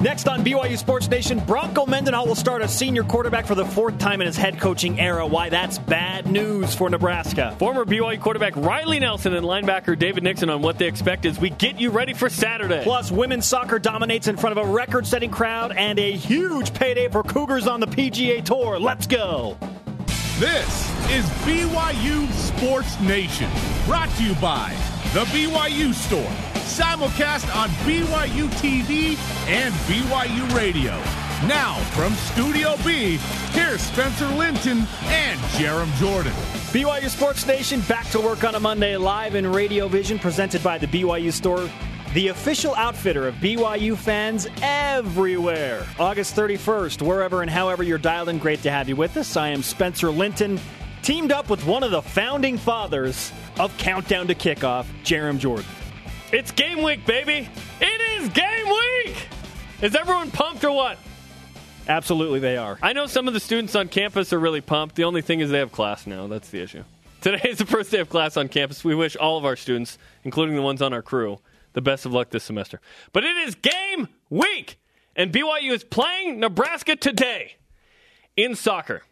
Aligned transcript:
Next 0.00 0.28
on 0.28 0.44
BYU 0.44 0.78
Sports 0.78 1.08
Nation, 1.08 1.40
Bronco 1.40 1.84
Mendenhall 1.84 2.24
will 2.24 2.36
start 2.36 2.62
a 2.62 2.68
senior 2.68 3.02
quarterback 3.02 3.46
for 3.46 3.56
the 3.56 3.64
fourth 3.64 3.98
time 3.98 4.20
in 4.20 4.28
his 4.28 4.36
head 4.36 4.60
coaching 4.60 5.00
era. 5.00 5.26
Why 5.26 5.48
that's 5.48 5.78
bad 5.78 6.30
news 6.30 6.72
for 6.72 6.88
Nebraska. 6.88 7.56
Former 7.58 7.84
BYU 7.84 8.20
quarterback 8.20 8.54
Riley 8.54 9.00
Nelson 9.00 9.34
and 9.34 9.44
linebacker 9.44 9.98
David 9.98 10.22
Nixon 10.22 10.50
on 10.50 10.62
what 10.62 10.78
they 10.78 10.86
expect 10.86 11.26
as 11.26 11.40
we 11.40 11.50
get 11.50 11.80
you 11.80 11.90
ready 11.90 12.14
for 12.14 12.30
Saturday. 12.30 12.84
Plus, 12.84 13.10
women's 13.10 13.46
soccer 13.46 13.80
dominates 13.80 14.28
in 14.28 14.36
front 14.36 14.56
of 14.56 14.64
a 14.64 14.70
record 14.70 15.04
setting 15.04 15.30
crowd 15.30 15.72
and 15.76 15.98
a 15.98 16.12
huge 16.12 16.72
payday 16.72 17.08
for 17.08 17.24
Cougars 17.24 17.66
on 17.66 17.80
the 17.80 17.88
PGA 17.88 18.44
Tour. 18.44 18.78
Let's 18.78 19.08
go. 19.08 19.56
This 20.38 20.88
is 21.10 21.24
BYU 21.44 22.30
Sports 22.30 23.00
Nation, 23.00 23.50
brought 23.84 24.10
to 24.10 24.22
you 24.22 24.36
by 24.36 24.72
The 25.12 25.24
BYU 25.24 25.92
Store 25.92 26.47
simulcast 26.68 27.54
on 27.56 27.70
BYU 27.86 28.46
TV 28.60 29.16
and 29.48 29.74
BYU 29.88 30.54
Radio. 30.54 30.92
Now, 31.48 31.76
from 31.94 32.12
Studio 32.12 32.76
B, 32.84 33.16
here's 33.52 33.80
Spencer 33.80 34.26
Linton 34.28 34.86
and 35.04 35.40
Jarom 35.56 35.90
Jordan. 35.94 36.32
BYU 36.72 37.08
Sports 37.08 37.46
Nation 37.46 37.80
back 37.82 38.06
to 38.10 38.20
work 38.20 38.44
on 38.44 38.54
a 38.54 38.60
Monday 38.60 38.98
live 38.98 39.34
in 39.34 39.46
Radio 39.46 39.88
Vision 39.88 40.18
presented 40.18 40.62
by 40.62 40.76
the 40.76 40.86
BYU 40.88 41.32
Store, 41.32 41.70
the 42.12 42.28
official 42.28 42.74
outfitter 42.74 43.26
of 43.26 43.34
BYU 43.36 43.96
fans 43.96 44.46
everywhere. 44.60 45.86
August 45.98 46.36
31st, 46.36 47.00
wherever 47.00 47.40
and 47.40 47.50
however 47.50 47.82
you're 47.82 47.96
dialed 47.96 48.28
in, 48.28 48.36
great 48.36 48.62
to 48.62 48.70
have 48.70 48.90
you 48.90 48.96
with 48.96 49.16
us. 49.16 49.38
I 49.38 49.48
am 49.48 49.62
Spencer 49.62 50.10
Linton, 50.10 50.60
teamed 51.00 51.32
up 51.32 51.48
with 51.48 51.64
one 51.64 51.82
of 51.82 51.92
the 51.92 52.02
founding 52.02 52.58
fathers 52.58 53.32
of 53.58 53.74
Countdown 53.78 54.26
to 54.26 54.34
Kickoff, 54.34 54.84
Jarom 55.02 55.38
Jordan. 55.38 55.64
It's 56.30 56.50
game 56.50 56.82
week, 56.82 57.06
baby. 57.06 57.48
It 57.80 58.20
is 58.20 58.28
game 58.28 58.68
week. 58.68 59.16
Is 59.80 59.94
everyone 59.94 60.30
pumped 60.30 60.62
or 60.62 60.72
what? 60.72 60.98
Absolutely, 61.88 62.38
they 62.38 62.58
are. 62.58 62.78
I 62.82 62.92
know 62.92 63.06
some 63.06 63.28
of 63.28 63.34
the 63.34 63.40
students 63.40 63.74
on 63.74 63.88
campus 63.88 64.30
are 64.34 64.38
really 64.38 64.60
pumped. 64.60 64.94
The 64.94 65.04
only 65.04 65.22
thing 65.22 65.40
is 65.40 65.48
they 65.48 65.58
have 65.58 65.72
class 65.72 66.06
now. 66.06 66.26
That's 66.26 66.50
the 66.50 66.60
issue. 66.60 66.84
Today 67.22 67.48
is 67.48 67.56
the 67.56 67.64
first 67.64 67.90
day 67.90 68.00
of 68.00 68.10
class 68.10 68.36
on 68.36 68.48
campus. 68.48 68.84
We 68.84 68.94
wish 68.94 69.16
all 69.16 69.38
of 69.38 69.46
our 69.46 69.56
students, 69.56 69.96
including 70.22 70.54
the 70.54 70.60
ones 70.60 70.82
on 70.82 70.92
our 70.92 71.00
crew, 71.00 71.38
the 71.72 71.80
best 71.80 72.04
of 72.04 72.12
luck 72.12 72.28
this 72.28 72.44
semester. 72.44 72.82
But 73.14 73.24
it 73.24 73.36
is 73.48 73.54
game 73.54 74.08
week, 74.28 74.78
and 75.16 75.32
BYU 75.32 75.72
is 75.72 75.82
playing 75.82 76.40
Nebraska 76.40 76.94
today 76.94 77.56
in 78.36 78.54
soccer. 78.54 79.02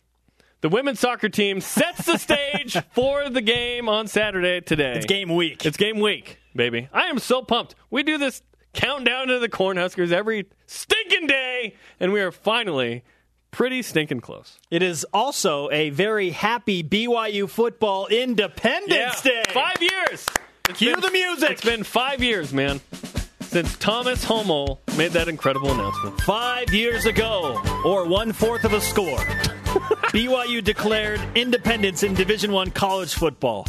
The 0.62 0.68
women's 0.68 1.00
soccer 1.00 1.28
team 1.28 1.60
sets 1.60 2.06
the 2.06 2.18
stage 2.18 2.76
for 2.92 3.28
the 3.28 3.42
game 3.42 3.88
on 3.88 4.08
Saturday 4.08 4.60
today. 4.60 4.94
It's 4.96 5.06
game 5.06 5.34
week. 5.34 5.64
It's 5.66 5.76
game 5.76 6.00
week 6.00 6.38
baby. 6.56 6.88
I 6.92 7.04
am 7.04 7.18
so 7.18 7.42
pumped. 7.42 7.74
We 7.90 8.02
do 8.02 8.18
this 8.18 8.42
countdown 8.72 9.28
to 9.28 9.38
the 9.38 9.48
Cornhuskers 9.48 10.10
every 10.10 10.46
stinking 10.66 11.26
day, 11.26 11.74
and 12.00 12.12
we 12.12 12.20
are 12.20 12.32
finally 12.32 13.04
pretty 13.50 13.82
stinking 13.82 14.20
close. 14.20 14.58
It 14.70 14.82
is 14.82 15.06
also 15.12 15.70
a 15.70 15.90
very 15.90 16.30
happy 16.30 16.82
BYU 16.82 17.48
football 17.48 18.06
Independence 18.08 19.24
yeah, 19.24 19.42
Day. 19.42 19.44
Five 19.52 19.80
years. 19.80 20.26
It's 20.68 20.78
Cue 20.78 20.94
been, 20.94 21.00
the 21.00 21.10
music. 21.10 21.50
It's 21.50 21.64
been 21.64 21.84
five 21.84 22.22
years, 22.22 22.52
man, 22.52 22.80
since 23.40 23.76
Thomas 23.78 24.24
Holmoe 24.24 24.78
made 24.96 25.12
that 25.12 25.28
incredible 25.28 25.70
announcement. 25.70 26.20
Five 26.22 26.74
years 26.74 27.06
ago, 27.06 27.62
or 27.84 28.04
one 28.06 28.32
fourth 28.32 28.64
of 28.64 28.72
a 28.72 28.80
score, 28.80 29.24
BYU 30.16 30.64
declared 30.64 31.20
independence 31.34 32.02
in 32.02 32.14
Division 32.14 32.50
One 32.50 32.70
college 32.70 33.12
football 33.12 33.66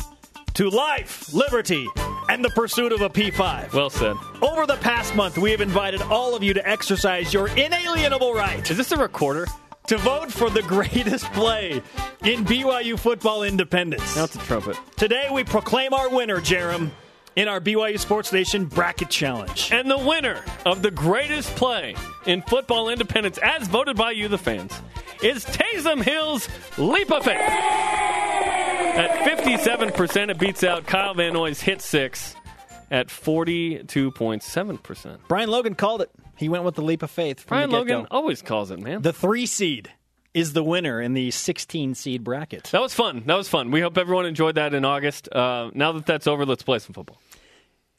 to 0.53 0.69
life, 0.69 1.33
liberty, 1.33 1.85
and 2.29 2.41
the 2.41 2.49
pursuit 2.51 2.93
of 2.93 3.01
a 3.01 3.09
P5. 3.09 3.73
Well 3.73 3.89
said. 3.89 4.15
Over 4.41 4.65
the 4.65 4.77
past 4.77 5.13
month, 5.13 5.37
we 5.37 5.51
have 5.51 5.59
invited 5.59 6.01
all 6.03 6.37
of 6.37 6.43
you 6.43 6.53
to 6.53 6.65
exercise 6.65 7.33
your 7.33 7.49
inalienable 7.49 8.33
right. 8.33 8.71
Is 8.71 8.77
this 8.77 8.93
a 8.93 8.97
recorder? 8.97 9.45
To 9.87 9.97
vote 9.97 10.31
for 10.31 10.49
the 10.49 10.61
greatest 10.75 11.25
play 11.33 11.81
in 12.23 12.45
BYU 12.45 12.97
football 12.97 13.43
independence. 13.43 14.15
Now 14.15 14.23
it's 14.23 14.35
a 14.35 14.39
trumpet. 14.39 14.79
Today, 14.95 15.27
we 15.29 15.43
proclaim 15.43 15.93
our 15.93 16.09
winner, 16.09 16.37
Jarom, 16.37 16.91
in 17.35 17.49
our 17.49 17.59
BYU 17.59 17.99
Sports 17.99 18.31
Nation 18.31 18.63
Bracket 18.67 19.09
Challenge. 19.09 19.73
And 19.73 19.91
the 19.91 19.97
winner 19.97 20.45
of 20.65 20.81
the 20.81 20.91
greatest 20.91 21.53
play 21.57 21.97
in 22.25 22.41
football 22.43 22.87
independence, 22.87 23.37
as 23.43 23.67
voted 23.67 23.97
by 23.97 24.11
you, 24.11 24.29
the 24.29 24.37
fans, 24.37 24.71
is 25.23 25.45
Taysom 25.45 26.03
Hill's 26.03 26.47
Leap 26.77 27.11
of 27.11 27.23
Faith. 27.23 27.39
At 28.97 29.11
57%, 29.39 30.31
it 30.31 30.39
beats 30.39 30.63
out 30.63 30.87
Kyle 30.87 31.13
Van 31.13 31.33
Noy's 31.33 31.61
Hit 31.61 31.81
6 31.81 32.35
at 32.89 33.07
42.7%. 33.07 35.17
Brian 35.27 35.49
Logan 35.49 35.75
called 35.75 36.01
it. 36.01 36.09
He 36.35 36.49
went 36.49 36.63
with 36.63 36.75
the 36.75 36.81
leap 36.81 37.03
of 37.03 37.11
faith. 37.11 37.45
Brian 37.47 37.69
Logan 37.69 38.07
always 38.11 38.41
calls 38.41 38.71
it, 38.71 38.79
man. 38.79 39.01
The 39.01 39.13
three 39.13 39.45
seed 39.45 39.91
is 40.33 40.53
the 40.53 40.63
winner 40.63 41.01
in 41.01 41.13
the 41.13 41.31
16 41.31 41.95
seed 41.95 42.23
bracket. 42.23 42.65
That 42.65 42.81
was 42.81 42.93
fun. 42.93 43.23
That 43.25 43.35
was 43.35 43.49
fun. 43.49 43.71
We 43.71 43.81
hope 43.81 43.97
everyone 43.97 44.25
enjoyed 44.25 44.55
that 44.55 44.73
in 44.73 44.85
August. 44.85 45.31
Uh, 45.31 45.71
now 45.73 45.91
that 45.93 46.05
that's 46.05 46.27
over, 46.27 46.45
let's 46.45 46.63
play 46.63 46.79
some 46.79 46.93
football. 46.93 47.19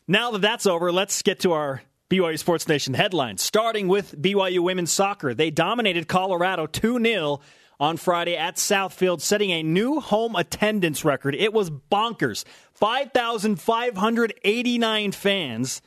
Now 0.06 0.30
that 0.30 0.40
that's 0.40 0.66
over, 0.66 0.92
let's 0.92 1.20
get 1.22 1.40
to 1.40 1.52
our 1.52 1.82
BYU 2.10 2.38
Sports 2.38 2.68
Nation 2.68 2.94
headlines. 2.94 3.42
Starting 3.42 3.86
with 3.86 4.18
BYU 4.20 4.58
women's 4.60 4.90
soccer. 4.90 5.34
They 5.34 5.50
dominated 5.50 6.08
Colorado 6.08 6.64
2 6.66 7.02
0 7.02 7.40
on 7.78 7.98
Friday 7.98 8.36
at 8.36 8.56
Southfield, 8.56 9.20
setting 9.20 9.50
a 9.50 9.62
new 9.62 10.00
home 10.00 10.34
attendance 10.34 11.04
record. 11.04 11.34
It 11.34 11.52
was 11.52 11.68
bonkers 11.70 12.44
5,589 12.74 15.12
fans. 15.12 15.82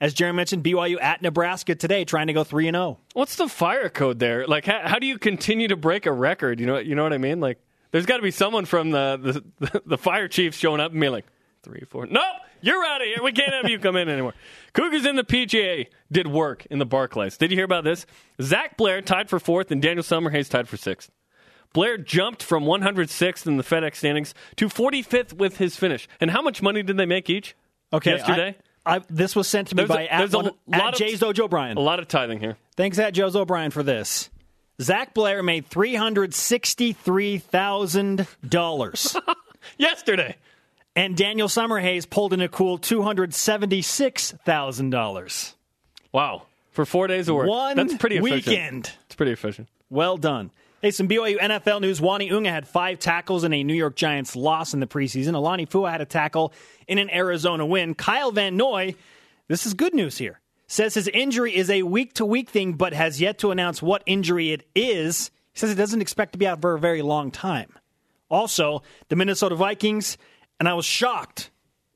As 0.00 0.14
Jarom 0.14 0.34
mentioned, 0.34 0.64
BYU 0.64 1.00
at 1.00 1.22
Nebraska 1.22 1.74
today, 1.74 2.04
trying 2.04 2.26
to 2.26 2.32
go 2.32 2.44
three 2.44 2.68
and 2.68 2.74
zero. 2.74 2.84
Oh. 2.84 2.98
What's 3.14 3.36
the 3.36 3.48
fire 3.48 3.88
code 3.88 4.18
there? 4.18 4.46
Like, 4.46 4.66
how, 4.66 4.80
how, 4.84 4.98
do 4.98 5.06
you 5.06 5.18
continue 5.18 5.68
to 5.68 5.76
break 5.76 6.04
a 6.06 6.12
record? 6.12 6.60
You 6.60 6.66
know, 6.66 6.78
you 6.78 6.94
know 6.94 7.02
what 7.02 7.14
I 7.14 7.18
mean? 7.18 7.40
Like, 7.40 7.58
there's 7.92 8.06
got 8.06 8.16
to 8.16 8.22
be 8.22 8.30
someone 8.30 8.66
from 8.66 8.90
the, 8.90 9.42
the 9.60 9.82
the 9.86 9.98
fire 9.98 10.28
chiefs 10.28 10.58
showing 10.58 10.80
up 10.80 10.92
and 10.92 11.00
being 11.00 11.12
like, 11.12 11.26
three, 11.66 11.82
four. 11.90 12.06
Nope, 12.06 12.22
you're 12.60 12.84
out 12.84 13.00
of 13.00 13.08
here. 13.08 13.22
We 13.22 13.32
can't 13.32 13.52
have 13.52 13.68
you 13.68 13.80
come 13.80 13.96
in 13.96 14.08
anymore. 14.08 14.34
Cougars 14.72 15.04
in 15.04 15.16
the 15.16 15.24
PGA 15.24 15.88
did 16.12 16.28
work 16.28 16.64
in 16.70 16.78
the 16.78 16.86
Barclays. 16.86 17.36
Did 17.36 17.50
you 17.50 17.56
hear 17.56 17.64
about 17.64 17.82
this? 17.82 18.06
Zach 18.40 18.76
Blair 18.76 19.02
tied 19.02 19.28
for 19.28 19.40
fourth, 19.40 19.72
and 19.72 19.82
Daniel 19.82 20.04
Summerhays 20.04 20.48
tied 20.48 20.68
for 20.68 20.76
sixth. 20.76 21.10
Blair 21.72 21.98
jumped 21.98 22.42
from 22.42 22.64
106th 22.64 23.46
in 23.46 23.56
the 23.56 23.64
FedEx 23.64 23.96
standings 23.96 24.32
to 24.56 24.68
45th 24.68 25.32
with 25.34 25.58
his 25.58 25.76
finish. 25.76 26.08
And 26.20 26.30
how 26.30 26.40
much 26.40 26.62
money 26.62 26.82
did 26.82 26.96
they 26.96 27.04
make 27.04 27.28
each? 27.28 27.56
Okay, 27.92 28.12
yesterday. 28.12 28.56
I, 28.86 28.96
I, 28.96 29.00
this 29.10 29.34
was 29.34 29.48
sent 29.48 29.68
to 29.68 29.74
me 29.74 29.84
there's 29.84 29.88
by 29.88 30.04
a, 30.04 30.08
at, 30.08 30.32
one, 30.32 30.52
a 30.72 30.76
at 30.76 30.94
Jay's 30.94 31.20
Dojo 31.20 31.40
O'Brien. 31.40 31.76
A 31.76 31.80
lot 31.80 31.98
of 31.98 32.06
tithing 32.06 32.38
here. 32.40 32.56
Thanks 32.76 32.98
at 32.98 33.12
Joe's 33.12 33.34
O'Brien 33.34 33.72
for 33.72 33.82
this. 33.82 34.30
Zach 34.80 35.12
Blair 35.14 35.42
made 35.42 35.66
three 35.66 35.94
hundred 35.94 36.34
sixty-three 36.34 37.38
thousand 37.38 38.26
dollars 38.46 39.16
yesterday, 39.78 40.36
and 40.96 41.16
Daniel 41.16 41.46
Summerhays 41.46 42.08
pulled 42.08 42.32
in 42.32 42.40
a 42.40 42.48
cool 42.48 42.78
two 42.78 43.02
hundred 43.02 43.34
seventy-six 43.34 44.32
thousand 44.44 44.90
dollars. 44.90 45.54
Wow! 46.10 46.42
For 46.72 46.84
four 46.84 47.06
days 47.06 47.28
of 47.28 47.36
work, 47.36 47.48
one 47.48 47.76
that's 47.76 47.94
pretty 47.94 48.16
efficient. 48.16 48.46
weekend. 48.46 48.92
It's 49.06 49.14
pretty 49.14 49.32
efficient. 49.32 49.68
Well 49.90 50.16
done. 50.16 50.50
Hey, 50.82 50.90
some 50.90 51.08
BYU 51.08 51.38
NFL 51.38 51.80
news. 51.80 52.00
Uani 52.00 52.30
Unga 52.30 52.50
had 52.50 52.68
five 52.68 52.98
tackles 52.98 53.44
in 53.44 53.52
a 53.52 53.64
New 53.64 53.74
York 53.74 53.96
Giants 53.96 54.36
loss 54.36 54.74
in 54.74 54.80
the 54.80 54.86
preseason. 54.86 55.34
Alani 55.34 55.66
Fua 55.66 55.90
had 55.90 56.00
a 56.00 56.04
tackle 56.04 56.52
in 56.86 56.98
an 56.98 57.10
Arizona 57.10 57.64
win. 57.64 57.94
Kyle 57.94 58.30
Van 58.30 58.56
Noy, 58.56 58.94
this 59.48 59.64
is 59.64 59.74
good 59.74 59.94
news 59.94 60.18
here, 60.18 60.38
says 60.66 60.94
his 60.94 61.08
injury 61.08 61.56
is 61.56 61.70
a 61.70 61.82
week 61.82 62.12
to 62.14 62.26
week 62.26 62.50
thing, 62.50 62.74
but 62.74 62.92
has 62.92 63.20
yet 63.20 63.38
to 63.38 63.50
announce 63.50 63.80
what 63.82 64.02
injury 64.06 64.52
it 64.52 64.66
is. 64.74 65.30
He 65.54 65.60
says 65.60 65.70
he 65.70 65.76
doesn't 65.76 66.02
expect 66.02 66.32
to 66.32 66.38
be 66.38 66.46
out 66.46 66.60
for 66.60 66.74
a 66.74 66.78
very 66.78 67.02
long 67.02 67.30
time. 67.30 67.72
Also, 68.28 68.82
the 69.08 69.16
Minnesota 69.16 69.54
Vikings, 69.54 70.18
and 70.58 70.68
I 70.68 70.74
was 70.74 70.84
shocked 70.84 71.50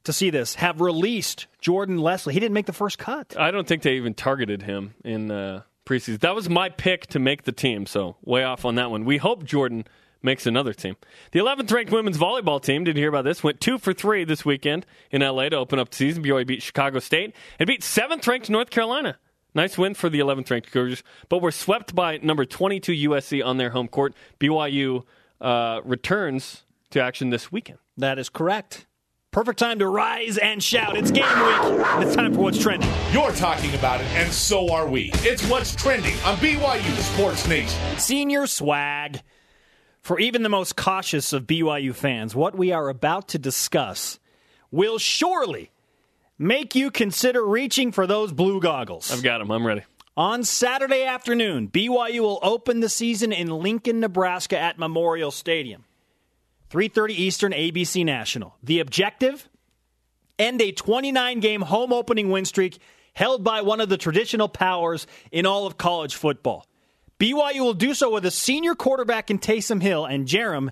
to 0.04 0.12
see 0.12 0.31
this, 0.31 0.54
have 0.56 0.81
released 0.81 1.47
Jordan 1.60 1.98
Leslie. 1.98 2.32
He 2.32 2.41
didn't 2.41 2.54
make 2.54 2.66
the 2.66 2.72
first 2.72 2.98
cut. 2.98 3.37
I 3.38 3.50
don't 3.50 3.66
think 3.66 3.82
they 3.82 3.94
even 3.94 4.15
targeted 4.15 4.62
him 4.62 4.94
in. 5.04 5.31
Uh 5.31 5.62
preseason. 5.91 6.21
That 6.21 6.34
was 6.34 6.48
my 6.48 6.68
pick 6.68 7.09
to 7.09 7.18
make 7.18 7.42
the 7.42 7.53
team, 7.53 7.84
so 7.84 8.16
way 8.22 8.45
off 8.45 8.65
on 8.65 8.77
that 8.77 8.91
one. 8.91 9.04
We 9.04 9.16
hope 9.16 9.45
Jordan 9.45 9.84
makes 10.22 10.47
another 10.47 10.72
team. 10.72 10.97
The 11.33 11.41
11th 11.41 11.72
ranked 11.72 11.92
women's 11.92 12.18
volleyball 12.18 12.62
team, 12.62 12.84
did 12.84 12.97
you 12.97 13.03
hear 13.03 13.09
about 13.09 13.24
this? 13.24 13.42
Went 13.42 13.60
two 13.60 13.78
for 13.78 13.92
three 13.92 14.24
this 14.24 14.45
weekend 14.45 14.86
in 15.10 15.22
LA 15.22 15.48
to 15.48 15.57
open 15.57 15.78
up 15.78 15.91
the 15.91 15.97
season. 15.97 16.22
BYU 16.22 16.47
beat 16.47 16.62
Chicago 16.62 17.01
State 17.01 17.34
and 17.59 17.66
beat 17.66 17.83
7th 17.83 18.27
ranked 18.27 18.51
North 18.51 18.71
Carolina. 18.71 19.18
Nice 19.53 19.77
win 19.77 19.95
for 19.95 20.09
the 20.09 20.21
11th 20.21 20.51
ranked 20.51 20.71
Cougars, 20.71 21.03
but 21.28 21.42
were 21.42 21.51
swept 21.51 21.95
by 21.95 22.18
number 22.18 22.45
22 22.45 23.09
USC 23.09 23.45
on 23.45 23.57
their 23.57 23.71
home 23.71 23.89
court. 23.89 24.15
BYU 24.39 25.04
uh, 25.41 25.80
returns 25.84 26.62
to 26.91 27.03
action 27.03 27.31
this 27.31 27.51
weekend. 27.51 27.78
That 27.97 28.19
is 28.19 28.28
correct. 28.28 28.87
Perfect 29.31 29.60
time 29.60 29.78
to 29.78 29.87
rise 29.87 30.39
and 30.39 30.60
shout. 30.60 30.97
It's 30.97 31.13
game 31.13 31.22
week. 31.22 31.87
It's 32.04 32.16
time 32.16 32.34
for 32.34 32.41
What's 32.41 32.59
Trending. 32.59 32.91
You're 33.13 33.31
talking 33.31 33.72
about 33.77 34.01
it, 34.01 34.07
and 34.09 34.33
so 34.33 34.72
are 34.72 34.89
we. 34.89 35.13
It's 35.19 35.47
What's 35.48 35.77
Trending 35.77 36.15
on 36.25 36.37
BYU 36.39 36.97
Sports 37.15 37.47
Nation. 37.47 37.78
Senior 37.97 38.48
swag. 38.48 39.21
For 40.03 40.19
even 40.19 40.42
the 40.42 40.48
most 40.48 40.77
cautious 40.77 41.33
of 41.33 41.47
BYU 41.47 41.95
fans, 41.95 42.34
what 42.34 42.57
we 42.57 42.72
are 42.72 42.89
about 42.89 43.28
to 43.28 43.39
discuss 43.39 44.19
will 44.72 44.98
surely 44.98 45.71
make 46.36 46.75
you 46.75 46.91
consider 46.91 47.45
reaching 47.45 47.93
for 47.93 48.09
those 48.09 48.33
blue 48.33 48.60
goggles. 48.60 49.13
I've 49.13 49.22
got 49.22 49.39
them. 49.39 49.51
I'm 49.53 49.65
ready. 49.65 49.84
On 50.16 50.43
Saturday 50.43 51.04
afternoon, 51.04 51.69
BYU 51.69 52.21
will 52.21 52.41
open 52.43 52.81
the 52.81 52.89
season 52.89 53.31
in 53.31 53.48
Lincoln, 53.48 54.01
Nebraska 54.01 54.59
at 54.59 54.77
Memorial 54.77 55.31
Stadium. 55.31 55.84
3:30 56.71 57.11
Eastern 57.11 57.53
ABC 57.53 58.05
National. 58.05 58.57
The 58.63 58.81
objective 58.81 59.49
end 60.39 60.63
a 60.63 60.72
29 60.72 61.41
game 61.41 61.63
home 61.63 61.93
opening 61.93 62.31
win 62.31 62.45
streak 62.45 62.78
held 63.13 63.45
by 63.45 63.61
one 63.61 63.81
of 63.81 63.89
the 63.89 63.99
traditional 63.99 64.49
powers 64.49 65.07
in 65.33 65.47
all 65.47 65.67
of 65.67 65.77
college 65.77 66.15
football. 66.15 66.67
BYU 67.19 67.61
will 67.61 67.75
do 67.75 67.93
so 67.93 68.11
with 68.11 68.25
a 68.25 68.31
senior 68.31 68.75
quarterback 68.75 69.31
in 69.31 69.39
Taysom 69.39 69.83
Hill 69.83 70.07
and 70.07 70.27
Jarom. 70.27 70.71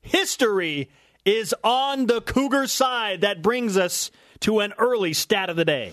History 0.00 0.88
is 1.26 1.54
on 1.62 2.06
the 2.06 2.22
Cougars 2.22 2.72
side. 2.72 3.20
That 3.20 3.42
brings 3.42 3.76
us 3.76 4.10
to 4.40 4.60
an 4.60 4.72
early 4.78 5.12
stat 5.12 5.50
of 5.50 5.56
the 5.56 5.64
day. 5.64 5.92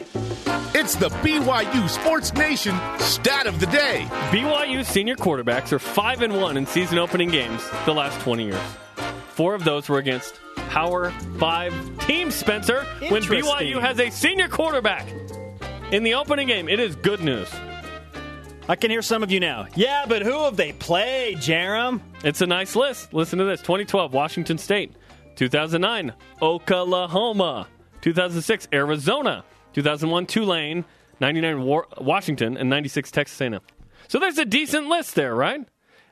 It's 0.73 0.95
the 0.95 1.09
BYU 1.09 1.89
Sports 1.89 2.33
Nation 2.33 2.79
stat 2.99 3.47
of 3.47 3.59
the 3.59 3.65
day. 3.65 4.05
BYU 4.31 4.85
senior 4.85 5.15
quarterbacks 5.15 5.73
are 5.73 5.79
5 5.79 6.21
and 6.21 6.39
1 6.39 6.55
in 6.55 6.65
season 6.65 6.99
opening 6.99 7.29
games 7.29 7.61
the 7.85 7.93
last 7.93 8.17
20 8.21 8.45
years. 8.45 8.61
Four 9.37 9.53
of 9.53 9.63
those 9.63 9.87
were 9.87 9.99
against 9.99 10.39
Power 10.69 11.11
5 11.37 11.99
teams, 12.07 12.33
Spencer, 12.33 12.85
when 13.09 13.21
BYU 13.21 13.79
has 13.79 13.99
a 13.99 14.09
senior 14.09 14.47
quarterback. 14.47 15.05
In 15.91 16.01
the 16.01 16.15
opening 16.15 16.47
game, 16.47 16.67
it 16.67 16.79
is 16.79 16.95
good 16.95 17.21
news. 17.21 17.47
I 18.67 18.75
can 18.75 18.89
hear 18.89 19.03
some 19.03 19.21
of 19.21 19.29
you 19.31 19.39
now. 19.39 19.67
Yeah, 19.75 20.05
but 20.07 20.23
who 20.23 20.31
have 20.45 20.57
they 20.57 20.73
played, 20.73 21.37
Jarom? 21.37 22.01
It's 22.23 22.41
a 22.41 22.47
nice 22.47 22.75
list. 22.75 23.13
Listen 23.13 23.37
to 23.37 23.45
this 23.45 23.61
2012, 23.61 24.11
Washington 24.11 24.57
State. 24.57 24.93
2009, 25.35 26.13
Oklahoma. 26.41 27.67
2006, 28.01 28.67
Arizona. 28.73 29.45
2001, 29.73 30.25
Tulane. 30.25 30.83
99, 31.19 31.61
War- 31.61 31.87
Washington. 32.01 32.57
And 32.57 32.71
96, 32.71 33.11
Texas 33.11 33.39
A&M. 33.39 33.59
So 34.07 34.17
there's 34.17 34.39
a 34.39 34.45
decent 34.45 34.87
list 34.87 35.13
there, 35.13 35.35
right? 35.35 35.61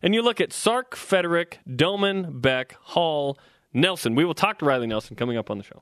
And 0.05 0.13
you 0.13 0.21
look 0.21 0.39
at 0.39 0.53
Sark, 0.53 0.95
Feterik, 0.95 1.55
Doman, 1.75 2.39
Beck, 2.39 2.77
Hall, 2.79 3.39
Nelson. 3.73 4.13
We 4.13 4.23
will 4.23 4.35
talk 4.35 4.59
to 4.59 4.65
Riley 4.65 4.85
Nelson 4.85 5.15
coming 5.15 5.35
up 5.35 5.49
on 5.49 5.57
the 5.57 5.63
show. 5.63 5.81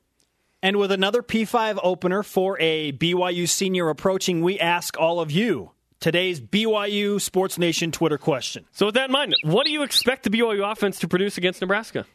And 0.62 0.78
with 0.78 0.90
another 0.92 1.22
P5 1.22 1.78
opener 1.82 2.22
for 2.22 2.58
a 2.58 2.92
BYU 2.92 3.46
senior 3.46 3.90
approaching, 3.90 4.40
we 4.40 4.58
ask 4.58 4.98
all 4.98 5.20
of 5.20 5.30
you 5.30 5.72
today's 6.00 6.40
BYU 6.40 7.20
Sports 7.20 7.58
Nation 7.58 7.92
Twitter 7.92 8.16
question. 8.16 8.64
So 8.72 8.86
with 8.86 8.94
that 8.94 9.10
in 9.10 9.12
mind, 9.12 9.34
what 9.42 9.66
do 9.66 9.72
you 9.72 9.82
expect 9.82 10.22
the 10.22 10.30
BYU 10.30 10.72
offense 10.72 11.00
to 11.00 11.08
produce 11.08 11.36
against 11.36 11.60
Nebraska? 11.60 12.06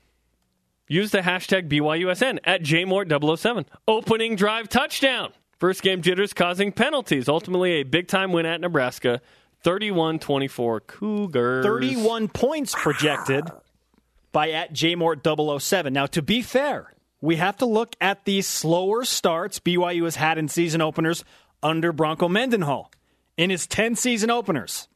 Use 0.88 1.12
the 1.12 1.20
hashtag 1.20 1.70
BYUSN 1.70 2.40
at 2.44 2.64
JMort007. 2.64 3.66
Opening 3.88 4.36
drive 4.36 4.68
touchdown. 4.68 5.32
First 5.60 5.84
game 5.84 6.02
jitters 6.02 6.34
causing 6.34 6.72
penalties. 6.72 7.30
Ultimately, 7.30 7.74
a 7.74 7.84
big 7.84 8.08
time 8.08 8.32
win 8.32 8.48
at 8.48 8.62
Nebraska. 8.62 9.22
31 9.64 10.20
24 10.20 10.80
Cougars. 10.82 11.66
31 11.66 12.28
points 12.30 12.74
projected 12.76 13.46
by 14.32 14.52
at 14.52 14.74
JMort007. 14.74 15.92
Now, 15.92 16.06
to 16.08 16.22
be 16.22 16.42
fair, 16.42 16.94
we 17.22 17.36
have 17.38 17.58
to 17.58 17.66
look 17.66 17.96
at 18.00 18.26
the 18.26 18.42
slower 18.42 19.04
starts 19.04 19.60
BYU 19.60 20.04
has 20.06 20.16
had 20.16 20.38
in 20.38 20.48
season 20.48 20.82
openers 20.82 21.24
under 21.62 21.92
Bronco 21.92 22.30
Mendenhall. 22.30 22.92
In 23.38 23.50
his 23.50 23.68
10 23.68 23.96
season 23.96 24.30
openers, 24.30 24.88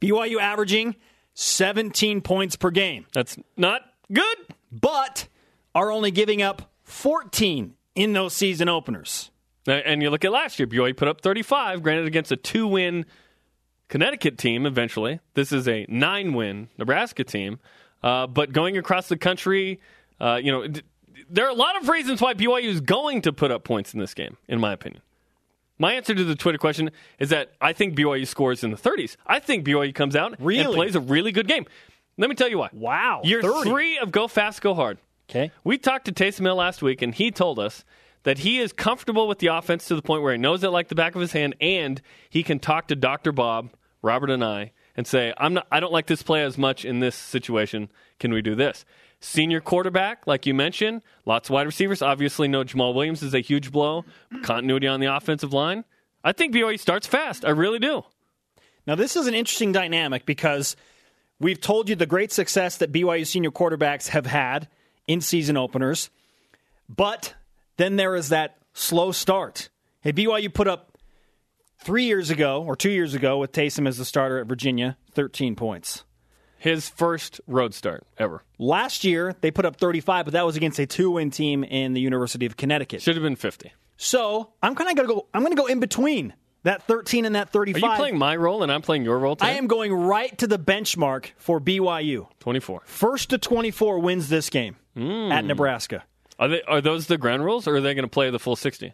BYU 0.00 0.40
averaging 0.40 0.96
17 1.34 2.20
points 2.20 2.56
per 2.56 2.70
game, 2.70 3.06
That's 3.12 3.38
not 3.56 3.82
good. 4.12 4.36
but 4.72 5.28
are 5.74 5.92
only 5.92 6.10
giving 6.10 6.42
up 6.42 6.70
14 6.82 7.74
in 7.94 8.12
those 8.12 8.32
season 8.34 8.68
openers. 8.68 9.30
And 9.66 10.02
you 10.02 10.10
look 10.10 10.24
at 10.24 10.32
last 10.32 10.58
year, 10.58 10.66
BYU 10.66 10.96
put 10.96 11.06
up 11.06 11.20
35, 11.20 11.82
granted 11.82 12.06
against 12.06 12.32
a 12.32 12.36
two 12.36 12.66
win 12.66 13.06
Connecticut 13.90 14.38
team 14.38 14.64
eventually. 14.64 15.20
This 15.34 15.52
is 15.52 15.68
a 15.68 15.84
nine 15.88 16.32
win 16.32 16.68
Nebraska 16.78 17.24
team. 17.24 17.58
Uh, 18.02 18.26
but 18.26 18.52
going 18.52 18.78
across 18.78 19.08
the 19.08 19.16
country, 19.18 19.78
uh, 20.20 20.40
you 20.42 20.50
know, 20.50 20.66
d- 20.66 20.80
there 21.28 21.44
are 21.44 21.50
a 21.50 21.54
lot 21.54 21.76
of 21.76 21.88
reasons 21.88 22.22
why 22.22 22.32
BYU 22.32 22.64
is 22.64 22.80
going 22.80 23.20
to 23.22 23.32
put 23.32 23.50
up 23.50 23.64
points 23.64 23.92
in 23.92 24.00
this 24.00 24.14
game, 24.14 24.38
in 24.48 24.58
my 24.58 24.72
opinion. 24.72 25.02
My 25.78 25.94
answer 25.94 26.14
to 26.14 26.24
the 26.24 26.34
Twitter 26.34 26.56
question 26.58 26.90
is 27.18 27.30
that 27.30 27.52
I 27.60 27.72
think 27.72 27.94
BYU 27.96 28.26
scores 28.26 28.64
in 28.64 28.70
the 28.70 28.76
30s. 28.76 29.16
I 29.26 29.38
think 29.40 29.66
BYU 29.66 29.94
comes 29.94 30.14
out 30.16 30.38
and 30.38 30.74
plays 30.74 30.94
a 30.94 31.00
really 31.00 31.32
good 31.32 31.48
game. 31.48 31.66
Let 32.16 32.30
me 32.30 32.36
tell 32.36 32.48
you 32.48 32.58
why. 32.58 32.68
Wow, 32.72 33.22
Year 33.24 33.42
30. 33.42 33.68
three 33.68 33.98
of 33.98 34.12
Go 34.12 34.28
Fast, 34.28 34.62
Go 34.62 34.74
Hard. 34.74 34.98
Okay. 35.28 35.50
We 35.64 35.78
talked 35.78 36.04
to 36.06 36.12
Taysom 36.12 36.40
Hill 36.42 36.56
last 36.56 36.80
week, 36.82 37.02
and 37.02 37.14
he 37.14 37.30
told 37.30 37.58
us 37.58 37.84
that 38.24 38.38
he 38.38 38.58
is 38.58 38.72
comfortable 38.72 39.26
with 39.26 39.38
the 39.38 39.46
offense 39.48 39.86
to 39.86 39.94
the 39.96 40.02
point 40.02 40.22
where 40.22 40.32
he 40.32 40.38
knows 40.38 40.62
it 40.62 40.68
like 40.68 40.88
the 40.88 40.94
back 40.94 41.14
of 41.14 41.20
his 41.20 41.32
hand, 41.32 41.54
and 41.60 42.00
he 42.28 42.42
can 42.42 42.58
talk 42.58 42.88
to 42.88 42.96
Dr. 42.96 43.32
Bob, 43.32 43.70
Robert, 44.02 44.30
and 44.30 44.44
I, 44.44 44.72
and 44.96 45.06
say, 45.06 45.34
"I'm 45.36 45.54
not. 45.54 45.66
I 45.70 45.80
don't 45.80 45.92
like 45.92 46.06
this 46.06 46.22
play 46.22 46.42
as 46.42 46.56
much 46.56 46.84
in 46.84 47.00
this 47.00 47.14
situation. 47.14 47.90
Can 48.18 48.32
we 48.32 48.42
do 48.42 48.54
this?" 48.54 48.84
Senior 49.20 49.60
quarterback, 49.60 50.26
like 50.26 50.46
you 50.46 50.54
mentioned, 50.54 51.02
lots 51.26 51.50
of 51.50 51.54
wide 51.54 51.66
receivers. 51.66 52.00
Obviously, 52.00 52.48
no 52.48 52.64
Jamaal 52.64 52.94
Williams 52.94 53.22
is 53.22 53.34
a 53.34 53.40
huge 53.40 53.70
blow. 53.70 54.04
Continuity 54.42 54.86
on 54.86 55.00
the 55.00 55.14
offensive 55.14 55.52
line. 55.52 55.84
I 56.24 56.32
think 56.32 56.54
BYU 56.54 56.78
starts 56.78 57.06
fast. 57.06 57.44
I 57.44 57.50
really 57.50 57.78
do. 57.78 58.04
Now, 58.86 58.94
this 58.94 59.16
is 59.16 59.26
an 59.26 59.34
interesting 59.34 59.72
dynamic 59.72 60.24
because 60.24 60.74
we've 61.38 61.60
told 61.60 61.88
you 61.88 61.96
the 61.96 62.06
great 62.06 62.32
success 62.32 62.78
that 62.78 62.92
BYU 62.92 63.26
senior 63.26 63.50
quarterbacks 63.50 64.08
have 64.08 64.26
had 64.26 64.68
in 65.06 65.20
season 65.20 65.56
openers, 65.56 66.08
but 66.88 67.34
then 67.76 67.96
there 67.96 68.16
is 68.16 68.30
that 68.30 68.56
slow 68.72 69.12
start. 69.12 69.68
Hey, 70.00 70.12
BYU 70.12 70.52
put 70.52 70.66
up 70.66 70.89
three 71.82 72.04
years 72.04 72.30
ago 72.30 72.62
or 72.62 72.76
two 72.76 72.90
years 72.90 73.14
ago 73.14 73.38
with 73.38 73.52
Taysom 73.52 73.86
as 73.88 73.98
the 73.98 74.04
starter 74.04 74.38
at 74.38 74.46
Virginia, 74.46 74.96
13 75.12 75.56
points. 75.56 76.04
His 76.58 76.88
first 76.90 77.40
road 77.46 77.72
start 77.72 78.06
ever 78.18 78.42
Last 78.58 79.02
year, 79.02 79.34
they 79.40 79.50
put 79.50 79.64
up 79.64 79.76
35, 79.76 80.26
but 80.26 80.32
that 80.32 80.44
was 80.44 80.56
against 80.56 80.78
a 80.78 80.86
two 80.86 81.10
win 81.12 81.30
team 81.30 81.64
in 81.64 81.94
the 81.94 82.00
University 82.02 82.44
of 82.44 82.56
Connecticut. 82.56 83.00
should 83.00 83.16
have 83.16 83.22
been 83.22 83.36
50. 83.36 83.72
So 83.96 84.52
I'm 84.62 84.74
kind 84.74 84.90
of 84.90 84.96
going 84.96 85.08
to 85.08 85.14
go, 85.14 85.26
I'm 85.32 85.40
going 85.42 85.56
to 85.56 85.60
go 85.60 85.66
in 85.66 85.80
between 85.80 86.34
that 86.64 86.82
13 86.82 87.24
and 87.24 87.34
that 87.34 87.48
35. 87.48 87.76
Are 87.76 87.80
35. 87.86 87.90
you 87.96 88.02
playing 88.02 88.18
my 88.18 88.36
role 88.36 88.62
and 88.62 88.70
I'm 88.70 88.82
playing 88.82 89.04
your 89.04 89.18
role? 89.18 89.36
Today? 89.36 89.52
I 89.52 89.54
am 89.54 89.66
going 89.66 89.92
right 89.94 90.36
to 90.38 90.46
the 90.46 90.58
benchmark 90.58 91.30
for 91.38 91.58
BYU. 91.60 92.26
24. 92.40 92.82
First 92.84 93.30
to 93.30 93.38
24 93.38 93.98
wins 94.00 94.28
this 94.28 94.50
game 94.50 94.76
Hmm. 94.94 95.32
at 95.32 95.44
Nebraska. 95.46 96.04
Are 96.38 96.48
they 96.48 96.62
are 96.62 96.80
those 96.82 97.06
the 97.06 97.16
ground 97.18 97.44
rules, 97.44 97.66
or 97.68 97.76
are 97.76 97.80
they 97.80 97.94
going 97.94 98.04
to 98.04 98.08
play 98.10 98.28
the 98.30 98.38
full 98.38 98.56
sixty? 98.56 98.92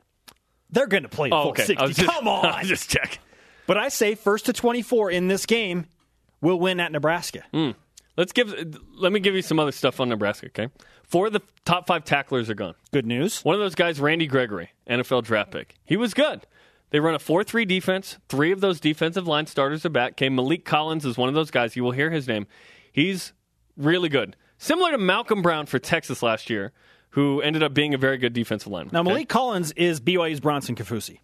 They're 0.71 0.87
going 0.87 1.05
to 1.05 1.09
play 1.09 1.31
the 1.31 1.37
Oh, 1.37 1.43
full 1.43 1.51
okay. 1.53 1.65
60. 1.65 1.87
Just- 1.93 2.09
Come 2.11 2.29
on. 2.29 2.59
was 2.61 2.69
just 2.69 2.91
check. 2.91 3.19
but 3.67 3.77
I 3.77 3.89
say 3.89 4.15
first 4.15 4.47
to 4.47 4.53
24 4.53 5.11
in 5.11 5.29
this 5.29 5.47
game 5.47 5.87
will 6.41 6.59
win 6.59 6.81
at 6.81 6.93
Nebraska. 6.93 7.43
Hmm. 7.53 7.71
Let's 8.17 8.33
give. 8.33 8.55
Let 8.95 9.13
me 9.13 9.21
give 9.21 9.35
you 9.35 9.43
some 9.43 9.59
other 9.59 9.73
stuff 9.73 10.01
on 10.01 10.09
Nebraska. 10.09 10.47
Okay, 10.47 10.69
four 11.05 11.27
of 11.27 11.35
the 11.35 11.43
top 11.67 11.87
five 11.87 12.03
tacklers 12.05 12.49
are 12.49 12.55
gone. 12.55 12.75
Good 12.91 13.05
news. 13.05 13.45
One 13.45 13.55
of 13.55 13.61
those 13.61 13.75
guys, 13.75 14.01
Randy 14.01 14.27
Gregory, 14.27 14.71
NFL 14.89 15.23
draft 15.25 15.51
pick. 15.51 15.75
He 15.85 15.99
was 15.99 16.15
good. 16.15 16.47
They 16.91 17.01
run 17.01 17.15
a 17.15 17.19
4 17.19 17.45
3 17.45 17.67
defense. 17.67 18.17
Three 18.31 18.53
of 18.53 18.61
those 18.63 18.81
defensive 18.81 19.27
line 19.27 19.47
starters 19.47 19.85
are 19.85 19.91
back. 19.91 20.13
Okay, 20.13 20.31
Malik 20.31 20.65
Collins 20.65 21.05
is 21.05 21.19
one 21.19 21.29
of 21.29 21.35
those 21.35 21.51
guys. 21.51 21.77
You 21.77 21.85
will 21.85 21.91
hear 21.91 22.11
his 22.11 22.27
name. 22.27 22.47
He's 22.91 23.35
really 23.77 24.09
good. 24.09 24.35
Similar 24.57 24.93
to 24.93 24.99
Malcolm 24.99 25.43
Brown 25.43 25.67
for 25.67 25.79
Texas 25.79 26.23
last 26.23 26.49
year, 26.49 26.73
who 27.17 27.41
ended 27.41 27.63
up 27.63 27.75
being 27.75 27.93
a 27.95 27.99
very 27.99 28.19
good 28.19 28.33
defensive 28.33 28.71
lineman. 28.71 28.93
Now, 28.93 29.01
okay? 29.01 29.09
Malik 29.09 29.29
Collins 29.29 29.73
is 29.73 30.01
BYU's 30.01 30.39
Bronson 30.39 30.77
Kaufusi, 30.77 31.19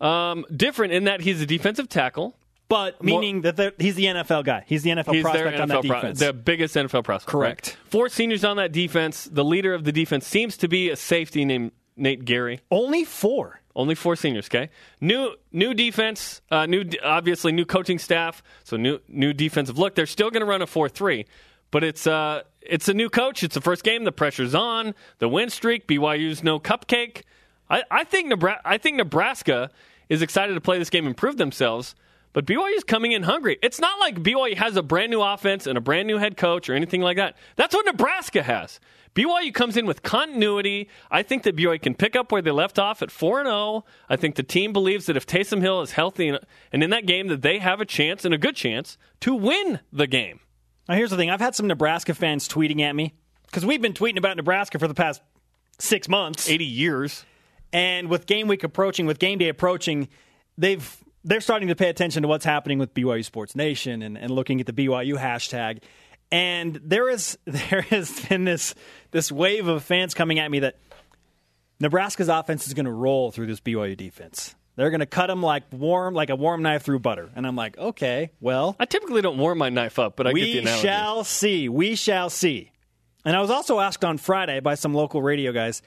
Um, 0.00 0.44
different 0.54 0.92
in 0.92 1.04
that 1.04 1.20
he's 1.20 1.40
a 1.40 1.46
defensive 1.46 1.88
tackle. 1.88 2.36
but 2.68 3.02
meaning 3.02 3.42
that 3.42 3.74
he's 3.78 3.94
the 3.94 4.06
NFL 4.06 4.42
guy. 4.44 4.64
He's 4.66 4.82
the 4.82 4.90
NFL 4.90 5.12
He's 5.14 5.22
prospect 5.22 5.60
on 5.60 5.68
that 5.68 5.78
NFL 5.82 5.86
pro- 5.86 6.00
defense. 6.00 6.18
the 6.18 6.32
biggest 6.32 6.74
NFL 6.74 7.04
prospect. 7.04 7.30
Correct. 7.30 7.66
right? 7.68 7.90
Four 7.90 8.08
seniors 8.08 8.44
on 8.44 8.56
that 8.56 8.72
defense. 8.72 9.24
The 9.30 9.44
leader 9.44 9.72
of 9.72 9.84
the 9.84 9.92
defense 9.92 10.26
seems 10.26 10.56
to 10.58 10.68
be 10.68 10.90
a 10.90 10.96
safety 10.96 11.44
named 11.44 11.72
Nate 11.96 12.24
Gerry. 12.24 12.60
Only 12.70 13.04
four. 13.04 13.60
Only 13.76 13.94
four 13.94 14.16
seniors. 14.16 14.46
Okay. 14.46 14.70
New 15.00 15.34
new 15.52 15.74
defense. 15.74 16.40
Uh, 16.50 16.66
new 16.66 16.84
obviously 17.04 17.52
new 17.52 17.64
coaching 17.66 17.98
staff. 17.98 18.42
So 18.64 18.76
new 18.76 18.98
new 19.08 19.32
defensive 19.32 19.78
look. 19.78 19.94
They're 19.94 20.06
still 20.06 20.30
going 20.30 20.40
to 20.40 20.46
run 20.46 20.62
a 20.62 20.66
four 20.66 20.88
three, 20.88 21.26
but 21.70 21.84
it's 21.84 22.06
uh 22.06 22.42
it's 22.66 22.88
a 22.88 22.94
new 22.94 23.08
coach. 23.08 23.42
It's 23.42 23.54
the 23.54 23.60
first 23.60 23.84
game. 23.84 24.04
The 24.04 24.12
pressure's 24.12 24.54
on. 24.54 24.94
The 25.18 25.28
win 25.28 25.50
streak. 25.50 25.86
BYU's 25.86 26.42
no 26.42 26.58
cupcake. 26.58 27.22
I, 27.68 27.82
I 27.90 28.04
think 28.04 28.28
Nebraska. 28.28 28.62
I 28.64 28.78
think 28.78 28.96
Nebraska 28.96 29.70
is 30.08 30.22
excited 30.22 30.54
to 30.54 30.60
play 30.60 30.78
this 30.78 30.90
game 30.90 31.06
and 31.06 31.16
prove 31.16 31.36
themselves. 31.36 31.94
But 32.34 32.46
BYU's 32.46 32.82
coming 32.82 33.12
in 33.12 33.22
hungry. 33.22 33.58
It's 33.62 33.80
not 33.80 34.00
like 34.00 34.16
BYU 34.16 34.56
has 34.56 34.76
a 34.76 34.82
brand 34.82 35.10
new 35.12 35.22
offense 35.22 35.68
and 35.68 35.78
a 35.78 35.80
brand 35.80 36.08
new 36.08 36.18
head 36.18 36.36
coach 36.36 36.68
or 36.68 36.74
anything 36.74 37.00
like 37.00 37.16
that. 37.16 37.36
That's 37.54 37.74
what 37.74 37.86
Nebraska 37.86 38.42
has. 38.42 38.80
BYU 39.14 39.54
comes 39.54 39.76
in 39.76 39.86
with 39.86 40.02
continuity. 40.02 40.88
I 41.12 41.22
think 41.22 41.44
that 41.44 41.54
BYU 41.54 41.80
can 41.80 41.94
pick 41.94 42.16
up 42.16 42.32
where 42.32 42.42
they 42.42 42.50
left 42.50 42.80
off 42.80 43.02
at 43.02 43.12
4 43.12 43.40
and 43.40 43.46
0. 43.46 43.84
I 44.08 44.16
think 44.16 44.34
the 44.34 44.42
team 44.42 44.72
believes 44.72 45.06
that 45.06 45.16
if 45.16 45.24
Taysom 45.24 45.60
Hill 45.60 45.80
is 45.82 45.92
healthy 45.92 46.36
and 46.72 46.82
in 46.82 46.90
that 46.90 47.06
game 47.06 47.28
that 47.28 47.42
they 47.42 47.60
have 47.60 47.80
a 47.80 47.84
chance 47.84 48.24
and 48.24 48.34
a 48.34 48.38
good 48.38 48.56
chance 48.56 48.98
to 49.20 49.32
win 49.32 49.78
the 49.92 50.08
game. 50.08 50.40
Now, 50.88 50.94
here's 50.96 51.10
the 51.10 51.16
thing 51.16 51.30
I've 51.30 51.40
had 51.40 51.54
some 51.54 51.66
Nebraska 51.66 52.14
fans 52.14 52.48
tweeting 52.48 52.80
at 52.80 52.94
me 52.94 53.14
because 53.46 53.64
we've 53.64 53.80
been 53.80 53.94
tweeting 53.94 54.18
about 54.18 54.36
Nebraska 54.36 54.78
for 54.78 54.88
the 54.88 54.94
past 54.94 55.22
six 55.78 56.08
months. 56.08 56.48
80 56.48 56.64
years. 56.64 57.24
And 57.72 58.08
with 58.08 58.26
game 58.26 58.48
week 58.48 58.62
approaching, 58.64 59.06
with 59.06 59.18
game 59.18 59.38
day 59.38 59.48
approaching, 59.48 60.08
they've 60.56 60.96
they're 61.24 61.40
starting 61.40 61.68
to 61.68 61.74
pay 61.74 61.88
attention 61.88 62.22
to 62.22 62.28
what's 62.28 62.44
happening 62.44 62.78
with 62.78 62.92
BYU 62.92 63.24
Sports 63.24 63.56
Nation 63.56 64.02
and, 64.02 64.18
and 64.18 64.30
looking 64.30 64.60
at 64.60 64.66
the 64.66 64.72
BYU 64.72 65.18
hashtag. 65.18 65.82
And 66.30 66.78
there 66.84 67.08
is 67.08 67.38
there 67.44 67.82
has 67.82 68.20
been 68.28 68.44
this 68.44 68.74
this 69.10 69.32
wave 69.32 69.66
of 69.66 69.82
fans 69.82 70.14
coming 70.14 70.38
at 70.38 70.50
me 70.50 70.60
that 70.60 70.78
Nebraska's 71.80 72.28
offense 72.28 72.66
is 72.66 72.74
going 72.74 72.86
to 72.86 72.92
roll 72.92 73.30
through 73.30 73.46
this 73.46 73.60
BYU 73.60 73.96
defense. 73.96 74.54
They're 74.76 74.90
going 74.90 75.00
to 75.00 75.06
cut 75.06 75.28
them 75.28 75.42
like 75.42 75.64
warm, 75.72 76.14
like 76.14 76.30
a 76.30 76.36
warm 76.36 76.62
knife 76.62 76.82
through 76.82 76.98
butter. 77.00 77.30
And 77.36 77.46
I'm 77.46 77.56
like, 77.56 77.78
okay, 77.78 78.30
well, 78.40 78.74
I 78.78 78.86
typically 78.86 79.22
don't 79.22 79.38
warm 79.38 79.58
my 79.58 79.68
knife 79.70 79.98
up, 79.98 80.16
but 80.16 80.26
I 80.26 80.32
get 80.32 80.44
the 80.44 80.58
analogy. 80.58 80.82
we 80.82 80.88
shall 80.88 81.24
see. 81.24 81.68
We 81.68 81.94
shall 81.94 82.30
see. 82.30 82.72
And 83.24 83.36
I 83.36 83.40
was 83.40 83.50
also 83.50 83.80
asked 83.80 84.04
on 84.04 84.18
Friday 84.18 84.60
by 84.60 84.74
some 84.74 84.92
local 84.94 85.22
radio 85.22 85.52
guys, 85.52 85.80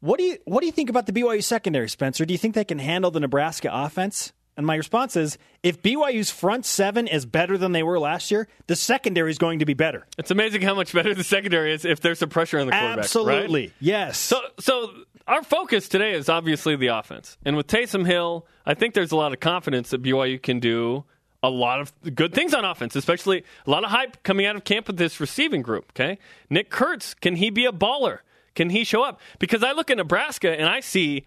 what 0.00 0.18
do 0.18 0.24
you 0.24 0.38
what 0.44 0.60
do 0.60 0.66
you 0.66 0.72
think 0.72 0.88
about 0.88 1.06
the 1.06 1.12
BYU 1.12 1.42
secondary, 1.42 1.88
Spencer? 1.88 2.24
Do 2.24 2.32
you 2.32 2.38
think 2.38 2.54
they 2.54 2.64
can 2.64 2.78
handle 2.78 3.10
the 3.10 3.20
Nebraska 3.20 3.68
offense? 3.72 4.32
And 4.56 4.66
my 4.66 4.74
response 4.74 5.16
is, 5.16 5.38
if 5.62 5.80
BYU's 5.80 6.30
front 6.30 6.66
seven 6.66 7.06
is 7.06 7.24
better 7.24 7.56
than 7.56 7.72
they 7.72 7.82
were 7.82 7.98
last 7.98 8.30
year, 8.30 8.46
the 8.66 8.76
secondary 8.76 9.30
is 9.30 9.38
going 9.38 9.60
to 9.60 9.64
be 9.64 9.72
better. 9.74 10.06
It's 10.18 10.30
amazing 10.30 10.60
how 10.62 10.74
much 10.74 10.92
better 10.92 11.14
the 11.14 11.24
secondary 11.24 11.72
is 11.72 11.84
if 11.86 12.00
there's 12.00 12.18
some 12.18 12.28
pressure 12.28 12.58
on 12.58 12.66
the 12.66 12.72
quarterback. 12.72 12.96
right? 12.96 13.04
Absolutely, 13.04 13.72
yes. 13.80 14.18
So, 14.18 14.40
so 14.58 14.90
our 15.26 15.42
focus 15.42 15.88
today 15.88 16.12
is 16.12 16.28
obviously 16.28 16.76
the 16.76 16.88
offense, 16.88 17.38
and 17.44 17.56
with 17.56 17.66
Taysom 17.66 18.06
Hill, 18.06 18.46
I 18.66 18.74
think 18.74 18.94
there's 18.94 19.12
a 19.12 19.16
lot 19.16 19.32
of 19.32 19.40
confidence 19.40 19.90
that 19.90 20.02
BYU 20.02 20.42
can 20.42 20.60
do 20.60 21.04
a 21.42 21.50
lot 21.50 21.80
of 21.80 21.92
good 22.14 22.34
things 22.34 22.52
on 22.52 22.64
offense, 22.64 22.96
especially 22.96 23.44
a 23.66 23.70
lot 23.70 23.84
of 23.84 23.90
hype 23.90 24.22
coming 24.22 24.46
out 24.46 24.56
of 24.56 24.64
camp 24.64 24.86
with 24.86 24.96
this 24.96 25.20
receiving 25.20 25.62
group. 25.62 25.92
Okay, 25.92 26.18
Nick 26.48 26.70
Kurtz, 26.70 27.14
can 27.14 27.36
he 27.36 27.50
be 27.50 27.66
a 27.66 27.72
baller? 27.72 28.18
Can 28.54 28.70
he 28.70 28.84
show 28.84 29.02
up? 29.02 29.20
Because 29.38 29.62
I 29.62 29.72
look 29.72 29.90
at 29.90 29.96
Nebraska 29.96 30.50
and 30.50 30.68
I 30.68 30.80
see 30.80 31.24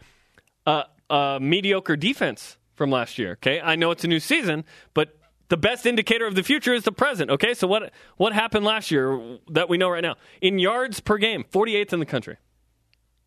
a, 0.66 0.84
a 1.10 1.40
mediocre 1.42 1.96
defense 1.96 2.58
from 2.76 2.92
last 2.92 3.18
year. 3.18 3.34
Okay, 3.34 3.62
I 3.62 3.76
know 3.76 3.92
it's 3.92 4.04
a 4.04 4.08
new 4.08 4.20
season, 4.20 4.66
but 4.94 5.18
the 5.50 5.58
best 5.58 5.86
indicator 5.86 6.26
of 6.26 6.36
the 6.36 6.44
future 6.44 6.74
is 6.74 6.84
the 6.84 6.92
present. 6.92 7.32
Okay, 7.32 7.54
so 7.54 7.68
what 7.68 7.92
what 8.18 8.34
happened 8.34 8.66
last 8.66 8.92
year 8.92 9.38
that 9.50 9.70
we 9.70 9.78
know 9.78 9.90
right 9.90 10.04
now 10.04 10.16
in 10.42 10.60
yards 10.60 11.00
per 11.00 11.18
game, 11.18 11.46
48th 11.52 11.94
in 11.94 12.00
the 12.00 12.06
country. 12.06 12.38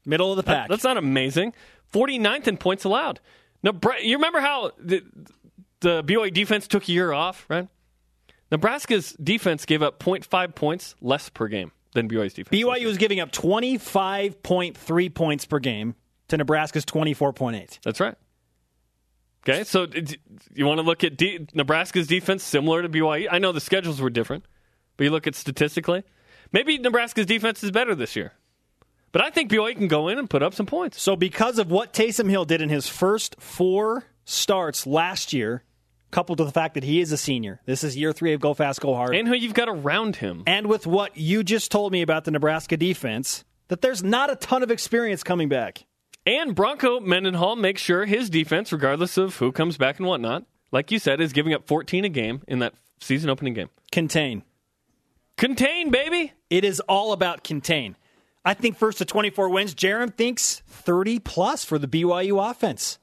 Middle 0.06 0.30
of 0.30 0.36
the 0.36 0.42
pack. 0.42 0.68
That's 0.68 0.84
not 0.84 0.96
amazing. 0.96 1.52
49th 1.92 2.48
in 2.48 2.56
points 2.56 2.84
allowed. 2.84 3.20
Now, 3.62 3.72
you 4.00 4.16
remember 4.16 4.40
how 4.40 4.70
the, 4.78 5.02
the 5.80 6.02
BYU 6.04 6.32
defense 6.32 6.68
took 6.68 6.88
a 6.88 6.92
year 6.92 7.12
off, 7.12 7.44
right? 7.48 7.68
Nebraska's 8.50 9.12
defense 9.14 9.64
gave 9.64 9.82
up 9.82 9.98
0.5 9.98 10.54
points 10.54 10.94
less 11.00 11.28
per 11.28 11.48
game 11.48 11.72
than 11.92 12.08
BYU's 12.08 12.34
defense. 12.34 12.56
BYU 12.56 12.86
was 12.86 12.96
giving 12.96 13.18
up 13.18 13.32
25.3 13.32 15.14
points 15.14 15.44
per 15.44 15.58
game 15.58 15.94
to 16.28 16.36
Nebraska's 16.36 16.84
24.8. 16.84 17.78
That's 17.82 18.00
right. 18.00 18.14
Okay, 19.48 19.64
so 19.64 19.86
you 20.54 20.66
want 20.66 20.78
to 20.78 20.82
look 20.82 21.04
at 21.04 21.16
D- 21.16 21.46
Nebraska's 21.54 22.08
defense 22.08 22.42
similar 22.42 22.82
to 22.82 22.88
BYU? 22.88 23.28
I 23.30 23.38
know 23.38 23.52
the 23.52 23.60
schedules 23.60 24.00
were 24.00 24.10
different, 24.10 24.44
but 24.96 25.04
you 25.04 25.10
look 25.10 25.26
at 25.26 25.34
statistically, 25.36 26.02
maybe 26.52 26.78
Nebraska's 26.78 27.26
defense 27.26 27.62
is 27.62 27.70
better 27.70 27.94
this 27.94 28.16
year. 28.16 28.32
But 29.12 29.22
I 29.22 29.30
think 29.30 29.50
BYU 29.50 29.74
can 29.76 29.88
go 29.88 30.08
in 30.08 30.18
and 30.18 30.28
put 30.28 30.42
up 30.42 30.54
some 30.54 30.66
points. 30.66 31.00
So, 31.00 31.16
because 31.16 31.58
of 31.58 31.70
what 31.70 31.92
Taysom 31.92 32.28
Hill 32.28 32.44
did 32.44 32.60
in 32.60 32.68
his 32.68 32.88
first 32.88 33.36
four 33.40 34.04
starts 34.24 34.86
last 34.86 35.32
year, 35.32 35.62
coupled 36.10 36.38
with 36.38 36.48
the 36.48 36.52
fact 36.52 36.74
that 36.74 36.84
he 36.84 37.00
is 37.00 37.12
a 37.12 37.16
senior, 37.16 37.60
this 37.66 37.82
is 37.82 37.96
year 37.96 38.12
three 38.12 38.32
of 38.34 38.40
Go 38.40 38.52
Fast, 38.54 38.80
Go 38.80 38.94
Hard, 38.94 39.14
And 39.14 39.26
who 39.26 39.34
you've 39.34 39.54
got 39.54 39.68
around 39.68 40.16
him. 40.16 40.42
and 40.46 40.66
with 40.66 40.86
what 40.86 41.16
you 41.16 41.42
just 41.42 41.70
told 41.70 41.92
me 41.92 42.02
about 42.02 42.24
the 42.24 42.30
Nebraska 42.30 42.76
defense, 42.76 43.44
that 43.68 43.80
there's 43.80 44.02
not 44.02 44.30
a 44.30 44.36
ton 44.36 44.62
of 44.62 44.70
experience 44.70 45.22
coming 45.22 45.48
back. 45.48 45.84
And 46.26 46.54
Bronco 46.54 46.98
Mendenhall 47.00 47.56
makes 47.56 47.80
sure 47.80 48.04
his 48.04 48.28
defense, 48.28 48.72
regardless 48.72 49.16
of 49.16 49.36
who 49.36 49.52
comes 49.52 49.76
back 49.78 49.98
and 49.98 50.06
whatnot, 50.08 50.44
like 50.72 50.90
you 50.90 50.98
said, 50.98 51.20
is 51.20 51.32
giving 51.32 51.54
up 51.54 51.66
14 51.66 52.04
a 52.04 52.08
game 52.08 52.42
in 52.48 52.58
that 52.58 52.74
season 53.00 53.30
opening 53.30 53.54
game. 53.54 53.70
Contain. 53.92 54.42
Contain, 55.36 55.90
baby. 55.90 56.32
It 56.50 56.64
is 56.64 56.80
all 56.80 57.12
about 57.12 57.44
contain. 57.44 57.96
I 58.46 58.54
think 58.54 58.78
first 58.78 58.98
to 58.98 59.04
24 59.04 59.48
wins. 59.50 59.74
Jarom 59.74 60.14
thinks 60.14 60.62
30 60.68 61.18
plus 61.18 61.64
for 61.64 61.78
the 61.78 61.88
BYU 61.88 62.50
offense. 62.50 62.98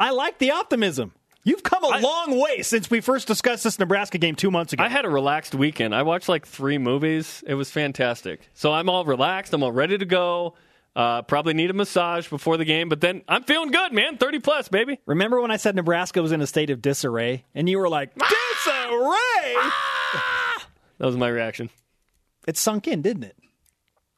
I 0.00 0.10
like 0.12 0.38
the 0.38 0.52
optimism. 0.52 1.12
You've 1.42 1.62
come 1.62 1.84
a 1.84 1.88
I- 1.88 2.00
long 2.00 2.40
way 2.40 2.62
since 2.62 2.88
we 2.90 3.00
first 3.00 3.26
discussed 3.26 3.64
this 3.64 3.78
Nebraska 3.78 4.18
game 4.18 4.34
two 4.36 4.50
months 4.50 4.72
ago. 4.72 4.82
I 4.84 4.88
had 4.88 5.04
a 5.04 5.10
relaxed 5.10 5.54
weekend. 5.54 5.94
I 5.94 6.02
watched 6.02 6.28
like 6.28 6.46
three 6.46 6.78
movies. 6.78 7.42
It 7.46 7.54
was 7.54 7.70
fantastic. 7.70 8.48
So 8.54 8.72
I'm 8.72 8.88
all 8.88 9.04
relaxed. 9.04 9.52
I'm 9.52 9.62
all 9.62 9.72
ready 9.72 9.98
to 9.98 10.04
go. 10.04 10.54
Uh, 10.94 11.22
probably 11.22 11.52
need 11.54 11.68
a 11.70 11.74
massage 11.74 12.28
before 12.28 12.56
the 12.56 12.64
game, 12.64 12.88
but 12.88 13.00
then 13.00 13.22
I'm 13.28 13.42
feeling 13.44 13.70
good, 13.70 13.92
man. 13.92 14.16
30 14.16 14.38
plus, 14.38 14.68
baby. 14.68 14.98
Remember 15.04 15.40
when 15.42 15.50
I 15.50 15.56
said 15.58 15.76
Nebraska 15.76 16.22
was 16.22 16.32
in 16.32 16.40
a 16.40 16.46
state 16.46 16.70
of 16.70 16.80
disarray? 16.80 17.44
And 17.54 17.68
you 17.68 17.78
were 17.78 17.88
like, 17.88 18.14
disarray? 18.14 19.56
That 20.98 21.04
was 21.06 21.16
my 21.16 21.28
reaction. 21.28 21.68
It 22.48 22.56
sunk 22.56 22.88
in, 22.88 23.02
didn't 23.02 23.24
it? 23.24 23.36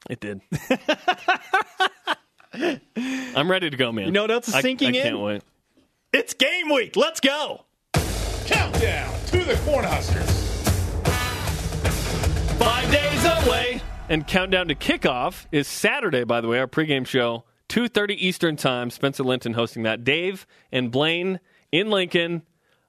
It 0.09 0.19
did. 0.19 0.41
I'm 3.35 3.49
ready 3.49 3.69
to 3.69 3.77
go, 3.77 3.91
man. 3.91 4.05
You 4.05 4.11
know 4.11 4.21
what 4.23 4.31
else 4.31 4.47
is 4.47 4.55
I- 4.55 4.61
sinking 4.61 4.95
I 4.95 4.97
in? 4.97 5.03
can't 5.03 5.19
wait. 5.19 5.41
It's 6.11 6.33
game 6.33 6.69
week. 6.69 6.95
Let's 6.95 7.19
go. 7.19 7.65
Countdown 8.45 9.13
to 9.27 9.43
the 9.43 9.53
Cornhuskers. 9.65 10.47
Five 12.57 12.91
days 12.91 13.25
away. 13.47 13.81
And 14.09 14.25
countdown 14.25 14.67
to 14.69 14.75
kickoff 14.75 15.45
is 15.51 15.67
Saturday, 15.67 16.23
by 16.23 16.41
the 16.41 16.47
way, 16.47 16.57
our 16.59 16.65
pregame 16.67 17.05
show, 17.05 17.43
2.30 17.69 18.15
Eastern 18.17 18.55
Time. 18.55 18.89
Spencer 18.89 19.23
Linton 19.23 19.53
hosting 19.53 19.83
that. 19.83 20.03
Dave 20.03 20.47
and 20.71 20.89
Blaine 20.89 21.39
in 21.71 21.91
Lincoln, 21.91 22.41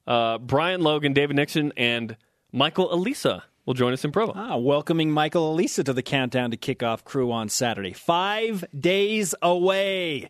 uh, 0.07 0.39
Brian 0.39 0.81
Logan, 0.81 1.13
David 1.13 1.37
Nixon, 1.37 1.75
and 1.77 2.17
Michael 2.53 2.89
Alisa 2.89 3.43
will 3.71 3.75
join 3.75 3.93
us 3.93 4.05
in 4.05 4.11
Provo. 4.11 4.33
Ah, 4.35 4.57
welcoming 4.57 5.13
Michael 5.13 5.55
Alisa 5.55 5.85
to 5.85 5.93
the 5.93 6.03
Countdown 6.03 6.51
to 6.51 6.57
Kickoff 6.57 7.05
crew 7.05 7.31
on 7.31 7.49
Saturday. 7.49 7.93
Five 7.93 8.65
days 8.77 9.33
away. 9.43 10.29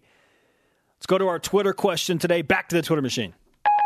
Let's 0.98 1.06
go 1.06 1.16
to 1.16 1.26
our 1.26 1.38
Twitter 1.38 1.72
question 1.72 2.18
today. 2.18 2.42
Back 2.42 2.68
to 2.68 2.76
the 2.76 2.82
Twitter 2.82 3.00
machine. 3.00 3.32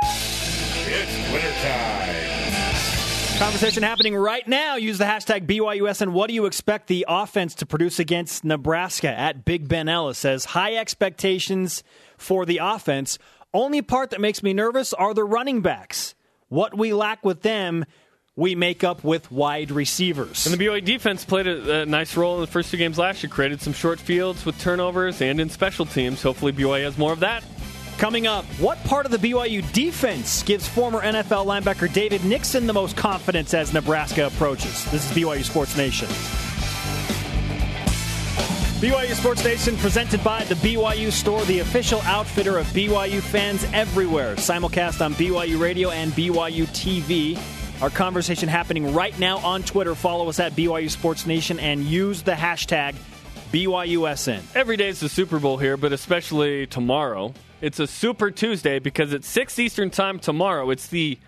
It's 0.03 1.33
wintertime. 1.33 3.39
Conversation 3.39 3.85
happening 3.85 4.17
right 4.17 4.47
now. 4.49 4.75
Use 4.75 4.99
the 4.99 5.05
hashtag 5.05 5.47
BYUSN 5.47 6.09
What 6.09 6.27
do 6.27 6.35
you 6.35 6.47
expect 6.47 6.89
the 6.89 7.07
offense 7.09 7.55
to 7.57 7.67
produce 7.67 8.01
against 8.01 8.45
Nebraska? 8.45 9.09
At 9.09 9.45
Big 9.45 9.69
Ben 9.69 9.89
Ellis 9.89 10.19
says 10.19 10.47
high 10.47 10.75
expectations 10.75 11.85
for 12.19 12.45
the 12.45 12.59
offense. 12.59 13.21
Only 13.53 13.83
part 13.83 14.11
that 14.11 14.21
makes 14.21 14.43
me 14.43 14.53
nervous 14.53 14.93
are 14.93 15.15
the 15.15 15.23
running 15.23 15.61
backs. 15.61 16.17
What 16.49 16.77
we 16.77 16.93
lack 16.93 17.25
with 17.25 17.43
them, 17.43 17.85
we 18.37 18.55
make 18.55 18.83
up 18.83 19.05
with 19.05 19.31
wide 19.31 19.71
receivers. 19.71 20.47
And 20.47 20.59
the 20.59 20.65
BYU 20.65 20.85
defense 20.85 21.25
played 21.25 21.47
a, 21.47 21.83
a 21.83 21.87
nice 21.87 22.17
role 22.17 22.35
in 22.37 22.41
the 22.41 22.47
first 22.47 22.71
two 22.71 22.77
games 22.77 22.99
last 22.99 23.23
year, 23.23 23.31
created 23.31 23.61
some 23.61 23.73
short 23.73 24.01
fields 24.01 24.45
with 24.45 24.59
turnovers 24.59 25.23
and 25.23 25.41
in 25.41 25.49
special 25.51 25.87
teams. 25.87 26.23
Hopefully, 26.23 26.53
BYU 26.53 26.85
has 26.85 26.99
more 26.99 27.13
of 27.13 27.21
that. 27.21 27.45
Coming 27.97 28.27
up, 28.27 28.45
what 28.59 28.83
part 28.85 29.07
of 29.07 29.13
the 29.13 29.19
BYU 29.19 29.73
defense 29.73 30.43
gives 30.43 30.67
former 30.67 31.01
NFL 31.01 31.47
linebacker 31.47 31.93
David 31.93 32.25
Nixon 32.25 32.67
the 32.67 32.73
most 32.73 32.97
confidence 32.97 33.55
as 33.55 33.73
Nebraska 33.73 34.27
approaches? 34.27 34.85
This 34.91 35.09
is 35.09 35.17
BYU 35.17 35.45
Sports 35.45 35.77
Nation. 35.77 36.09
BYU 38.81 39.15
Sports 39.15 39.45
Nation 39.45 39.77
presented 39.77 40.23
by 40.25 40.43
the 40.45 40.57
BYU 40.57 41.13
Store, 41.13 41.43
the 41.45 41.61
official 41.61 42.01
outfitter 42.03 42.59
of 42.59 42.67
BYU 42.67 43.23
fans 43.23 43.65
everywhere. 43.73 44.35
Simulcast 44.35 45.03
on 45.03 45.15
BYU 45.15 45.61
Radio 45.61 45.91
and 45.91 46.13
BYU 46.13 46.67
TV. 46.67 47.39
Our 47.85 47.91
conversation 47.91 48.49
happening 48.49 48.95
right 48.95 49.19
now 49.19 49.37
on 49.41 49.63
Twitter. 49.63 49.95
Follow 49.95 50.31
us 50.31 50.41
at 50.41 50.53
BYU 50.53 50.91
Sports 50.91 51.27
Nation 51.27 51.61
and 51.61 51.85
use 51.85 52.23
the 52.23 52.33
hashtag 52.33 52.95
BYUSN. 53.53 54.41
Every 54.55 54.79
day 54.79 54.89
is 54.89 55.01
the 55.01 55.09
Super 55.11 55.39
Bowl 55.39 55.59
here, 55.59 55.77
but 55.77 55.93
especially 55.93 56.67
tomorrow. 56.67 57.35
It's 57.61 57.79
a 57.81 57.87
Super 57.87 58.31
Tuesday 58.31 58.79
because 58.79 59.13
it's 59.13 59.29
6 59.29 59.59
Eastern 59.59 59.91
Time 59.91 60.19
tomorrow. 60.19 60.71
It's 60.71 60.87
the 60.87 61.19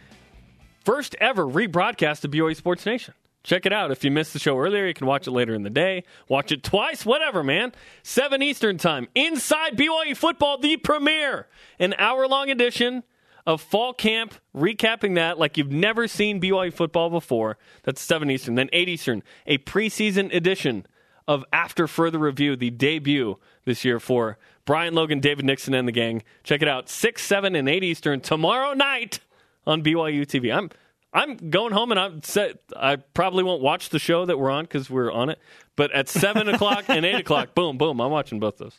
first 0.83 1.15
ever 1.21 1.45
rebroadcast 1.45 2.25
of 2.25 2.31
BYU 2.31 2.57
Sports 2.57 2.87
Nation. 2.87 3.13
Check 3.43 3.67
it 3.67 3.73
out. 3.75 3.91
If 3.91 4.03
you 4.03 4.11
missed 4.11 4.33
the 4.33 4.39
show 4.39 4.57
earlier, 4.57 4.87
you 4.87 4.95
can 4.95 5.07
watch 5.07 5.27
it 5.27 5.33
later 5.33 5.53
in 5.53 5.63
the 5.63 5.69
day. 5.69 6.05
Watch 6.27 6.53
it 6.53 6.63
twice, 6.63 7.05
whatever, 7.05 7.45
man. 7.45 7.73
7 8.03 8.41
Eastern 8.41 8.79
Time. 8.79 9.09
Inside 9.15 9.77
BYU 9.77 10.17
Football, 10.17 10.57
the 10.57 10.79
premiere. 10.79 11.49
An 11.79 11.95
hour 11.99 12.27
long 12.27 12.49
edition 12.49 13.03
of 13.47 13.61
fall 13.61 13.95
camp, 13.95 14.35
recapping 14.55 15.15
that 15.15 15.39
like 15.39 15.57
you've 15.57 15.71
never 15.71 16.09
seen 16.09 16.41
BYU 16.41 16.73
football 16.73 17.11
before. 17.11 17.59
That's 17.85 18.01
7 18.01 18.31
Eastern. 18.31 18.57
Then 18.57 18.69
8 18.73 18.89
Eastern, 18.89 19.23
a 19.47 19.59
preseason 19.59 20.35
edition 20.35 20.87
of 21.29 21.45
After 21.53 21.87
Further 21.87 22.19
Review, 22.19 22.57
the 22.57 22.71
debut 22.71 23.39
this 23.65 23.85
year 23.85 24.01
for 24.01 24.39
Brian 24.65 24.95
Logan, 24.95 25.21
David 25.21 25.45
Nixon, 25.45 25.75
and 25.75 25.87
the 25.87 25.93
gang. 25.93 26.23
Check 26.43 26.63
it 26.63 26.69
out, 26.69 26.89
6, 26.89 27.23
7, 27.23 27.55
and 27.55 27.69
8 27.69 27.85
Eastern 27.85 28.21
tomorrow 28.21 28.75
night 28.75 29.21
on 29.67 29.83
BYU 29.83 30.27
TV. 30.27 30.55
I'm 30.55 30.71
I'm 31.13 31.37
going 31.51 31.73
home 31.73 31.93
and 31.93 32.01
I'm 32.01 32.23
set. 32.23 32.59
I 32.77 32.97
probably 32.97 33.43
won't 33.43 33.63
watch 33.63 33.89
the 33.89 33.99
show 33.99 34.27
that 34.27 34.39
we're 34.39 34.51
on 34.51 34.65
because 34.65 34.91
we're 34.91 35.11
on 35.11 35.31
it. 35.31 35.39
But 35.75 35.91
at 35.93 36.09
7 36.09 36.49
o'clock 36.49 36.85
and 36.89 37.07
8 37.07 37.15
o'clock, 37.15 37.55
boom, 37.55 37.79
boom, 37.79 38.01
I'm 38.01 38.11
watching 38.11 38.39
both 38.39 38.59
those. 38.59 38.79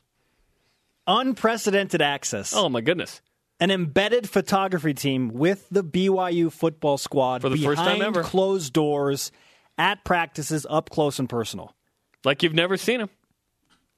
Unprecedented 1.08 2.02
access. 2.02 2.54
Oh, 2.54 2.70
my 2.70 2.82
goodness. 2.82 3.22
An 3.60 3.72
embedded 3.72 4.30
photography 4.30 4.94
team 4.94 5.30
with 5.30 5.68
the 5.72 5.84
BYU 5.84 6.52
football 6.52 6.98
squad 6.98 7.42
For 7.42 7.50
the 7.50 7.56
behind 7.56 7.78
first 7.78 7.88
time 7.88 8.02
ever. 8.02 8.24
closed 8.24 8.74
doors 8.74 9.32
at 9.78 10.04
practices 10.04 10.66
up 10.70 10.90
close 10.90 11.20
and 11.20 11.28
personal. 11.30 11.74
Like 12.24 12.44
you've 12.44 12.54
never 12.54 12.78
seen 12.78 13.00
them. 13.00 13.10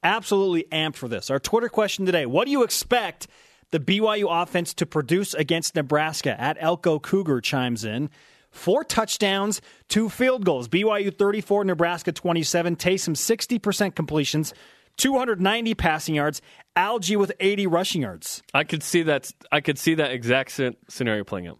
Absolutely 0.03 0.65
amped 0.71 0.95
for 0.95 1.07
this. 1.07 1.29
Our 1.29 1.39
Twitter 1.39 1.69
question 1.69 2.05
today 2.05 2.25
What 2.25 2.45
do 2.45 2.51
you 2.51 2.63
expect 2.63 3.27
the 3.71 3.79
BYU 3.79 4.27
offense 4.29 4.73
to 4.75 4.85
produce 4.85 5.33
against 5.33 5.75
Nebraska? 5.75 6.39
At 6.39 6.57
Elko 6.59 6.99
Cougar 6.99 7.41
chimes 7.41 7.83
in. 7.83 8.09
Four 8.51 8.83
touchdowns, 8.83 9.61
two 9.89 10.09
field 10.09 10.43
goals. 10.43 10.67
BYU 10.67 11.15
34, 11.15 11.65
Nebraska 11.65 12.11
27. 12.11 12.77
Taysom 12.77 13.15
60% 13.59 13.93
completions, 13.93 14.53
290 14.99 15.73
passing 15.75 16.15
yards. 16.15 16.41
Algie 16.75 17.15
with 17.15 17.31
80 17.39 17.67
rushing 17.67 18.03
yards. 18.03 18.43
I 18.53 18.63
could 18.63 18.83
see 18.83 19.01
that. 19.03 19.31
I 19.51 19.61
could 19.61 19.79
see 19.79 19.95
that 19.95 20.11
exact 20.11 20.59
scenario 20.87 21.23
playing 21.23 21.47
out. 21.47 21.59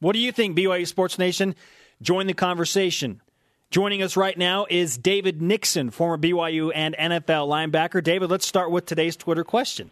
What 0.00 0.12
do 0.12 0.18
you 0.18 0.30
think, 0.30 0.56
BYU 0.56 0.86
Sports 0.86 1.18
Nation? 1.18 1.54
Join 2.02 2.26
the 2.26 2.34
conversation. 2.34 3.22
Joining 3.70 4.02
us 4.02 4.16
right 4.16 4.36
now 4.36 4.66
is 4.68 4.98
David 4.98 5.40
Nixon, 5.40 5.90
former 5.90 6.18
BYU 6.18 6.70
and 6.74 6.94
NFL 6.96 7.48
linebacker. 7.48 8.04
David, 8.04 8.30
let's 8.30 8.46
start 8.46 8.70
with 8.70 8.86
today's 8.86 9.16
Twitter 9.16 9.42
question. 9.42 9.90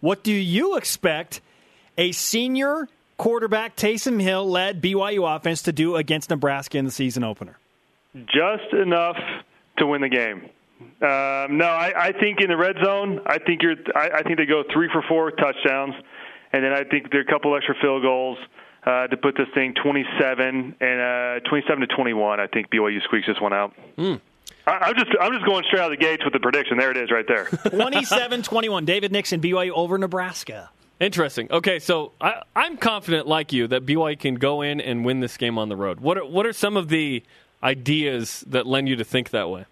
What 0.00 0.24
do 0.24 0.32
you 0.32 0.76
expect 0.76 1.40
a 1.98 2.12
senior 2.12 2.88
quarterback 3.18 3.76
Taysom 3.76 4.20
Hill 4.20 4.48
led 4.48 4.80
BYU 4.80 5.36
offense 5.36 5.62
to 5.62 5.72
do 5.72 5.96
against 5.96 6.30
Nebraska 6.30 6.78
in 6.78 6.86
the 6.86 6.90
season 6.90 7.22
opener? 7.22 7.58
just 8.14 8.72
enough 8.72 9.16
to 9.78 9.86
win 9.86 10.00
the 10.00 10.08
game. 10.08 10.48
Um, 10.80 11.58
no, 11.58 11.66
I, 11.66 11.92
I 12.08 12.12
think 12.12 12.40
in 12.40 12.48
the 12.48 12.56
red 12.56 12.76
zone, 12.82 13.20
I 13.26 13.38
think 13.38 13.62
you're. 13.62 13.76
I, 13.94 14.10
I 14.18 14.22
think 14.22 14.38
they 14.38 14.46
go 14.46 14.62
three 14.72 14.88
for 14.92 15.02
four 15.08 15.30
touchdowns, 15.30 15.94
and 16.52 16.64
then 16.64 16.72
I 16.72 16.84
think 16.84 17.10
there 17.10 17.20
are 17.20 17.24
a 17.24 17.26
couple 17.26 17.54
extra 17.56 17.74
field 17.80 18.02
goals 18.02 18.38
uh, 18.84 19.06
to 19.08 19.16
put 19.16 19.36
this 19.36 19.48
thing 19.54 19.74
27 19.82 20.76
and 20.80 21.00
uh, 21.42 21.48
27 21.48 21.80
to 21.80 21.86
21. 21.86 22.40
I 22.40 22.46
think 22.46 22.70
BYU 22.70 23.02
squeaks 23.04 23.26
this 23.26 23.40
one 23.40 23.52
out. 23.52 23.74
I, 23.98 24.70
I'm 24.70 24.94
just 24.94 25.10
I'm 25.20 25.32
just 25.32 25.44
going 25.44 25.64
straight 25.66 25.80
out 25.80 25.92
of 25.92 25.98
the 25.98 26.04
gates 26.04 26.24
with 26.24 26.32
the 26.32 26.40
prediction. 26.40 26.78
There 26.78 26.90
it 26.90 26.96
is, 26.96 27.10
right 27.10 27.26
there. 27.26 27.44
27 27.70 28.42
21. 28.42 28.84
David 28.84 29.12
Nixon, 29.12 29.40
BYU 29.40 29.70
over 29.70 29.98
Nebraska. 29.98 30.70
Interesting. 30.98 31.48
Okay, 31.50 31.78
so 31.78 32.12
I, 32.20 32.42
I'm 32.54 32.76
confident, 32.76 33.26
like 33.26 33.54
you, 33.54 33.66
that 33.68 33.86
BYU 33.86 34.18
can 34.18 34.34
go 34.34 34.60
in 34.60 34.82
and 34.82 35.02
win 35.02 35.20
this 35.20 35.38
game 35.38 35.56
on 35.56 35.70
the 35.70 35.76
road. 35.76 36.00
What 36.00 36.18
are, 36.18 36.26
what 36.26 36.44
are 36.44 36.52
some 36.52 36.76
of 36.76 36.88
the 36.88 37.22
ideas 37.62 38.44
that 38.46 38.66
lend 38.66 38.88
you 38.88 38.96
to 38.96 39.04
think 39.04 39.30
that 39.30 39.48
way? 39.48 39.64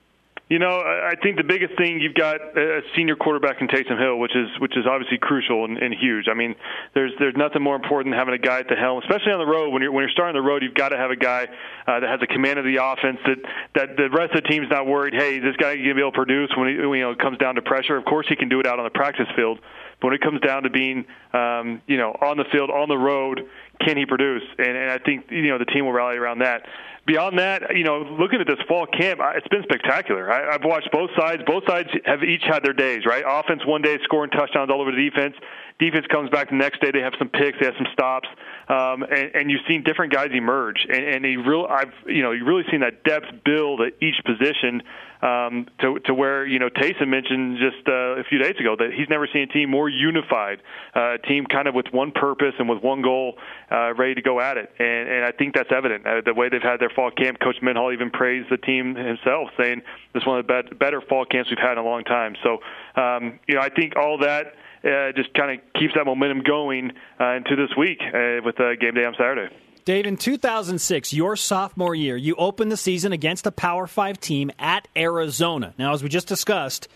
You 0.48 0.58
know, 0.58 0.80
I 0.80 1.12
think 1.22 1.36
the 1.36 1.44
biggest 1.44 1.76
thing 1.76 2.00
you've 2.00 2.14
got 2.14 2.40
a 2.40 2.80
senior 2.96 3.16
quarterback 3.16 3.60
in 3.60 3.68
Taysom 3.68 4.00
Hill, 4.00 4.18
which 4.18 4.34
is 4.34 4.48
which 4.58 4.78
is 4.78 4.86
obviously 4.86 5.18
crucial 5.18 5.66
and, 5.66 5.76
and 5.76 5.92
huge. 5.92 6.24
I 6.26 6.32
mean, 6.32 6.54
there's 6.94 7.12
there's 7.18 7.36
nothing 7.36 7.60
more 7.60 7.76
important 7.76 8.14
than 8.14 8.18
having 8.18 8.32
a 8.32 8.38
guy 8.38 8.60
at 8.60 8.68
the 8.68 8.74
helm, 8.74 9.02
especially 9.02 9.32
on 9.32 9.40
the 9.40 9.46
road. 9.46 9.68
When 9.68 9.82
you're 9.82 9.92
when 9.92 10.04
you're 10.04 10.10
starting 10.10 10.40
the 10.40 10.46
road, 10.46 10.62
you've 10.62 10.72
got 10.72 10.88
to 10.88 10.96
have 10.96 11.10
a 11.10 11.16
guy 11.16 11.48
uh, 11.86 12.00
that 12.00 12.08
has 12.08 12.20
a 12.22 12.26
command 12.26 12.58
of 12.58 12.64
the 12.64 12.80
offense 12.80 13.18
that 13.26 13.36
that 13.74 13.96
the 13.98 14.08
rest 14.08 14.32
of 14.32 14.42
the 14.42 14.48
team's 14.48 14.70
not 14.70 14.86
worried. 14.86 15.12
Hey, 15.12 15.38
this 15.38 15.54
guy 15.56 15.76
gonna 15.76 15.94
be 15.94 16.00
able 16.00 16.12
to 16.12 16.16
produce 16.16 16.48
when, 16.56 16.68
he, 16.68 16.80
when 16.80 16.98
you 16.98 17.04
know 17.04 17.10
it 17.10 17.18
comes 17.18 17.36
down 17.36 17.56
to 17.56 17.62
pressure. 17.62 17.98
Of 17.98 18.06
course, 18.06 18.24
he 18.26 18.36
can 18.36 18.48
do 18.48 18.58
it 18.58 18.66
out 18.66 18.78
on 18.78 18.84
the 18.84 18.96
practice 18.96 19.28
field, 19.36 19.58
but 20.00 20.08
when 20.08 20.14
it 20.14 20.22
comes 20.22 20.40
down 20.40 20.62
to 20.62 20.70
being 20.70 21.04
um, 21.34 21.82
you 21.86 21.98
know 21.98 22.16
on 22.22 22.38
the 22.38 22.48
field 22.50 22.70
on 22.70 22.88
the 22.88 22.96
road, 22.96 23.44
can 23.84 23.98
he 23.98 24.06
produce? 24.06 24.44
And, 24.56 24.78
and 24.78 24.90
I 24.90 24.96
think 24.96 25.26
you 25.28 25.48
know 25.52 25.58
the 25.58 25.68
team 25.68 25.84
will 25.84 25.92
rally 25.92 26.16
around 26.16 26.38
that 26.38 26.64
beyond 27.08 27.38
that, 27.38 27.74
you 27.74 27.84
know, 27.84 28.00
looking 28.20 28.38
at 28.40 28.46
this 28.46 28.60
fall 28.68 28.86
camp, 28.86 29.18
it's 29.34 29.48
been 29.48 29.62
spectacular. 29.62 30.30
I, 30.30 30.54
I've 30.54 30.62
watched 30.62 30.92
both 30.92 31.10
sides. 31.18 31.42
Both 31.46 31.64
sides 31.66 31.88
have 32.04 32.22
each 32.22 32.42
had 32.46 32.62
their 32.62 32.74
days, 32.74 33.06
right? 33.06 33.24
Offense 33.26 33.64
one 33.66 33.80
day 33.80 33.98
scoring 34.04 34.30
touchdowns 34.30 34.70
all 34.70 34.82
over 34.82 34.92
the 34.92 35.10
defense. 35.10 35.34
Defense 35.80 36.06
comes 36.12 36.28
back 36.28 36.50
the 36.50 36.56
next 36.56 36.82
day. 36.82 36.90
They 36.92 37.00
have 37.00 37.14
some 37.18 37.30
picks. 37.30 37.58
They 37.58 37.66
have 37.66 37.74
some 37.78 37.86
stops, 37.92 38.28
um, 38.68 39.02
and, 39.04 39.34
and 39.34 39.50
you've 39.50 39.62
seen 39.66 39.82
different 39.82 40.12
guys 40.12 40.28
emerge. 40.34 40.86
And, 40.88 41.04
and 41.04 41.24
he 41.24 41.36
real, 41.36 41.66
I've 41.68 41.92
you 42.06 42.22
know, 42.22 42.32
you've 42.32 42.46
really 42.46 42.64
seen 42.70 42.80
that 42.80 43.02
depth 43.04 43.26
build 43.44 43.80
at 43.80 43.94
each 44.02 44.20
position 44.26 44.82
um, 45.22 45.66
to 45.80 45.98
to 46.00 46.14
where 46.14 46.46
you 46.46 46.58
know 46.58 46.68
Taysom 46.68 47.08
mentioned 47.08 47.58
just 47.58 47.86
uh, 47.88 48.20
a 48.20 48.24
few 48.24 48.38
days 48.38 48.54
ago 48.58 48.76
that 48.78 48.90
he's 48.94 49.08
never 49.08 49.26
seen 49.32 49.42
a 49.42 49.46
team 49.46 49.70
more 49.70 49.88
unified, 49.88 50.60
uh, 50.94 51.14
a 51.14 51.18
team 51.18 51.46
kind 51.46 51.66
of 51.68 51.74
with 51.74 51.86
one 51.90 52.12
purpose 52.12 52.54
and 52.58 52.68
with 52.68 52.82
one 52.82 53.02
goal, 53.02 53.34
uh, 53.70 53.94
ready 53.94 54.14
to 54.14 54.22
go 54.22 54.40
at 54.40 54.56
it. 54.56 54.70
And, 54.78 55.08
and 55.08 55.24
I 55.24 55.32
think 55.32 55.54
that's 55.54 55.70
evident. 55.74 56.06
Uh, 56.06 56.20
the 56.24 56.34
way 56.34 56.48
they've 56.48 56.62
had 56.62 56.80
their 56.80 56.90
fall 56.90 57.10
camp, 57.10 57.40
Coach 57.40 57.56
Mendenhall 57.62 57.92
even 57.92 58.10
praised 58.10 58.50
the 58.50 58.58
team 58.58 58.94
himself, 58.94 59.48
saying 59.58 59.82
this 60.14 60.22
is 60.22 60.26
one 60.26 60.38
of 60.38 60.46
the 60.46 60.52
bet- 60.52 60.78
better 60.78 61.00
fall 61.00 61.24
camps 61.24 61.50
we've 61.50 61.58
had 61.58 61.72
in 61.72 61.78
a 61.78 61.84
long 61.84 62.04
time. 62.04 62.36
So 62.42 62.58
um, 63.00 63.40
you 63.46 63.54
know, 63.54 63.60
I 63.60 63.70
think 63.70 63.96
all 63.96 64.18
that. 64.18 64.54
Uh, 64.78 65.10
just 65.16 65.34
kind 65.34 65.58
of 65.58 65.72
keeps 65.74 65.92
that 65.96 66.04
momentum 66.04 66.40
going 66.40 66.92
uh, 67.18 67.32
into 67.32 67.56
this 67.56 67.76
week 67.76 67.98
uh, 68.00 68.38
with 68.44 68.60
uh, 68.60 68.76
game 68.76 68.94
day 68.94 69.04
on 69.04 69.12
Saturday. 69.18 69.52
Dave, 69.88 70.04
in 70.04 70.18
2006, 70.18 71.14
your 71.14 71.34
sophomore 71.34 71.94
year, 71.94 72.14
you 72.14 72.34
opened 72.34 72.70
the 72.70 72.76
season 72.76 73.14
against 73.14 73.46
a 73.46 73.50
Power 73.50 73.86
Five 73.86 74.20
team 74.20 74.50
at 74.58 74.86
Arizona. 74.94 75.72
Now, 75.78 75.94
as 75.94 76.02
we 76.02 76.10
just 76.10 76.28
discussed, 76.28 76.88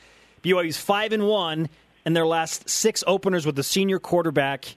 BYU's 0.43 0.77
five 0.77 1.13
and 1.13 1.27
one 1.27 1.71
in 2.05 2.13
their 2.13 2.27
last 2.27 2.69
six 2.69 3.03
openers 3.07 3.47
with 3.47 3.57
the 3.57 3.63
senior 3.63 3.99
quarterback 3.99 4.77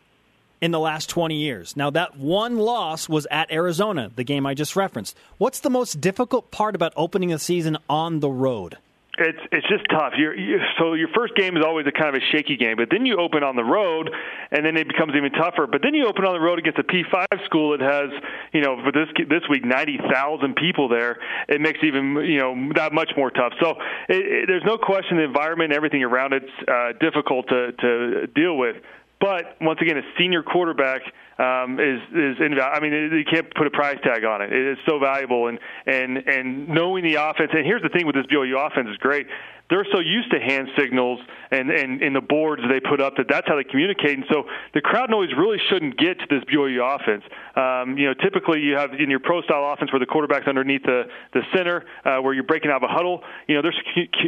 in 0.62 0.72
the 0.72 0.80
last 0.80 1.10
20 1.10 1.36
years. 1.36 1.76
Now, 1.76 1.90
that 1.90 2.18
one 2.18 2.58
loss 2.58 3.10
was 3.10 3.28
at 3.30 3.52
Arizona, 3.52 4.10
the 4.16 4.24
game 4.24 4.46
I 4.46 4.54
just 4.54 4.78
referenced. 4.78 5.18
What's 5.38 5.60
the 5.60 5.70
most 5.70 6.00
difficult 6.00 6.52
part 6.52 6.74
about 6.74 6.94
opening 6.96 7.34
a 7.34 7.38
season 7.38 7.78
on 7.90 8.22
the 8.22 8.30
road? 8.30 8.78
It's 9.18 9.40
it's 9.52 9.68
just 9.70 9.86
tough. 9.90 10.14
You're, 10.18 10.36
you 10.36 10.60
so 10.78 10.94
your 10.94 11.08
first 11.16 11.36
game 11.36 11.56
is 11.56 11.64
always 11.66 11.88
a 11.88 11.92
kind 11.92 12.14
of 12.14 12.22
a 12.22 12.26
shaky 12.34 12.58
game, 12.58 12.76
but 12.76 12.90
then 12.92 13.06
you 13.06 13.18
open 13.18 13.44
on 13.44 13.56
the 13.56 13.64
road, 13.64 14.12
and 14.52 14.66
then 14.66 14.76
it 14.76 14.90
becomes 14.90 15.14
even 15.16 15.32
tougher. 15.32 15.68
But 15.68 15.82
then 15.82 15.94
you 15.94 16.06
open 16.06 16.26
on 16.26 16.34
the 16.34 16.40
road 16.42 16.60
against 16.60 16.80
a 16.80 16.84
P5 16.84 17.46
school 17.46 17.78
that 17.78 17.82
has, 17.82 18.10
you 18.52 18.60
know, 18.60 18.76
for 18.84 18.92
this 18.92 19.08
this 19.30 19.44
week 19.50 19.64
ninety 19.64 19.98
thousand 20.12 20.58
people 20.58 20.90
there. 20.90 21.18
It 21.48 21.62
makes 21.62 21.80
even 21.82 22.18
you 22.26 22.40
know 22.40 22.74
that 22.76 22.92
much 22.92 23.12
more 23.16 23.32
tough. 23.32 23.54
So 23.62 23.76
it, 24.10 24.26
it, 24.26 24.48
there's 24.48 24.66
no 24.66 24.78
question 24.78 25.18
the 25.18 25.24
environment 25.24 25.72
and 25.72 25.78
everything 25.78 26.04
around 26.04 26.34
it's 26.34 26.52
uh, 26.68 26.92
difficult 27.00 27.48
to 27.48 27.72
to 27.72 28.28
deal 28.28 28.58
with. 28.58 28.76
But 29.22 29.56
once 29.62 29.80
again, 29.82 29.98
a 29.98 30.04
senior 30.20 30.44
quarterback 30.44 31.02
um, 31.38 31.80
is 31.80 32.02
is 32.14 32.38
invaluable. 32.40 32.72
I 32.74 32.80
mean, 32.80 32.94
it, 32.94 33.12
you 33.12 33.26
can't 33.30 33.54
put 33.56 33.68
a 33.68 33.72
price 33.72 33.98
tag 34.04 34.24
on 34.24 34.42
it. 34.42 34.54
It 34.54 34.74
is 34.74 34.78
so 34.88 35.00
valuable, 35.00 35.48
and 35.48 35.60
and 35.86 36.18
and 36.28 36.68
knowing 36.70 37.04
the 37.04 37.16
offense. 37.16 37.52
And 37.54 37.66
here's 37.66 37.82
the 37.82 37.90
thing 37.90 38.06
with 38.06 38.16
this 38.16 38.26
BYU 38.28 38.56
offense 38.66 38.88
is 38.90 38.98
great. 38.98 39.28
They're 39.70 39.86
so 39.92 40.00
used 40.00 40.32
to 40.32 40.40
hand 40.40 40.70
signals 40.78 41.20
and 41.52 41.70
and 41.70 42.02
in 42.02 42.14
the 42.14 42.22
boards 42.22 42.62
they 42.70 42.80
put 42.80 43.02
up 43.02 43.16
that 43.18 43.28
that's 43.28 43.48
how 43.48 43.56
they 43.56 43.64
communicate. 43.64 44.18
And 44.18 44.26
so 44.32 44.44
the 44.74 44.82
crowd 44.82 45.10
noise 45.10 45.30
really 45.38 45.58
shouldn't 45.70 45.98
get 45.98 46.20
to 46.20 46.26
this 46.30 46.44
BYU 46.46 46.84
offense. 46.84 47.24
Um, 47.56 47.98
you 47.98 48.08
know, 48.08 48.14
typically 48.14 48.62
you 48.62 48.76
have 48.76 48.94
in 48.94 49.10
your 49.10 49.20
pro 49.20 49.42
style 49.42 49.72
offense 49.74 49.92
where 49.92 50.00
the 50.00 50.06
quarterback's 50.06 50.48
underneath 50.48 50.84
the 50.84 51.04
the 51.34 51.42
center, 51.56 51.86
uh, 52.04 52.18
where 52.22 52.34
you're 52.34 52.44
breaking 52.44 52.72
out 52.72 52.84
of 52.84 52.90
a 52.90 52.94
huddle. 52.94 53.24
You 53.48 53.56
know, 53.56 53.62
there's 53.62 53.80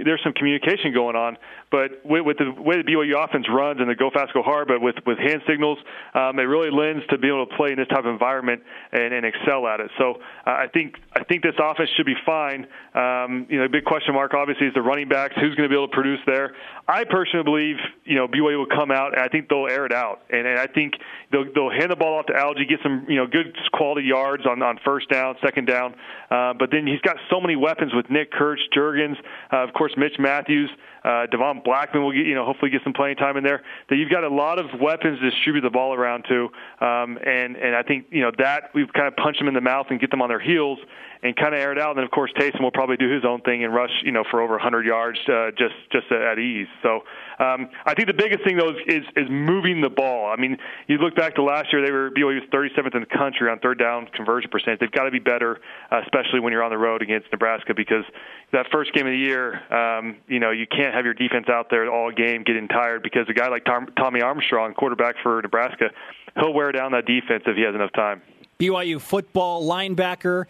there's 0.06 0.22
some 0.24 0.34
communication 0.34 0.94
going 0.94 1.16
on. 1.16 1.38
But 1.70 2.06
with, 2.06 2.24
with 2.24 2.38
the 2.38 2.52
way 2.52 2.78
the 2.78 2.88
BYU 2.88 3.22
offense 3.22 3.46
runs 3.50 3.82
and 3.82 3.90
the 3.90 3.96
go 3.96 4.10
fast, 4.10 4.34
go 4.34 4.42
hard, 4.42 4.70
but 4.70 4.82
with 4.82 4.96
with 5.06 5.18
hand 5.18 5.42
signals, 5.48 5.78
um, 6.14 6.40
it 6.40 6.44
really 6.44 6.72
lends 6.72 7.06
to 7.08 7.18
being 7.18 7.34
able 7.34 7.46
to 7.46 7.56
play 7.58 7.72
in 7.72 7.78
this 7.78 7.90
type 7.90 8.06
of 8.06 8.12
environment 8.12 8.64
and, 8.94 9.14
and 9.14 9.26
excel 9.26 9.68
at 9.68 9.82
it. 9.82 9.92
So 9.98 10.22
uh, 10.46 10.52
I 10.52 10.68
think 10.74 10.96
I 11.14 11.24
think 11.26 11.44
this 11.44 11.56
offense 11.60 11.90
should 11.98 12.06
be 12.06 12.16
fine. 12.26 12.68
Um, 12.96 13.48
you 13.50 13.60
know, 13.60 13.68
big 13.68 13.84
question 13.84 14.14
mark 14.14 14.34
obviously 14.34 14.68
is 14.68 14.74
the 14.74 14.82
running 14.82 15.10
backs. 15.28 15.40
Who's 15.40 15.56
going 15.56 15.70
to 15.70 15.74
be 15.74 15.76
able 15.76 15.88
to 15.88 15.94
produce 15.94 16.20
there? 16.26 16.54
I 16.88 17.04
personally 17.04 17.44
believe 17.44 17.76
you 18.06 18.16
know 18.16 18.28
BYU 18.28 18.60
will 18.60 18.66
come 18.66 18.92
out 18.92 19.14
and 19.14 19.22
I 19.22 19.28
think 19.28 19.50
they'll 19.50 19.68
air 19.68 19.86
it 19.86 19.94
out, 19.94 20.22
and, 20.30 20.48
and 20.48 20.60
I 20.60 20.68
think 20.68 20.94
they'll 21.32 21.46
they'll 21.54 21.70
hand 21.70 21.92
the 21.92 21.96
ball 21.96 22.20
off 22.20 22.28
to 22.28 22.36
Algie, 22.36 22.66
get 22.66 22.80
some 22.84 23.06
you 23.10 23.18
know 23.18 23.28
good 23.28 23.56
quality 23.74 24.08
yards 24.08 24.46
on 24.46 24.62
on 24.62 24.80
first 24.84 25.10
down, 25.10 25.36
second 25.44 25.66
down. 25.66 25.96
Uh, 26.30 26.54
but 26.54 26.72
then 26.72 26.88
he's 26.88 27.02
got 27.02 27.18
so 27.30 27.40
many 27.40 27.56
weapons 27.56 27.94
with 27.94 28.10
Nick 28.10 28.32
Kurtz, 28.32 28.62
Juergens, 28.76 29.18
uh, 29.52 29.58
of 29.58 29.74
course 29.74 29.94
Mitch 29.98 30.16
Matthews. 30.20 30.70
Uh, 31.08 31.26
Devon 31.28 31.62
Blackmon 31.66 32.04
will 32.04 32.12
get, 32.12 32.26
you 32.26 32.36
know, 32.36 32.44
hopefully 32.44 32.70
get 32.70 32.82
some 32.84 32.92
playing 32.92 33.16
time 33.16 33.38
in 33.38 33.44
there. 33.44 33.64
That 33.90 33.96
you've 33.96 34.10
got 34.10 34.26
a 34.26 34.30
lot 34.30 34.60
of 34.60 34.66
weapons 34.82 35.20
to 35.20 35.30
distribute 35.30 35.62
the 35.62 35.70
ball 35.70 35.94
around 35.94 36.26
to, 36.28 36.50
um, 36.86 37.18
and 37.26 37.56
and 37.56 37.76
I 37.76 37.84
think 37.84 38.08
you 38.12 38.22
know 38.22 38.32
that 38.40 38.72
we've 38.74 38.92
kind 38.92 39.08
of 39.08 39.16
punched 39.16 39.40
them 39.40 39.48
in 39.48 39.54
the 39.54 39.62
mouth 39.62 39.88
and 39.90 40.02
get 40.02 40.12
them 40.12 40.22
on 40.22 40.28
their 40.28 40.40
heels 40.40 40.80
and 41.24 41.34
kind 41.36 41.54
of 41.56 41.62
air 41.62 41.72
it 41.72 41.80
out. 41.80 41.92
And 41.92 42.00
then 42.00 42.04
of 42.04 42.12
course 42.12 42.32
Taysom 42.38 42.62
will 42.62 42.72
probably 42.72 42.98
do 42.98 43.10
his 43.10 43.24
own 43.24 43.40
thing 43.42 43.64
and 43.64 43.74
rush, 43.74 43.92
you 44.04 44.12
know, 44.12 44.26
for 44.30 44.42
over 44.42 44.54
100 44.54 44.86
yards 44.86 45.18
uh, 45.30 45.52
just 45.58 45.76
just 45.94 46.12
at 46.12 46.40
ease. 46.40 46.68
So 46.84 47.04
um, 47.40 47.70
I 47.86 47.94
think 47.94 48.08
the 48.08 48.14
biggest 48.14 48.44
thing 48.44 48.58
though 48.58 48.72
is 48.72 48.78
is 48.88 49.04
is 49.16 49.28
moving 49.30 49.82
the 49.82 49.90
ball. 49.90 50.32
I 50.32 50.36
mean, 50.40 50.58
you 50.88 50.98
look 50.98 51.16
back 51.16 51.36
to 51.36 51.44
last 51.44 51.72
year; 51.72 51.86
they 51.86 51.92
were 51.92 52.10
BYU 52.10 52.42
was 52.42 52.50
37th 52.52 52.96
in 52.96 53.02
the 53.02 53.18
country 53.18 53.50
on 53.50 53.60
third 53.60 53.78
down 53.78 54.08
conversion 54.08 54.50
percentage. 54.50 54.80
They've 54.80 54.92
got 54.92 55.04
to 55.04 55.12
be 55.12 55.20
better, 55.20 55.60
uh, 55.92 56.02
especially 56.04 56.40
when 56.40 56.52
you're 56.52 56.64
on 56.64 56.72
the 56.72 56.78
road 56.78 57.02
against 57.02 57.28
Nebraska, 57.32 57.74
because 57.76 58.06
that 58.54 58.66
first 58.72 58.94
game 58.94 59.06
of 59.06 59.12
the 59.12 59.18
year, 59.18 59.62
um, 59.72 60.18
you 60.28 60.40
know, 60.40 60.52
you 60.52 60.66
can't 60.66 60.96
have 60.96 61.06
your 61.06 61.14
defense 61.14 61.48
out 61.50 61.70
there 61.70 61.92
all 61.92 62.12
game 62.12 62.44
getting 62.44 62.68
tired 62.68 63.04
because 63.04 63.28
a 63.30 63.34
guy 63.34 63.50
like 63.50 63.66
Tom, 63.66 63.88
Tommy 63.98 64.22
Armstrong, 64.22 64.74
quarterback 64.74 65.16
for 65.22 65.42
Nebraska, 65.42 65.92
he'll 66.40 66.54
wear 66.54 66.72
down 66.72 66.92
that 66.94 67.06
defense 67.06 67.44
if 67.46 67.56
he 67.56 67.62
has 67.64 67.76
enough 67.76 67.94
time. 67.94 68.22
BYU 68.60 69.00
football 69.00 69.68
linebacker 69.68 70.46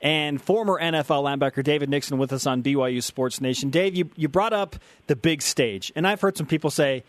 and 0.00 0.40
former 0.40 0.80
NFL 0.80 1.24
linebacker 1.24 1.64
David 1.64 1.88
Nixon 1.88 2.18
with 2.18 2.32
us 2.32 2.46
on 2.46 2.62
BYU 2.62 3.02
Sports 3.02 3.40
Nation. 3.40 3.70
Dave, 3.70 3.94
you, 3.94 4.10
you 4.16 4.28
brought 4.28 4.52
up 4.52 4.76
the 5.06 5.16
big 5.16 5.42
stage, 5.42 5.92
and 5.96 6.06
I've 6.06 6.20
heard 6.20 6.36
some 6.36 6.46
people 6.46 6.70
say 6.70 7.04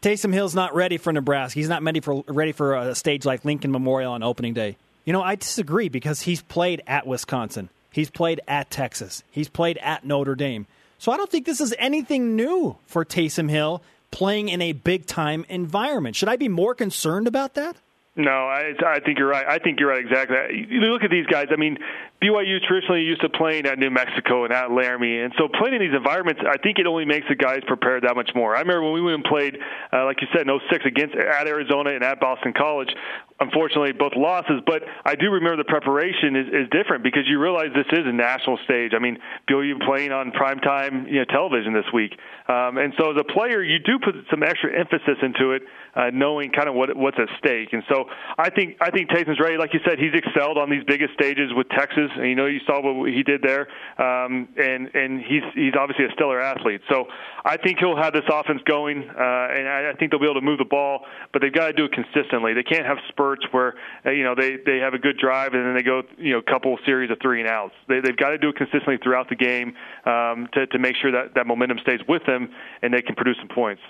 Taysom 0.00 0.32
Hill's 0.32 0.54
not 0.54 0.74
ready 0.74 0.96
for 0.96 1.12
Nebraska. 1.12 1.58
He's 1.58 1.68
not 1.68 1.82
ready 1.82 2.00
for 2.00 2.22
ready 2.26 2.52
for 2.52 2.76
a 2.76 2.94
stage 2.94 3.24
like 3.26 3.44
Lincoln 3.44 3.70
Memorial 3.70 4.12
on 4.12 4.22
opening 4.22 4.54
day. 4.54 4.76
You 5.04 5.12
know, 5.12 5.22
I 5.22 5.34
disagree 5.34 5.88
because 5.88 6.22
he's 6.22 6.42
played 6.42 6.82
at 6.86 7.06
Wisconsin. 7.06 7.68
He's 7.92 8.10
played 8.10 8.40
at 8.46 8.70
Texas. 8.70 9.22
He's 9.30 9.48
played 9.48 9.78
at 9.78 10.04
Notre 10.04 10.34
Dame. 10.34 10.66
So 10.98 11.10
I 11.12 11.16
don't 11.16 11.30
think 11.30 11.46
this 11.46 11.60
is 11.60 11.74
anything 11.78 12.36
new 12.36 12.76
for 12.86 13.04
Taysom 13.04 13.50
Hill 13.50 13.82
playing 14.10 14.48
in 14.48 14.62
a 14.62 14.72
big 14.72 15.06
time 15.06 15.44
environment. 15.48 16.16
Should 16.16 16.28
I 16.28 16.36
be 16.36 16.48
more 16.48 16.74
concerned 16.74 17.26
about 17.26 17.54
that? 17.54 17.76
No, 18.16 18.30
I, 18.48 18.72
I 18.84 18.98
think 19.00 19.18
you're 19.18 19.28
right. 19.28 19.46
I 19.46 19.58
think 19.58 19.78
you're 19.78 19.88
right 19.88 20.04
exactly. 20.04 20.66
You 20.68 20.80
look 20.90 21.04
at 21.04 21.10
these 21.10 21.26
guys. 21.26 21.46
I 21.52 21.56
mean, 21.56 21.78
BYU 22.20 22.58
traditionally 22.66 23.02
used 23.02 23.20
to 23.22 23.28
playing 23.28 23.66
at 23.66 23.78
New 23.78 23.88
Mexico 23.88 24.44
and 24.44 24.52
at 24.52 24.72
Laramie, 24.72 25.20
and 25.20 25.32
so 25.38 25.46
playing 25.46 25.76
in 25.76 25.80
these 25.80 25.96
environments, 25.96 26.42
I 26.44 26.58
think 26.58 26.80
it 26.80 26.86
only 26.86 27.04
makes 27.04 27.26
the 27.28 27.36
guys 27.36 27.60
prepared 27.68 28.02
that 28.02 28.16
much 28.16 28.30
more. 28.34 28.56
I 28.56 28.60
remember 28.60 28.82
when 28.82 28.94
we 28.94 29.00
went 29.00 29.14
and 29.14 29.24
played, 29.24 29.56
uh, 29.92 30.04
like 30.04 30.20
you 30.20 30.26
said, 30.34 30.42
in 30.42 30.60
06 30.68 30.84
against 30.84 31.14
at 31.14 31.46
Arizona 31.46 31.90
and 31.90 32.02
at 32.02 32.18
Boston 32.18 32.52
College. 32.52 32.90
Unfortunately, 33.38 33.92
both 33.92 34.12
losses, 34.16 34.60
but 34.66 34.82
I 35.06 35.14
do 35.14 35.30
remember 35.30 35.56
the 35.56 35.64
preparation 35.64 36.36
is, 36.36 36.46
is 36.48 36.68
different 36.68 37.02
because 37.02 37.22
you 37.24 37.40
realize 37.40 37.68
this 37.74 37.88
is 37.90 38.04
a 38.04 38.12
national 38.12 38.58
stage. 38.64 38.92
I 38.92 38.98
mean, 38.98 39.16
BYU 39.48 39.80
playing 39.80 40.12
on 40.12 40.30
primetime 40.32 41.08
you 41.08 41.20
know, 41.20 41.24
television 41.24 41.72
this 41.72 41.88
week, 41.94 42.12
um, 42.48 42.76
and 42.76 42.92
so 42.98 43.12
as 43.12 43.16
a 43.18 43.24
player, 43.24 43.62
you 43.62 43.78
do 43.78 43.98
put 43.98 44.14
some 44.28 44.42
extra 44.42 44.76
emphasis 44.78 45.16
into 45.22 45.52
it, 45.52 45.62
uh, 45.94 46.10
knowing 46.12 46.50
kind 46.50 46.68
of 46.68 46.74
what 46.74 46.96
what's 46.96 47.18
at 47.18 47.28
stake. 47.38 47.72
And 47.72 47.82
so 47.88 48.04
I 48.38 48.50
think 48.50 48.76
I 48.80 48.90
think 48.90 49.10
Taysom's 49.10 49.40
ready. 49.40 49.56
Like 49.56 49.74
you 49.74 49.80
said, 49.84 49.98
he's 49.98 50.14
excelled 50.14 50.58
on 50.58 50.70
these 50.70 50.84
biggest 50.84 51.14
stages 51.14 51.52
with 51.54 51.68
Texas 51.70 52.10
and 52.16 52.28
you 52.28 52.34
know 52.34 52.46
you 52.46 52.60
saw 52.66 52.80
what 52.80 53.10
he 53.10 53.22
did 53.22 53.42
there, 53.42 53.68
um, 53.98 54.48
and 54.56 54.94
and 54.94 55.20
he's 55.20 55.42
he's 55.54 55.74
obviously 55.78 56.04
a 56.04 56.12
stellar 56.12 56.40
athlete. 56.40 56.80
So 56.88 57.06
I 57.44 57.56
think 57.56 57.78
he'll 57.78 57.96
have 57.96 58.12
this 58.12 58.24
offense 58.30 58.60
going, 58.64 59.08
uh, 59.08 59.56
and 59.56 59.68
I, 59.68 59.90
I 59.90 59.96
think 59.98 60.10
they'll 60.10 60.20
be 60.20 60.26
able 60.26 60.40
to 60.40 60.46
move 60.46 60.58
the 60.58 60.64
ball, 60.64 61.06
but 61.32 61.42
they've 61.42 61.52
got 61.52 61.66
to 61.68 61.72
do 61.72 61.84
it 61.86 61.92
consistently. 61.92 62.54
They 62.54 62.62
can't 62.62 62.86
have 62.86 62.98
spurts 63.08 63.44
where 63.50 63.74
uh, 64.04 64.10
you 64.10 64.24
know 64.24 64.34
they 64.34 64.56
they 64.64 64.78
have 64.78 64.94
a 64.94 64.98
good 64.98 65.18
drive 65.18 65.54
and 65.54 65.64
then 65.64 65.74
they 65.74 65.82
go 65.82 66.02
you 66.18 66.32
know 66.32 66.38
a 66.38 66.42
couple 66.50 66.76
series 66.84 67.10
of 67.10 67.18
three 67.20 67.40
and 67.40 67.48
outs. 67.48 67.74
They, 67.88 68.00
they've 68.00 68.16
got 68.16 68.30
to 68.30 68.38
do 68.38 68.50
it 68.50 68.56
consistently 68.56 68.98
throughout 69.02 69.28
the 69.28 69.36
game 69.36 69.74
um, 70.04 70.48
to 70.52 70.66
to 70.66 70.78
make 70.78 70.96
sure 70.96 71.12
that 71.12 71.34
that 71.34 71.46
momentum 71.46 71.78
stays 71.78 72.00
with 72.08 72.24
them 72.26 72.50
and 72.82 72.92
they 72.92 73.02
can 73.02 73.14
produce 73.14 73.36
some 73.38 73.48
points. 73.48 73.82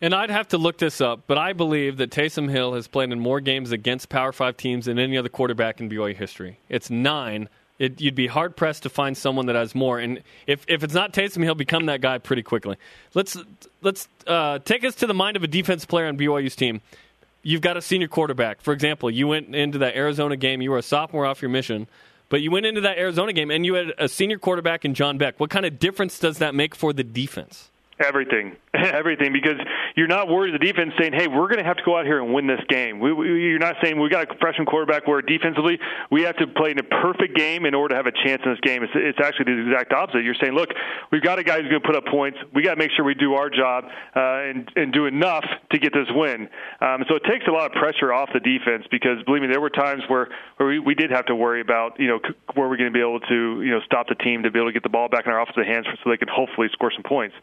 And 0.00 0.14
I'd 0.14 0.30
have 0.30 0.48
to 0.48 0.58
look 0.58 0.78
this 0.78 1.00
up, 1.00 1.22
but 1.26 1.38
I 1.38 1.54
believe 1.54 1.96
that 1.96 2.10
Taysom 2.10 2.50
Hill 2.50 2.74
has 2.74 2.86
played 2.86 3.10
in 3.12 3.18
more 3.18 3.40
games 3.40 3.72
against 3.72 4.08
Power 4.10 4.32
Five 4.32 4.56
teams 4.56 4.84
than 4.86 4.98
any 4.98 5.16
other 5.16 5.30
quarterback 5.30 5.80
in 5.80 5.88
BYU 5.88 6.14
history. 6.14 6.58
It's 6.68 6.90
nine 6.90 7.48
it, 7.78 8.00
you'd 8.00 8.14
be 8.14 8.26
hard 8.26 8.56
pressed 8.56 8.84
to 8.84 8.88
find 8.88 9.16
someone 9.16 9.46
that 9.46 9.56
has 9.56 9.74
more. 9.74 9.98
And 9.98 10.22
if, 10.46 10.64
if 10.66 10.82
it's 10.82 10.94
not 10.94 11.12
Taysom, 11.12 11.42
he'll 11.42 11.54
become 11.54 11.86
that 11.86 12.00
guy 12.00 12.18
pretty 12.18 12.42
quickly. 12.42 12.76
Let's 13.14 13.36
let's 13.82 14.08
uh, 14.26 14.60
take 14.60 14.84
us 14.84 14.94
to 14.96 15.06
the 15.06 15.14
mind 15.14 15.36
of 15.36 15.42
a 15.42 15.46
defense 15.46 15.84
player 15.84 16.06
on 16.06 16.16
BYU's 16.16 16.56
team. 16.56 16.80
You've 17.42 17.60
got 17.60 17.76
a 17.76 17.82
senior 17.82 18.08
quarterback. 18.08 18.60
For 18.60 18.72
example, 18.72 19.10
you 19.10 19.28
went 19.28 19.54
into 19.54 19.78
that 19.78 19.94
Arizona 19.94 20.36
game. 20.36 20.62
You 20.62 20.70
were 20.70 20.78
a 20.78 20.82
sophomore 20.82 21.26
off 21.26 21.42
your 21.42 21.50
mission, 21.50 21.86
but 22.28 22.40
you 22.40 22.50
went 22.50 22.66
into 22.66 22.80
that 22.80 22.98
Arizona 22.98 23.32
game 23.32 23.50
and 23.50 23.64
you 23.64 23.74
had 23.74 23.92
a 23.98 24.08
senior 24.08 24.38
quarterback 24.38 24.84
in 24.84 24.94
John 24.94 25.18
Beck. 25.18 25.38
What 25.38 25.50
kind 25.50 25.66
of 25.66 25.78
difference 25.78 26.18
does 26.18 26.38
that 26.38 26.54
make 26.54 26.74
for 26.74 26.92
the 26.92 27.04
defense? 27.04 27.70
Everything, 27.98 28.56
everything, 28.74 29.32
because 29.32 29.56
you're 29.94 30.06
not 30.06 30.28
worried 30.28 30.52
the 30.52 30.58
defense 30.58 30.92
saying, 31.00 31.14
"Hey, 31.14 31.28
we're 31.28 31.48
going 31.48 31.56
to 31.56 31.64
have 31.64 31.78
to 31.78 31.82
go 31.82 31.96
out 31.96 32.04
here 32.04 32.22
and 32.22 32.34
win 32.34 32.46
this 32.46 32.60
game." 32.68 33.00
We, 33.00 33.10
we, 33.10 33.40
you're 33.48 33.58
not 33.58 33.76
saying 33.82 33.98
we 33.98 34.10
got 34.10 34.30
a 34.30 34.38
freshman 34.38 34.66
quarterback 34.66 35.06
where 35.06 35.22
defensively 35.22 35.78
we 36.10 36.20
have 36.24 36.36
to 36.36 36.46
play 36.46 36.72
in 36.72 36.78
a 36.78 36.82
perfect 36.82 37.34
game 37.34 37.64
in 37.64 37.74
order 37.74 37.94
to 37.94 37.96
have 37.96 38.04
a 38.04 38.12
chance 38.12 38.42
in 38.44 38.50
this 38.50 38.60
game. 38.60 38.82
It's, 38.82 38.92
it's 38.94 39.18
actually 39.18 39.54
the 39.54 39.70
exact 39.70 39.94
opposite. 39.94 40.24
You're 40.24 40.36
saying, 40.38 40.52
"Look, 40.52 40.68
we've 41.10 41.22
got 41.22 41.38
a 41.38 41.42
guy 41.42 41.56
who's 41.56 41.70
going 41.70 41.80
to 41.80 41.86
put 41.86 41.96
up 41.96 42.04
points. 42.04 42.36
We 42.52 42.60
got 42.60 42.74
to 42.74 42.78
make 42.78 42.90
sure 42.94 43.02
we 43.02 43.14
do 43.14 43.32
our 43.32 43.48
job 43.48 43.84
uh, 44.14 44.20
and 44.44 44.70
and 44.76 44.92
do 44.92 45.06
enough 45.06 45.46
to 45.72 45.78
get 45.78 45.94
this 45.94 46.08
win." 46.10 46.50
Um, 46.82 47.02
so 47.08 47.14
it 47.14 47.24
takes 47.24 47.46
a 47.48 47.50
lot 47.50 47.64
of 47.64 47.72
pressure 47.80 48.12
off 48.12 48.28
the 48.34 48.40
defense 48.40 48.84
because 48.90 49.22
believe 49.24 49.40
me, 49.40 49.48
there 49.48 49.62
were 49.62 49.70
times 49.70 50.02
where 50.08 50.28
where 50.58 50.68
we, 50.68 50.78
we 50.80 50.94
did 50.94 51.10
have 51.10 51.24
to 51.26 51.34
worry 51.34 51.62
about 51.62 51.98
you 51.98 52.08
know 52.08 52.20
where 52.52 52.68
we're 52.68 52.76
going 52.76 52.92
to 52.92 52.94
be 52.94 53.00
able 53.00 53.20
to 53.20 53.62
you 53.62 53.70
know 53.70 53.80
stop 53.86 54.06
the 54.08 54.16
team 54.16 54.42
to 54.42 54.50
be 54.50 54.58
able 54.58 54.68
to 54.68 54.74
get 54.74 54.82
the 54.82 54.92
ball 54.92 55.08
back 55.08 55.24
in 55.24 55.32
our 55.32 55.40
offensive 55.40 55.64
hands 55.64 55.86
so 56.04 56.10
they 56.10 56.18
can 56.18 56.28
hopefully 56.28 56.68
score 56.72 56.92
some 56.92 57.02
points. 57.02 57.34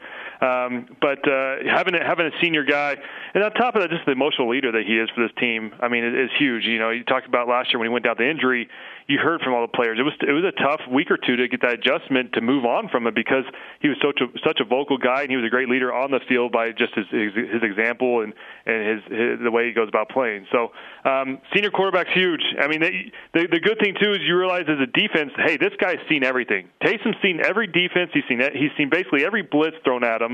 Um, 0.43 0.87
but 0.99 1.25
uh, 1.27 1.55
having 1.65 1.95
a, 1.95 2.03
having 2.03 2.25
a 2.25 2.31
senior 2.41 2.63
guy, 2.63 2.97
and 3.33 3.43
on 3.43 3.51
top 3.53 3.75
of 3.75 3.81
that, 3.81 3.89
just 3.89 4.05
the 4.05 4.11
emotional 4.11 4.49
leader 4.49 4.71
that 4.73 4.83
he 4.85 4.99
is 4.99 5.09
for 5.15 5.21
this 5.21 5.31
team, 5.39 5.73
I 5.79 5.87
mean, 5.87 6.03
it 6.03 6.13
is 6.13 6.29
huge. 6.37 6.65
You 6.65 6.79
know, 6.79 6.89
you 6.89 7.03
talked 7.03 7.27
about 7.27 7.47
last 7.47 7.71
year 7.71 7.79
when 7.79 7.87
he 7.87 7.93
went 7.93 8.03
down 8.05 8.15
the 8.17 8.29
injury 8.29 8.67
you 9.07 9.19
heard 9.19 9.41
from 9.41 9.53
all 9.53 9.61
the 9.61 9.71
players. 9.71 9.99
It 9.99 10.03
was 10.03 10.13
it 10.21 10.31
was 10.31 10.43
a 10.43 10.51
tough 10.51 10.81
week 10.89 11.11
or 11.11 11.17
two 11.17 11.35
to 11.35 11.47
get 11.47 11.61
that 11.61 11.73
adjustment 11.73 12.33
to 12.33 12.41
move 12.41 12.65
on 12.65 12.87
from 12.89 13.07
it 13.07 13.15
because 13.15 13.43
he 13.81 13.89
was 13.89 13.97
such 14.01 14.21
a 14.21 14.27
such 14.45 14.59
a 14.59 14.65
vocal 14.65 14.97
guy 14.97 15.21
and 15.21 15.29
he 15.29 15.35
was 15.35 15.45
a 15.45 15.49
great 15.49 15.69
leader 15.69 15.93
on 15.93 16.11
the 16.11 16.19
field 16.27 16.51
by 16.51 16.71
just 16.71 16.95
his 16.95 17.05
his, 17.11 17.33
his 17.35 17.63
example 17.63 18.21
and 18.21 18.33
and 18.65 18.87
his, 18.87 19.03
his 19.11 19.39
the 19.43 19.51
way 19.51 19.67
he 19.67 19.73
goes 19.73 19.89
about 19.89 20.09
playing. 20.09 20.47
So 20.51 20.71
um, 21.03 21.39
senior 21.53 21.71
quarterback's 21.71 22.13
huge. 22.13 22.43
I 22.59 22.67
mean, 22.67 22.79
they, 22.79 23.11
the 23.33 23.47
the 23.51 23.59
good 23.59 23.79
thing 23.79 23.95
too 24.01 24.13
is 24.13 24.19
you 24.21 24.37
realize 24.37 24.65
as 24.67 24.79
a 24.79 24.87
defense, 24.87 25.31
hey, 25.37 25.57
this 25.57 25.73
guy's 25.79 25.99
seen 26.07 26.23
everything. 26.23 26.69
Taysom's 26.81 27.17
seen 27.21 27.41
every 27.43 27.67
defense. 27.67 28.11
He's 28.13 28.23
seen 28.29 28.39
he's 28.53 28.71
seen 28.77 28.89
basically 28.89 29.25
every 29.25 29.41
blitz 29.41 29.77
thrown 29.83 30.03
at 30.03 30.21
him. 30.21 30.32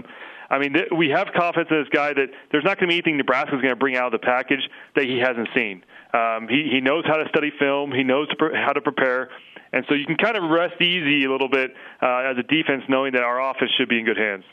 I 0.49 0.57
mean, 0.57 0.73
th- 0.73 0.89
we 0.95 1.09
have 1.09 1.27
confidence 1.35 1.69
in 1.69 1.79
this 1.79 1.89
guy 1.89 2.13
that 2.13 2.29
there's 2.51 2.63
not 2.63 2.77
going 2.79 2.87
to 2.87 2.91
be 2.91 2.95
anything 2.95 3.17
Nebraska's 3.17 3.61
going 3.61 3.69
to 3.69 3.75
bring 3.75 3.95
out 3.95 4.13
of 4.13 4.19
the 4.19 4.25
package 4.25 4.61
that 4.95 5.05
he 5.05 5.19
hasn't 5.19 5.49
seen. 5.55 5.83
Um, 6.13 6.47
he, 6.49 6.69
he 6.71 6.81
knows 6.81 7.05
how 7.05 7.17
to 7.17 7.29
study 7.29 7.51
film. 7.59 7.91
He 7.91 8.03
knows 8.03 8.27
to 8.29 8.35
pre- 8.35 8.55
how 8.55 8.73
to 8.73 8.81
prepare. 8.81 9.29
And 9.71 9.85
so 9.87 9.93
you 9.93 10.05
can 10.05 10.17
kind 10.17 10.35
of 10.35 10.49
rest 10.49 10.81
easy 10.81 11.25
a 11.25 11.31
little 11.31 11.49
bit 11.49 11.71
uh, 12.01 12.31
as 12.31 12.37
a 12.37 12.43
defense 12.43 12.83
knowing 12.89 13.13
that 13.13 13.21
our 13.21 13.51
offense 13.51 13.71
should 13.77 13.89
be 13.89 13.99
in 13.99 14.05
good 14.05 14.17
hands. 14.17 14.43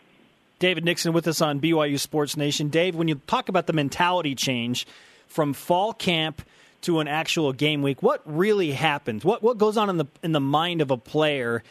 David 0.59 0.85
Nixon 0.85 1.13
with 1.13 1.27
us 1.27 1.41
on 1.41 1.61
BYU 1.61 1.99
Sports 1.99 2.37
Nation. 2.37 2.69
Dave, 2.69 2.95
when 2.95 3.09
you 3.09 3.17
talk 3.27 3.49
about 3.49 3.67
the 3.67 3.73
mentality 3.73 4.35
change 4.35 4.87
from 5.27 5.53
fall 5.53 5.93
camp 5.93 6.43
to 6.83 7.01
an 7.01 7.09
actual 7.09 7.53
game 7.53 7.83
week, 7.83 8.03
what 8.03 8.23
really 8.25 8.73
happens? 8.73 9.25
What 9.25 9.43
what 9.43 9.59
goes 9.59 9.77
on 9.77 9.91
in 9.91 9.97
the 9.99 10.07
in 10.23 10.33
the 10.33 10.41
mind 10.41 10.81
of 10.81 10.91
a 10.91 10.97
player 10.97 11.63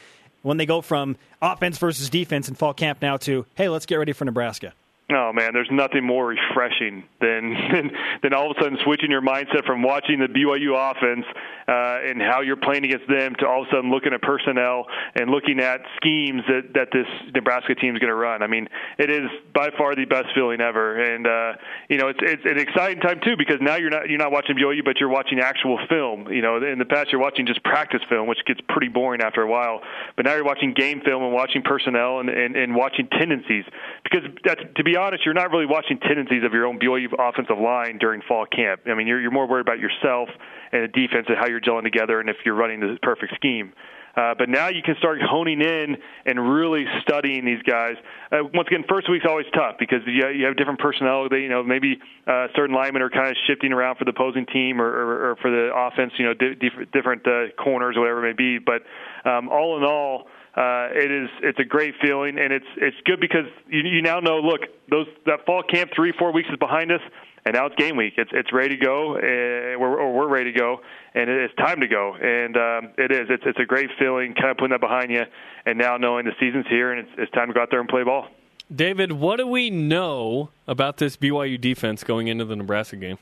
when 0.46 0.58
they 0.58 0.66
go 0.66 0.82
from 0.82 1.18
offense 1.42 1.78
versus 1.80 2.10
defense 2.10 2.48
in 2.48 2.56
fall 2.56 2.74
camp 2.74 3.02
now 3.02 3.18
to 3.18 3.46
hey, 3.56 3.68
let's 3.68 3.86
get 3.86 3.96
ready 3.96 4.14
for 4.14 4.26
Nebraska? 4.26 4.74
Oh 5.12 5.32
man, 5.32 5.54
there's 5.54 5.70
nothing 5.72 6.04
more 6.04 6.26
refreshing 6.26 7.04
than 7.22 7.54
than, 7.72 7.92
than 8.24 8.34
all 8.34 8.50
of 8.50 8.58
a 8.58 8.64
sudden 8.64 8.80
switching 8.84 9.12
your 9.12 9.22
mindset 9.22 9.64
from 9.66 9.84
watching 9.84 10.20
the 10.20 10.26
BYU 10.26 10.74
offense 10.74 11.26
uh, 11.68 12.10
and 12.10 12.20
how 12.20 12.42
you're 12.42 12.56
playing 12.56 12.86
against 12.86 13.08
them 13.08 13.36
to 13.38 13.48
all 13.48 13.62
of 13.62 13.68
a 13.68 13.72
sudden 13.72 13.92
looking 13.92 14.14
at 14.14 14.22
personnel 14.24 14.88
and 15.14 15.30
looking 15.30 15.60
at 15.60 15.82
schemes 15.98 16.42
that 16.48 16.74
that 16.74 16.88
this 16.92 17.06
Nebraska 17.36 17.76
team 17.76 17.96
is 17.96 18.00
going 18.00 18.10
to 18.10 18.16
run. 18.16 18.42
I 18.42 18.48
mean, 18.48 18.68
it 18.98 19.12
is 19.12 19.30
by 19.54 19.70
far 19.78 19.94
the 19.94 20.06
best 20.06 20.34
feeling 20.34 20.60
ever, 20.60 20.98
and 20.98 21.28
uh, 21.28 21.54
you 21.88 21.98
know 21.98 22.08
it's 22.08 22.20
it's 22.24 22.46
an 22.46 22.58
exciting 22.58 23.00
time 23.00 23.20
too 23.24 23.38
because 23.38 23.62
now 23.62 23.76
you're 23.76 23.92
not 23.92 24.10
you're 24.10 24.18
not 24.18 24.32
watching 24.32 24.56
BYU, 24.56 24.84
but 24.84 25.00
you're 25.00 25.10
watching 25.10 25.40
actual 25.40 25.78
film. 25.88 26.34
You 26.34 26.42
know, 26.42 26.58
in 26.58 26.80
the 26.80 26.86
past 26.86 27.12
you're 27.12 27.22
watching 27.22 27.46
just 27.46 27.64
practice 27.64 28.02
film, 28.10 28.28
which 28.28 28.40
gets 28.48 28.60
pretty 28.70 28.88
boring 28.88 29.22
after 29.22 29.44
a 29.44 29.48
while. 29.48 29.82
But 30.16 30.26
now 30.26 30.34
you're 30.34 30.46
watching 30.46 30.74
game 30.74 31.02
film 31.06 31.22
and 31.22 31.32
watching 31.32 31.62
personnel 31.62 32.22
and 32.22 32.30
and, 32.30 32.56
and 32.56 32.76
watching 32.76 33.08
tendencies 33.08 33.66
because 34.04 34.24
that's 34.44 34.62
to 34.78 34.84
be 34.84 34.95
honest, 34.96 35.26
you're 35.26 35.34
not 35.34 35.52
really 35.52 35.66
watching 35.66 36.00
tendencies 36.00 36.44
of 36.44 36.54
your 36.54 36.66
own 36.66 36.80
BYU 36.80 37.08
offensive 37.18 37.58
line 37.58 37.98
during 37.98 38.22
fall 38.28 38.46
camp. 38.46 38.82
I 38.86 38.94
mean, 38.94 39.08
you're, 39.08 39.22
you're 39.22 39.32
more 39.32 39.48
worried 39.48 39.62
about 39.62 39.80
yourself 39.80 40.30
and 40.72 40.84
the 40.84 40.88
defense 40.88 41.28
and 41.30 41.38
how 41.38 41.48
you're 41.48 41.62
gelling 41.62 41.84
together 41.84 42.20
and 42.20 42.30
if 42.30 42.38
you're 42.46 42.56
running 42.56 42.80
the 42.80 42.98
perfect 43.02 43.36
scheme. 43.36 43.74
Uh, 44.16 44.34
but 44.38 44.48
now 44.48 44.70
you 44.70 44.82
can 44.82 44.96
start 44.98 45.20
honing 45.22 45.60
in 45.60 45.98
and 46.26 46.54
really 46.54 46.86
studying 47.02 47.44
these 47.44 47.62
guys. 47.64 47.96
Uh, 48.32 48.38
once 48.54 48.68
again, 48.68 48.86
first 48.88 49.10
week's 49.10 49.26
always 49.28 49.46
tough 49.54 49.76
because 49.78 50.00
you, 50.06 50.26
you 50.30 50.46
have 50.46 50.56
different 50.56 50.80
personnel. 50.80 51.28
They, 51.30 51.40
you 51.40 51.50
know, 51.50 51.64
maybe 51.64 52.00
uh, 52.26 52.48
certain 52.56 52.74
linemen 52.74 53.02
are 53.02 53.10
kind 53.10 53.28
of 53.28 53.36
shifting 53.46 53.74
around 53.74 53.98
for 53.98 54.06
the 54.06 54.12
opposing 54.12 54.46
team 54.46 54.80
or, 54.80 54.88
or, 54.88 55.32
or 55.32 55.36
for 55.42 55.52
the 55.52 55.70
offense. 55.76 56.14
You 56.18 56.28
know, 56.28 56.34
di- 56.34 56.56
different 56.94 57.28
uh, 57.28 57.52
corners, 57.62 57.98
or 57.98 58.02
whatever 58.02 58.26
it 58.26 58.32
may 58.32 58.38
be. 58.38 58.58
But 58.58 58.84
um, 59.30 59.50
all 59.50 59.76
in 59.78 59.84
all, 59.84 60.28
uh, 60.56 60.88
it 60.92 61.12
is 61.12 61.30
it's 61.44 61.60
a 61.60 61.66
great 61.66 61.96
feeling, 62.02 62.38
and 62.40 62.54
it's 62.54 62.66
it's 62.78 62.96
good 63.06 63.20
because 63.20 63.46
you, 63.68 63.82
you 63.82 64.02
now 64.02 64.22
know. 64.22 64.40
Look, 64.40 64.62
those 64.90 65.08
that 65.26 65.46
fall 65.46 65.64
camp 65.64 65.92
three 65.94 66.14
four 66.18 66.32
weeks 66.32 66.48
is 66.50 66.58
behind 66.58 66.94
us, 66.94 67.02
and 67.46 67.56
now 67.56 67.66
it's 67.66 67.76
game 67.76 67.98
week. 67.98 68.14
It's 68.18 68.32
it's 68.34 68.54
ready 68.54 68.78
to 68.78 68.86
go, 68.86 69.16
and 69.16 69.82
we're, 69.82 70.00
or 70.00 70.14
we're 70.14 70.30
ready 70.30 70.54
to 70.54 70.58
go, 70.58 70.80
and 71.14 71.30
it's 71.30 71.54
time 71.56 71.82
to 71.82 71.88
go. 71.88 72.16
And 72.16 72.56
um, 72.56 72.94
it 72.98 73.12
is. 73.12 73.28
It's 73.30 73.44
it's 73.46 73.60
a 73.60 73.66
great 73.66 73.90
feeling, 74.00 74.34
kind 74.34 74.50
of 74.50 74.58
putting 74.58 74.72
that 74.72 74.80
behind 74.80 75.12
you, 75.12 75.24
and 75.66 75.78
now 75.78 75.98
knowing 75.98 76.24
the 76.24 76.34
season's 76.40 76.68
here, 76.70 76.94
and 76.94 77.02
it's 77.02 77.12
it's 77.18 77.32
time 77.34 77.50
to 77.50 77.54
go 77.54 77.62
out 77.62 77.70
there 77.70 77.82
and 77.82 77.90
play 77.90 78.04
ball. 78.04 78.28
David, 78.74 79.12
what 79.12 79.38
do 79.38 79.48
we 79.48 79.70
know 79.70 80.50
about 80.68 80.98
this 80.98 81.18
BYU 81.18 81.60
defense 81.60 82.04
going 82.04 82.30
into 82.30 82.46
the 82.46 82.56
Nebraska 82.56 82.96
game? 82.96 83.18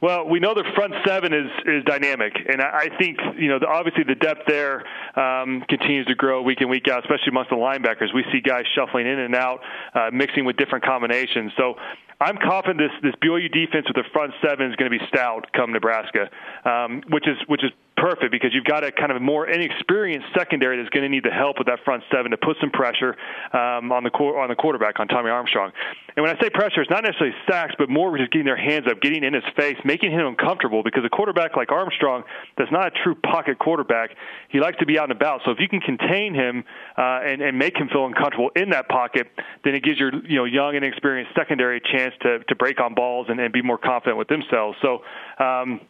Well, 0.00 0.28
we 0.28 0.38
know 0.38 0.54
the 0.54 0.64
front 0.76 0.94
seven 1.04 1.32
is 1.32 1.50
is 1.66 1.82
dynamic, 1.84 2.32
and 2.48 2.62
I 2.62 2.88
think 2.98 3.18
you 3.36 3.48
know 3.48 3.58
the, 3.58 3.66
obviously 3.66 4.04
the 4.04 4.14
depth 4.14 4.42
there 4.46 4.84
um, 5.18 5.64
continues 5.68 6.06
to 6.06 6.14
grow 6.14 6.40
week 6.40 6.60
in 6.60 6.68
week 6.68 6.86
out, 6.86 7.02
especially 7.02 7.30
amongst 7.30 7.50
the 7.50 7.56
linebackers. 7.56 8.14
We 8.14 8.24
see 8.30 8.40
guys 8.40 8.62
shuffling 8.76 9.08
in 9.08 9.18
and 9.18 9.34
out, 9.34 9.60
uh, 9.94 10.10
mixing 10.12 10.44
with 10.44 10.56
different 10.56 10.84
combinations. 10.84 11.50
So 11.56 11.74
I'm 12.20 12.36
confident 12.36 12.78
this 12.78 12.90
this 13.02 13.14
BYU 13.22 13.50
defense 13.52 13.86
with 13.86 13.94
the 13.94 14.10
front 14.12 14.32
seven 14.44 14.70
is 14.70 14.76
going 14.76 14.90
to 14.90 14.98
be 14.98 15.04
stout 15.06 15.46
come 15.52 15.72
Nebraska, 15.72 16.28
um, 16.64 17.02
which 17.08 17.28
is 17.28 17.36
which 17.46 17.62
is 17.62 17.70
perfect 17.98 18.30
because 18.30 18.54
you've 18.54 18.64
got 18.64 18.84
a 18.84 18.92
kind 18.92 19.12
of 19.12 19.20
more 19.20 19.48
inexperienced 19.48 20.26
secondary 20.36 20.76
that's 20.76 20.88
going 20.90 21.02
to 21.02 21.08
need 21.08 21.24
the 21.24 21.30
help 21.30 21.58
with 21.58 21.66
that 21.66 21.78
front 21.84 22.02
seven 22.12 22.30
to 22.30 22.36
put 22.36 22.56
some 22.60 22.70
pressure 22.70 23.16
um, 23.52 23.92
on 23.92 24.04
the 24.04 24.10
on 24.10 24.48
the 24.48 24.54
quarterback 24.54 24.98
on 25.00 25.08
Tommy 25.08 25.30
Armstrong. 25.30 25.72
And 26.16 26.24
when 26.24 26.34
I 26.34 26.40
say 26.40 26.50
pressure, 26.50 26.80
it's 26.80 26.90
not 26.90 27.04
necessarily 27.04 27.36
sacks, 27.48 27.74
but 27.78 27.88
more 27.88 28.16
just 28.18 28.32
getting 28.32 28.46
their 28.46 28.56
hands 28.56 28.86
up, 28.90 29.00
getting 29.00 29.22
in 29.22 29.34
his 29.34 29.44
face, 29.56 29.76
making 29.84 30.10
him 30.10 30.26
uncomfortable. 30.26 30.82
Because 30.82 31.04
a 31.04 31.08
quarterback 31.08 31.56
like 31.56 31.70
Armstrong, 31.70 32.24
that's 32.56 32.72
not 32.72 32.88
a 32.88 32.90
true 32.90 33.14
pocket 33.14 33.58
quarterback. 33.58 34.10
He 34.48 34.58
likes 34.58 34.78
to 34.78 34.86
be 34.86 34.98
out 34.98 35.04
and 35.04 35.12
about. 35.12 35.42
So 35.44 35.52
if 35.52 35.60
you 35.60 35.68
can 35.68 35.80
contain 35.80 36.34
him 36.34 36.64
uh, 36.96 37.20
and, 37.22 37.42
and 37.42 37.58
make 37.58 37.76
him 37.76 37.88
feel 37.88 38.06
uncomfortable 38.06 38.50
in 38.56 38.70
that 38.70 38.88
pocket, 38.88 39.28
then 39.64 39.74
it 39.74 39.84
gives 39.84 39.98
your 39.98 40.14
you 40.26 40.36
know 40.36 40.44
young 40.44 40.74
and 40.74 40.84
experienced 40.84 41.34
secondary 41.36 41.76
a 41.78 41.80
chance 41.80 42.07
to 42.22 42.38
to 42.48 42.54
break 42.54 42.80
on 42.80 42.94
balls 42.94 43.26
and, 43.28 43.40
and 43.40 43.52
be 43.52 43.62
more 43.62 43.78
confident 43.78 44.18
with 44.18 44.28
themselves. 44.28 44.76
So. 44.82 44.98
Um, 45.42 45.80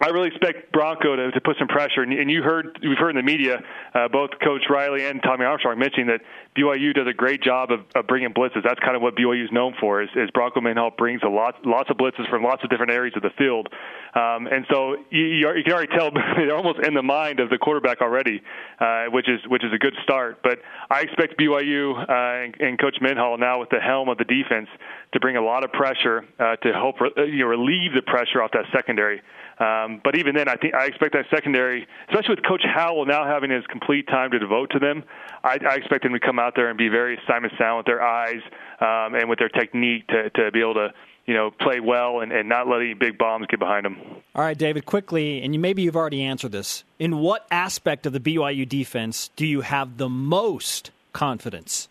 I 0.00 0.08
really 0.08 0.28
expect 0.28 0.70
Bronco 0.72 1.16
to, 1.16 1.30
to 1.32 1.40
put 1.40 1.56
some 1.58 1.66
pressure. 1.66 2.02
And, 2.02 2.12
and 2.12 2.30
you 2.30 2.42
heard, 2.42 2.78
we've 2.82 2.98
heard 2.98 3.10
in 3.10 3.16
the 3.16 3.22
media, 3.22 3.60
uh, 3.94 4.06
both 4.08 4.30
Coach 4.42 4.62
Riley 4.70 5.04
and 5.06 5.20
Tommy 5.22 5.44
Armstrong 5.44 5.78
mentioning 5.78 6.06
that 6.06 6.20
BYU 6.56 6.94
does 6.94 7.06
a 7.08 7.12
great 7.12 7.42
job 7.42 7.72
of, 7.72 7.80
of 7.96 8.06
bringing 8.06 8.32
blitzes. 8.32 8.62
That's 8.62 8.78
kind 8.80 8.94
of 8.94 9.02
what 9.02 9.16
BYU 9.16 9.44
is 9.44 9.50
known 9.52 9.74
for. 9.80 10.02
Is, 10.02 10.08
is 10.14 10.30
Bronco 10.30 10.60
Mendenhall 10.60 10.92
brings 10.96 11.22
a 11.24 11.28
lot, 11.28 11.66
lots 11.66 11.90
of 11.90 11.96
blitzes 11.96 12.30
from 12.30 12.44
lots 12.44 12.62
of 12.62 12.70
different 12.70 12.92
areas 12.92 13.14
of 13.16 13.22
the 13.22 13.30
field, 13.36 13.68
um, 14.14 14.46
and 14.46 14.66
so 14.70 14.96
you, 15.10 15.24
you 15.24 15.62
can 15.64 15.72
already 15.72 15.94
tell 15.96 16.10
they're 16.36 16.56
almost 16.56 16.80
in 16.86 16.94
the 16.94 17.02
mind 17.02 17.40
of 17.40 17.50
the 17.50 17.58
quarterback 17.58 18.00
already, 18.00 18.42
uh, 18.80 19.06
which 19.06 19.28
is 19.28 19.40
which 19.48 19.64
is 19.64 19.72
a 19.72 19.78
good 19.78 19.94
start. 20.02 20.42
But 20.42 20.60
I 20.90 21.02
expect 21.02 21.38
BYU 21.38 21.98
uh, 21.98 22.44
and, 22.44 22.56
and 22.60 22.80
Coach 22.80 22.96
Mendenhall 23.00 23.36
now 23.38 23.60
with 23.60 23.70
the 23.70 23.80
helm 23.80 24.08
of 24.08 24.18
the 24.18 24.24
defense 24.24 24.68
to 25.12 25.20
bring 25.20 25.36
a 25.36 25.42
lot 25.42 25.64
of 25.64 25.72
pressure 25.72 26.24
uh, 26.38 26.56
to 26.56 26.72
help 26.72 27.00
re- 27.00 27.10
you 27.16 27.40
know, 27.40 27.46
relieve 27.46 27.92
the 27.94 28.02
pressure 28.02 28.42
off 28.42 28.52
that 28.52 28.64
secondary. 28.72 29.22
Um, 29.60 30.00
but 30.04 30.16
even 30.16 30.34
then, 30.34 30.48
I 30.48 30.54
think 30.54 30.74
I 30.74 30.86
expect 30.86 31.14
that 31.14 31.26
secondary, 31.30 31.86
especially 32.08 32.36
with 32.36 32.44
Coach 32.44 32.62
Howell 32.64 33.06
now 33.06 33.26
having 33.26 33.50
his 33.50 33.66
complete 33.66 34.06
time 34.06 34.30
to 34.30 34.38
devote 34.38 34.70
to 34.70 34.78
them, 34.78 35.02
I, 35.42 35.58
I 35.68 35.74
expect 35.74 36.04
them 36.04 36.12
to 36.12 36.20
come 36.20 36.38
out 36.38 36.54
there 36.54 36.68
and 36.68 36.78
be 36.78 36.88
very 36.88 37.18
Simon 37.26 37.50
Sound 37.58 37.78
with 37.78 37.86
their 37.86 38.02
eyes 38.02 38.40
um, 38.80 39.14
and 39.14 39.28
with 39.28 39.38
their 39.38 39.48
technique 39.48 40.06
to, 40.08 40.30
to 40.30 40.50
be 40.52 40.60
able 40.60 40.74
to 40.74 40.92
you 41.28 41.34
know, 41.34 41.50
play 41.50 41.78
well 41.78 42.20
and, 42.20 42.32
and 42.32 42.48
not 42.48 42.66
let 42.66 42.80
any 42.80 42.94
big 42.94 43.18
bombs 43.18 43.46
get 43.50 43.60
behind 43.60 43.84
them. 43.84 43.98
All 44.34 44.42
right, 44.42 44.56
David, 44.56 44.86
quickly, 44.86 45.42
and 45.42 45.52
you, 45.52 45.60
maybe 45.60 45.82
you've 45.82 45.94
already 45.94 46.22
answered 46.22 46.52
this. 46.52 46.84
In 46.98 47.18
what 47.18 47.46
aspect 47.50 48.06
of 48.06 48.14
the 48.14 48.20
BYU 48.20 48.66
defense 48.66 49.28
do 49.36 49.46
you 49.46 49.60
have 49.60 49.98
the 49.98 50.08
most 50.08 50.90
confidence? 51.12 51.88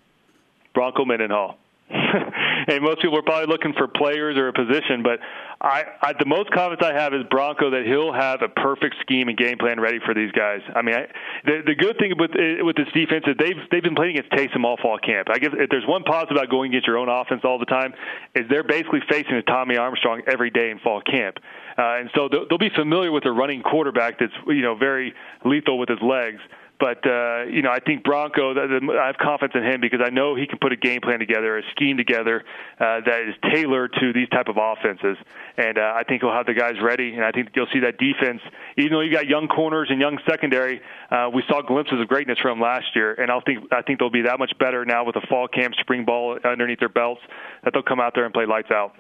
Bronco 0.74 1.06
Mendenhall. 1.06 1.56
and 1.90 2.82
most 2.82 3.02
people 3.02 3.20
are 3.20 3.22
probably 3.22 3.46
looking 3.46 3.74
for 3.74 3.88
players 3.88 4.38
or 4.38 4.48
a 4.48 4.54
position, 4.54 5.04
but 5.04 5.20
I, 5.60 5.86
I 6.02 6.14
the 6.14 6.26
most 6.26 6.52
confidence 6.52 6.86
I 6.86 6.94
have 6.94 7.14
is 7.14 7.24
Bronco 7.32 7.72
that 7.72 7.86
he'll 7.86 8.14
have 8.14 8.44
a 8.44 8.48
perfect 8.48 8.96
scheme 9.02 9.28
and 9.28 9.38
game 9.38 9.58
plan 9.58 9.80
ready 9.80 10.00
for 10.06 10.14
these 10.14 10.32
guys. 10.32 10.62
I 10.76 10.84
mean, 10.84 10.96
I, 10.96 11.08
the 11.46 11.62
the 11.66 11.76
good 11.76 11.98
thing 11.98 12.14
with 12.18 12.32
with 12.62 12.76
this 12.76 12.88
defense 12.94 13.26
is 13.26 13.36
they've 13.40 13.58
they've 13.72 13.82
been 13.82 13.96
playing 13.96 14.18
against 14.18 14.32
Taysom 14.32 14.64
all 14.64 14.78
fall 14.78 15.00
camp. 15.00 15.30
I 15.32 15.40
guess 15.40 15.52
if 15.54 15.70
there's 15.72 15.88
one 15.88 16.04
positive 16.04 16.38
about 16.38 16.52
going 16.52 16.72
against 16.72 16.86
your 16.86 17.00
own 17.00 17.10
offense 17.10 17.42
all 17.44 17.58
the 17.58 17.66
time, 17.66 17.94
is 18.36 18.46
they're 18.50 18.64
basically 18.64 19.02
facing 19.10 19.34
a 19.34 19.42
Tommy 19.42 19.78
Armstrong 19.78 20.22
every 20.28 20.52
day 20.52 20.70
in 20.70 20.78
fall 20.78 21.02
camp, 21.02 21.38
uh, 21.78 21.98
and 21.98 22.12
so 22.14 22.30
they'll, 22.30 22.48
they'll 22.48 22.60
be 22.60 22.72
familiar 22.76 23.12
with 23.12 23.26
a 23.26 23.32
running 23.32 23.64
quarterback 23.64 24.20
that's 24.20 24.34
you 24.46 24.62
know 24.62 24.76
very 24.76 25.14
lethal 25.44 25.80
with 25.80 25.90
his 25.90 26.02
legs. 26.04 26.40
But 26.80 27.06
uh, 27.08 27.46
you 27.50 27.64
know, 27.64 27.72
I 27.72 27.80
think 27.80 28.04
Bronco. 28.04 28.54
I 28.54 29.08
have 29.08 29.18
confidence 29.18 29.54
in 29.56 29.64
him 29.64 29.82
because 29.82 30.00
I 30.04 30.10
know 30.10 30.36
he 30.36 30.46
can 30.46 30.60
put 30.60 30.72
a 30.72 30.76
game 30.76 31.02
plan 31.02 31.18
together, 31.18 31.58
a 31.58 31.64
scheme 31.72 31.98
together 31.98 32.44
uh, 32.80 33.02
that 33.06 33.22
is 33.28 33.36
tailored 33.52 33.94
to 34.00 34.14
these 34.14 34.30
type 34.30 34.48
of 34.48 34.58
offenses. 34.60 35.18
And 35.58 35.80
uh, 35.80 35.94
I 35.96 36.04
think 36.04 36.22
he'll 36.22 36.32
have 36.32 36.46
the 36.46 36.54
guys 36.54 36.76
ready. 36.82 37.14
And 37.14 37.24
I 37.24 37.32
think 37.32 37.50
you'll 37.56 37.68
see 37.74 37.80
that 37.80 37.98
defense. 37.98 38.42
Even 38.78 38.92
though 38.92 39.02
you 39.02 39.12
got 39.12 39.26
young 39.26 39.48
corners 39.48 39.88
and 39.90 40.00
young 40.00 40.20
secondary, 40.30 40.82
uh, 41.10 41.30
we 41.34 41.44
saw 41.50 41.64
glimpses 41.64 42.00
of 42.00 42.08
greatness 42.08 42.38
from 42.40 42.62
last 42.62 42.86
year. 42.96 43.14
And 43.14 43.32
I 43.32 43.40
think 43.40 43.66
I 43.72 43.82
think 43.82 43.98
they'll 43.98 44.12
be 44.12 44.24
that 44.24 44.38
much 44.38 44.54
better 44.60 44.86
now 44.86 45.04
with 45.04 45.16
the 45.16 45.26
fall 45.28 45.48
camp, 45.48 45.74
spring 45.80 46.06
ball 46.06 46.38
underneath 46.44 46.80
their 46.80 46.90
belts. 46.90 47.22
That 47.64 47.74
they'll 47.74 47.82
come 47.82 48.00
out 48.00 48.14
there 48.14 48.26
and 48.26 48.34
play 48.34 48.46
lights 48.46 48.70
out. 48.70 48.94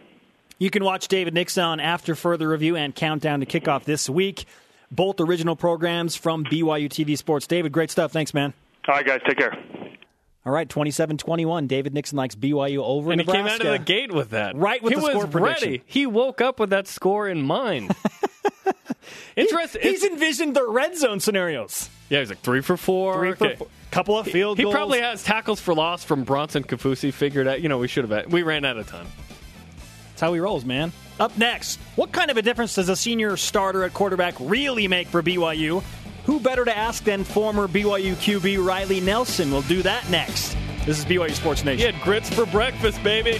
You 0.57 0.71
can 0.71 0.83
watch 0.83 1.07
David 1.07 1.35
Nixon 1.35 1.79
after 1.79 2.15
further 2.15 2.49
review 2.49 2.75
and 2.75 2.95
countdown 2.95 3.41
to 3.41 3.45
kickoff 3.45 3.83
this 3.83 4.09
week 4.09 4.47
both 4.91 5.19
original 5.19 5.55
programs 5.55 6.15
from 6.15 6.43
BYU 6.45 6.89
TV 6.89 7.17
Sports. 7.17 7.47
David, 7.47 7.71
great 7.71 7.91
stuff. 7.91 8.11
Thanks, 8.11 8.33
man. 8.33 8.53
All 8.87 8.95
right, 8.95 9.05
guys. 9.05 9.21
Take 9.25 9.37
care. 9.37 9.57
All 10.45 10.53
right, 10.53 10.67
27-21. 10.69 11.67
David 11.67 11.93
Nixon 11.93 12.17
likes 12.17 12.33
BYU 12.33 12.77
over 12.77 13.11
and 13.11 13.19
Nebraska. 13.19 13.37
he 13.37 13.43
came 13.43 13.67
out 13.67 13.73
of 13.73 13.79
the 13.79 13.85
gate 13.85 14.13
with 14.13 14.29
that. 14.29 14.55
Right 14.55 14.81
with 14.81 14.93
he 14.93 14.99
the 14.99 15.05
was 15.05 15.11
score 15.11 15.27
prediction. 15.27 15.71
ready. 15.71 15.83
He 15.85 16.05
woke 16.05 16.39
up 16.39 16.57
with 16.57 16.69
that 16.69 16.87
score 16.87 17.27
in 17.27 17.41
mind. 17.41 17.93
Interesting. 19.35 19.81
He's 19.81 20.03
envisioned 20.03 20.55
the 20.55 20.65
red 20.67 20.97
zone 20.97 21.19
scenarios. 21.19 21.89
Yeah, 22.09 22.19
he's 22.19 22.29
like 22.29 22.39
three 22.39 22.61
for 22.61 22.77
four. 22.77 23.17
Three 23.17 23.33
for 23.33 23.55
four. 23.55 23.67
Couple 23.91 24.17
of 24.17 24.27
field 24.27 24.57
he, 24.57 24.63
goals. 24.63 24.73
He 24.73 24.77
probably 24.77 25.01
has 25.01 25.23
tackles 25.23 25.59
for 25.59 25.73
loss 25.73 26.03
from 26.03 26.23
Bronson 26.23 26.63
Kaufusi 26.63 27.13
figured 27.13 27.47
out. 27.47 27.61
You 27.61 27.69
know, 27.69 27.77
we 27.77 27.87
should 27.87 28.09
have. 28.09 28.31
We 28.31 28.43
ran 28.43 28.65
out 28.65 28.77
of 28.77 28.87
time. 28.87 29.07
That's 30.17 30.23
how 30.23 30.33
he 30.33 30.39
rolls, 30.39 30.65
man. 30.65 30.91
Up 31.19 31.37
next, 31.37 31.79
what 31.95 32.11
kind 32.11 32.31
of 32.31 32.37
a 32.37 32.41
difference 32.41 32.73
does 32.73 32.89
a 32.89 32.95
senior 32.95 33.37
starter 33.37 33.83
at 33.83 33.93
quarterback 33.93 34.33
really 34.39 34.87
make 34.87 35.09
for 35.09 35.21
BYU? 35.21 35.83
Who 36.25 36.39
better 36.39 36.65
to 36.65 36.75
ask 36.75 37.03
than 37.03 37.23
former 37.23 37.67
BYU 37.67 38.15
QB 38.15 38.65
Riley 38.65 38.99
Nelson? 38.99 39.51
We'll 39.51 39.61
do 39.61 39.83
that 39.83 40.09
next. 40.09 40.57
This 40.87 40.97
is 40.97 41.05
BYU 41.05 41.35
Sports 41.35 41.63
Nation. 41.63 41.77
He 41.77 41.85
had 41.85 42.03
grits 42.03 42.31
for 42.31 42.47
breakfast, 42.47 43.03
baby. 43.03 43.39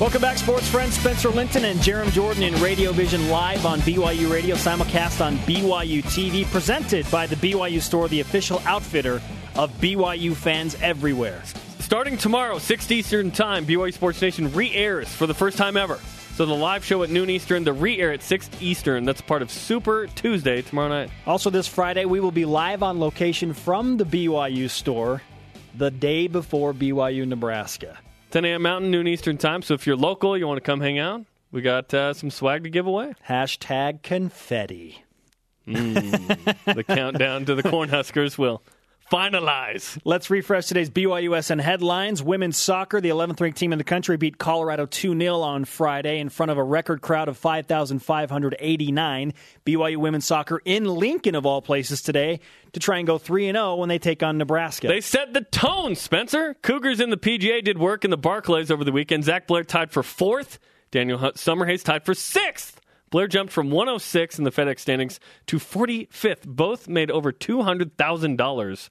Welcome 0.00 0.22
back, 0.22 0.38
sports 0.38 0.66
friends. 0.68 0.94
Spencer 0.98 1.28
Linton 1.28 1.66
and 1.66 1.78
Jarom 1.80 2.10
Jordan 2.12 2.42
in 2.42 2.58
Radio 2.62 2.92
Vision 2.92 3.28
live 3.28 3.66
on 3.66 3.80
BYU 3.80 4.32
Radio, 4.32 4.56
simulcast 4.56 5.22
on 5.22 5.36
BYU 5.40 6.02
TV, 6.02 6.46
presented 6.46 7.06
by 7.10 7.26
the 7.26 7.36
BYU 7.36 7.82
Store, 7.82 8.08
the 8.08 8.20
official 8.20 8.62
outfitter 8.64 9.20
of 9.54 9.70
BYU 9.82 10.34
fans 10.34 10.76
everywhere. 10.80 11.42
Starting 11.86 12.16
tomorrow, 12.16 12.58
6 12.58 12.90
Eastern 12.90 13.30
Time, 13.30 13.64
BYU 13.64 13.94
Sports 13.94 14.20
Nation 14.20 14.52
re 14.52 14.74
airs 14.74 15.08
for 15.08 15.28
the 15.28 15.32
first 15.32 15.56
time 15.56 15.76
ever. 15.76 16.00
So 16.34 16.44
the 16.44 16.52
live 16.52 16.84
show 16.84 17.04
at 17.04 17.10
noon 17.10 17.30
Eastern, 17.30 17.62
the 17.62 17.72
re 17.72 18.00
air 18.00 18.10
at 18.10 18.24
6 18.24 18.50
Eastern. 18.60 19.04
That's 19.04 19.20
part 19.20 19.40
of 19.40 19.52
Super 19.52 20.08
Tuesday 20.08 20.62
tomorrow 20.62 20.88
night. 20.88 21.10
Also, 21.28 21.48
this 21.48 21.68
Friday, 21.68 22.04
we 22.04 22.18
will 22.18 22.32
be 22.32 22.44
live 22.44 22.82
on 22.82 22.98
location 22.98 23.54
from 23.54 23.98
the 23.98 24.04
BYU 24.04 24.68
store 24.68 25.22
the 25.76 25.92
day 25.92 26.26
before 26.26 26.74
BYU 26.74 27.24
Nebraska. 27.24 27.96
10 28.32 28.44
a.m. 28.46 28.62
Mountain, 28.62 28.90
noon 28.90 29.06
Eastern 29.06 29.38
time. 29.38 29.62
So 29.62 29.74
if 29.74 29.86
you're 29.86 29.94
local, 29.94 30.36
you 30.36 30.48
want 30.48 30.56
to 30.56 30.66
come 30.66 30.80
hang 30.80 30.98
out, 30.98 31.24
we 31.52 31.62
got 31.62 31.94
uh, 31.94 32.14
some 32.14 32.32
swag 32.32 32.64
to 32.64 32.68
give 32.68 32.88
away. 32.88 33.14
Hashtag 33.28 34.02
confetti. 34.02 35.04
Mm, 35.68 36.74
the 36.74 36.82
countdown 36.82 37.44
to 37.44 37.54
the 37.54 37.62
Cornhuskers 37.62 38.36
will 38.36 38.64
finalize. 39.10 39.98
Let's 40.04 40.30
refresh 40.30 40.66
today's 40.66 40.90
BYUSN 40.90 41.60
headlines. 41.60 42.22
Women's 42.22 42.56
soccer, 42.56 43.00
the 43.00 43.10
11th 43.10 43.40
ranked 43.40 43.58
team 43.58 43.72
in 43.72 43.78
the 43.78 43.84
country, 43.84 44.16
beat 44.16 44.38
Colorado 44.38 44.86
2 44.86 45.18
0 45.18 45.40
on 45.40 45.64
Friday 45.64 46.18
in 46.18 46.28
front 46.28 46.50
of 46.50 46.58
a 46.58 46.64
record 46.64 47.00
crowd 47.00 47.28
of 47.28 47.36
5,589. 47.36 49.34
BYU 49.64 49.96
women's 49.96 50.26
soccer 50.26 50.60
in 50.64 50.84
Lincoln, 50.84 51.34
of 51.34 51.46
all 51.46 51.62
places, 51.62 52.02
today 52.02 52.40
to 52.72 52.80
try 52.80 52.98
and 52.98 53.06
go 53.06 53.18
3 53.18 53.52
0 53.52 53.76
when 53.76 53.88
they 53.88 53.98
take 53.98 54.22
on 54.22 54.38
Nebraska. 54.38 54.88
They 54.88 55.00
set 55.00 55.32
the 55.32 55.42
tone, 55.42 55.94
Spencer. 55.94 56.54
Cougars 56.62 57.00
in 57.00 57.10
the 57.10 57.16
PGA 57.16 57.62
did 57.62 57.78
work 57.78 58.04
in 58.04 58.10
the 58.10 58.16
Barclays 58.16 58.70
over 58.70 58.84
the 58.84 58.92
weekend. 58.92 59.24
Zach 59.24 59.46
Blair 59.46 59.64
tied 59.64 59.92
for 59.92 60.02
fourth. 60.02 60.58
Daniel 60.90 61.18
Summerhays 61.18 61.82
tied 61.82 62.04
for 62.04 62.14
sixth. 62.14 62.80
Blair 63.10 63.28
jumped 63.28 63.52
from 63.52 63.70
106 63.70 64.38
in 64.38 64.44
the 64.44 64.50
FedEx 64.50 64.80
standings 64.80 65.20
to 65.46 65.58
45th. 65.58 66.46
Both 66.46 66.88
made 66.88 67.10
over 67.10 67.32
$200,000 67.32 68.90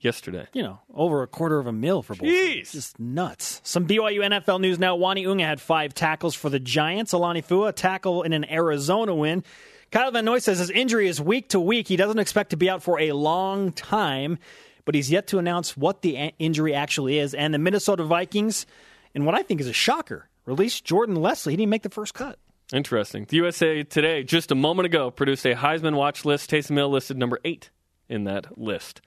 yesterday. 0.00 0.46
You 0.52 0.62
know, 0.62 0.80
over 0.92 1.22
a 1.22 1.26
quarter 1.26 1.58
of 1.58 1.66
a 1.66 1.72
mil 1.72 2.02
for 2.02 2.14
both. 2.14 2.28
Jeez. 2.28 2.72
Just 2.72 3.00
nuts. 3.00 3.60
Some 3.64 3.86
BYU 3.86 4.20
NFL 4.20 4.60
news 4.60 4.78
now. 4.78 4.96
Uani 4.96 5.26
Unga 5.26 5.44
had 5.44 5.60
five 5.60 5.94
tackles 5.94 6.34
for 6.34 6.50
the 6.50 6.60
Giants. 6.60 7.12
Alani 7.12 7.42
Fua, 7.42 7.72
tackle 7.74 8.22
in 8.22 8.32
an 8.32 8.48
Arizona 8.50 9.14
win. 9.14 9.42
Kyle 9.90 10.10
Van 10.10 10.24
Noy 10.24 10.38
says 10.38 10.58
his 10.58 10.70
injury 10.70 11.08
is 11.08 11.20
week 11.20 11.50
to 11.50 11.60
week. 11.60 11.88
He 11.88 11.96
doesn't 11.96 12.18
expect 12.18 12.50
to 12.50 12.56
be 12.56 12.68
out 12.68 12.82
for 12.82 13.00
a 13.00 13.12
long 13.12 13.72
time, 13.72 14.38
but 14.84 14.94
he's 14.94 15.10
yet 15.10 15.28
to 15.28 15.38
announce 15.38 15.76
what 15.76 16.02
the 16.02 16.32
injury 16.38 16.74
actually 16.74 17.18
is. 17.18 17.32
And 17.32 17.54
the 17.54 17.58
Minnesota 17.58 18.04
Vikings, 18.04 18.66
in 19.14 19.24
what 19.24 19.34
I 19.34 19.42
think 19.42 19.60
is 19.60 19.68
a 19.68 19.72
shocker, 19.72 20.28
released 20.46 20.84
Jordan 20.84 21.16
Leslie. 21.16 21.52
He 21.52 21.56
didn't 21.56 21.70
make 21.70 21.82
the 21.82 21.90
first 21.90 22.12
cut. 22.12 22.38
Interesting. 22.72 23.26
The 23.28 23.36
USA 23.36 23.82
Today, 23.82 24.22
just 24.22 24.50
a 24.50 24.54
moment 24.54 24.86
ago, 24.86 25.10
produced 25.10 25.44
a 25.44 25.54
Heisman 25.54 25.94
watch 25.94 26.24
list. 26.24 26.50
Taysom 26.50 26.76
Hill 26.76 26.88
listed 26.88 27.18
number 27.18 27.38
eight 27.44 27.70
in 28.08 28.24
that 28.24 28.58
list. 28.58 29.00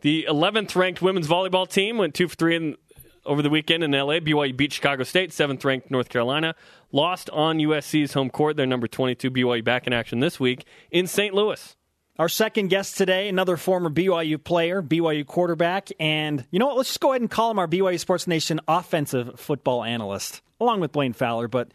The 0.00 0.26
11th 0.28 0.74
ranked 0.76 1.00
women's 1.00 1.28
volleyball 1.28 1.68
team 1.68 1.96
went 1.96 2.14
two 2.14 2.28
for 2.28 2.34
three 2.34 2.56
in, 2.56 2.76
over 3.24 3.40
the 3.40 3.50
weekend 3.50 3.84
in 3.84 3.92
LA. 3.92 4.18
BYU 4.18 4.56
beat 4.56 4.72
Chicago 4.72 5.04
State, 5.04 5.32
seventh 5.32 5.64
ranked 5.64 5.90
North 5.90 6.08
Carolina. 6.08 6.54
Lost 6.92 7.30
on 7.30 7.58
USC's 7.58 8.12
home 8.12 8.30
court. 8.30 8.56
Their 8.56 8.66
number 8.66 8.86
22 8.88 9.30
BYU 9.30 9.64
back 9.64 9.86
in 9.86 9.92
action 9.92 10.20
this 10.20 10.38
week 10.38 10.66
in 10.90 11.06
St. 11.06 11.34
Louis. 11.34 11.76
Our 12.16 12.28
second 12.28 12.68
guest 12.68 12.96
today, 12.96 13.28
another 13.28 13.56
former 13.56 13.90
BYU 13.90 14.42
player, 14.42 14.82
BYU 14.82 15.26
quarterback, 15.26 15.88
and 15.98 16.46
you 16.52 16.60
know 16.60 16.66
what? 16.66 16.76
Let's 16.76 16.90
just 16.90 17.00
go 17.00 17.10
ahead 17.10 17.22
and 17.22 17.30
call 17.30 17.50
him 17.50 17.58
our 17.58 17.66
BYU 17.66 17.98
Sports 17.98 18.28
Nation 18.28 18.60
offensive 18.68 19.40
football 19.40 19.82
analyst, 19.82 20.40
along 20.60 20.78
with 20.80 20.92
Blaine 20.92 21.12
Fowler. 21.12 21.48
But 21.48 21.72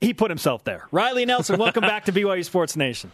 he 0.00 0.14
put 0.14 0.30
himself 0.30 0.64
there. 0.64 0.86
Riley 0.90 1.24
Nelson, 1.24 1.58
welcome 1.58 1.82
back 1.82 2.04
to 2.06 2.12
BYU 2.12 2.44
Sports 2.44 2.76
Nation. 2.76 3.12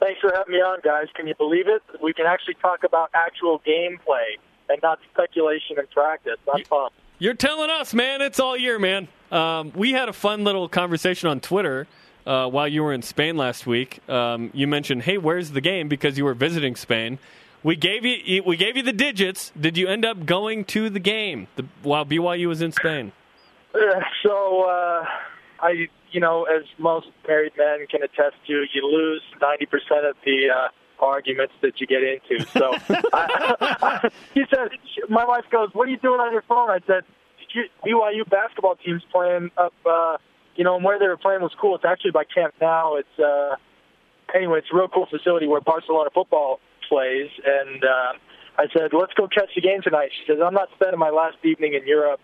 thanks 0.00 0.20
for 0.20 0.32
having 0.34 0.54
me 0.54 0.60
on, 0.60 0.78
guys. 0.82 1.06
Can 1.14 1.26
you 1.26 1.34
believe 1.34 1.66
it? 1.68 1.82
We 2.02 2.12
can 2.12 2.26
actually 2.26 2.54
talk 2.54 2.84
about 2.84 3.10
actual 3.14 3.60
gameplay 3.66 4.36
and 4.68 4.80
not 4.82 4.98
speculation 5.12 5.78
and 5.78 5.90
practice. 5.90 6.36
That's 6.46 6.68
fun. 6.68 6.90
You're 7.18 7.34
telling 7.34 7.70
us, 7.70 7.92
man. 7.94 8.22
It's 8.22 8.38
all 8.38 8.56
year, 8.56 8.78
man. 8.78 9.08
Um, 9.32 9.72
we 9.74 9.92
had 9.92 10.08
a 10.08 10.12
fun 10.12 10.44
little 10.44 10.68
conversation 10.68 11.28
on 11.28 11.40
Twitter 11.40 11.86
uh, 12.26 12.48
while 12.48 12.68
you 12.68 12.82
were 12.84 12.92
in 12.92 13.02
Spain 13.02 13.36
last 13.36 13.66
week. 13.66 14.00
Um, 14.08 14.50
you 14.54 14.66
mentioned, 14.68 15.02
"Hey, 15.02 15.18
where's 15.18 15.50
the 15.50 15.60
game?" 15.60 15.88
because 15.88 16.16
you 16.16 16.24
were 16.24 16.34
visiting 16.34 16.76
Spain. 16.76 17.18
We 17.64 17.74
gave 17.74 18.04
you 18.04 18.42
we 18.44 18.56
gave 18.56 18.76
you 18.76 18.82
the 18.84 18.92
digits. 18.92 19.50
Did 19.60 19.76
you 19.76 19.88
end 19.88 20.04
up 20.04 20.26
going 20.26 20.64
to 20.66 20.88
the 20.90 21.00
game 21.00 21.48
the, 21.56 21.64
while 21.82 22.04
BYU 22.06 22.46
was 22.46 22.62
in 22.62 22.72
Spain? 22.72 23.12
So 24.22 24.62
uh, 24.64 25.04
I, 25.60 25.88
you 26.10 26.20
know, 26.20 26.44
as 26.44 26.64
most 26.78 27.08
married 27.26 27.52
men 27.56 27.86
can 27.90 28.02
attest 28.02 28.36
to, 28.46 28.64
you 28.72 28.86
lose 28.86 29.22
ninety 29.40 29.66
percent 29.66 30.04
of 30.04 30.16
the 30.24 30.48
uh, 30.54 30.68
arguments 31.04 31.54
that 31.62 31.80
you 31.80 31.86
get 31.86 32.02
into. 32.02 32.44
So 32.50 32.74
I, 33.12 34.10
he 34.34 34.44
said, 34.50 34.70
my 35.08 35.24
wife 35.24 35.44
goes, 35.50 35.70
"What 35.72 35.88
are 35.88 35.90
you 35.90 35.98
doing 35.98 36.20
on 36.20 36.32
your 36.32 36.42
phone?" 36.42 36.70
I 36.70 36.78
said, 36.86 37.04
"BYU 37.84 38.28
basketball 38.28 38.76
team's 38.76 39.02
playing 39.10 39.50
up." 39.56 39.74
Uh, 39.84 40.18
you 40.56 40.64
know, 40.64 40.74
and 40.74 40.84
where 40.84 40.98
they 40.98 41.06
were 41.06 41.16
playing 41.16 41.40
was 41.40 41.52
cool. 41.60 41.76
It's 41.76 41.84
actually 41.84 42.10
by 42.10 42.24
Camp 42.24 42.54
Nou. 42.60 42.96
It's 42.96 43.18
uh, 43.18 43.56
anyway, 44.34 44.58
it's 44.58 44.68
a 44.72 44.76
real 44.76 44.88
cool 44.88 45.06
facility 45.06 45.46
where 45.46 45.60
Barcelona 45.60 46.10
football 46.12 46.60
plays. 46.88 47.30
And 47.44 47.84
uh, 47.84 48.12
I 48.58 48.66
said, 48.76 48.90
"Let's 48.92 49.14
go 49.14 49.28
catch 49.28 49.50
the 49.54 49.60
game 49.60 49.82
tonight." 49.82 50.10
She 50.18 50.32
says, 50.32 50.40
"I'm 50.44 50.54
not 50.54 50.68
spending 50.74 50.98
my 50.98 51.10
last 51.10 51.36
evening 51.44 51.74
in 51.74 51.86
Europe." 51.86 52.20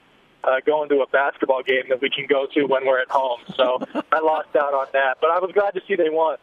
Uh, 0.46 0.60
going 0.66 0.90
to 0.90 1.00
a 1.00 1.06
basketball 1.06 1.62
game 1.62 1.84
that 1.88 2.02
we 2.02 2.10
can 2.10 2.26
go 2.28 2.46
to 2.52 2.64
when 2.64 2.84
we're 2.84 3.00
at 3.00 3.10
home. 3.10 3.40
So 3.56 3.78
I 4.12 4.20
lost 4.20 4.54
out 4.54 4.74
on 4.74 4.86
that, 4.92 5.16
but 5.18 5.30
I 5.30 5.38
was 5.38 5.50
glad 5.54 5.70
to 5.72 5.80
see 5.88 5.94
they 5.94 6.10
won. 6.10 6.36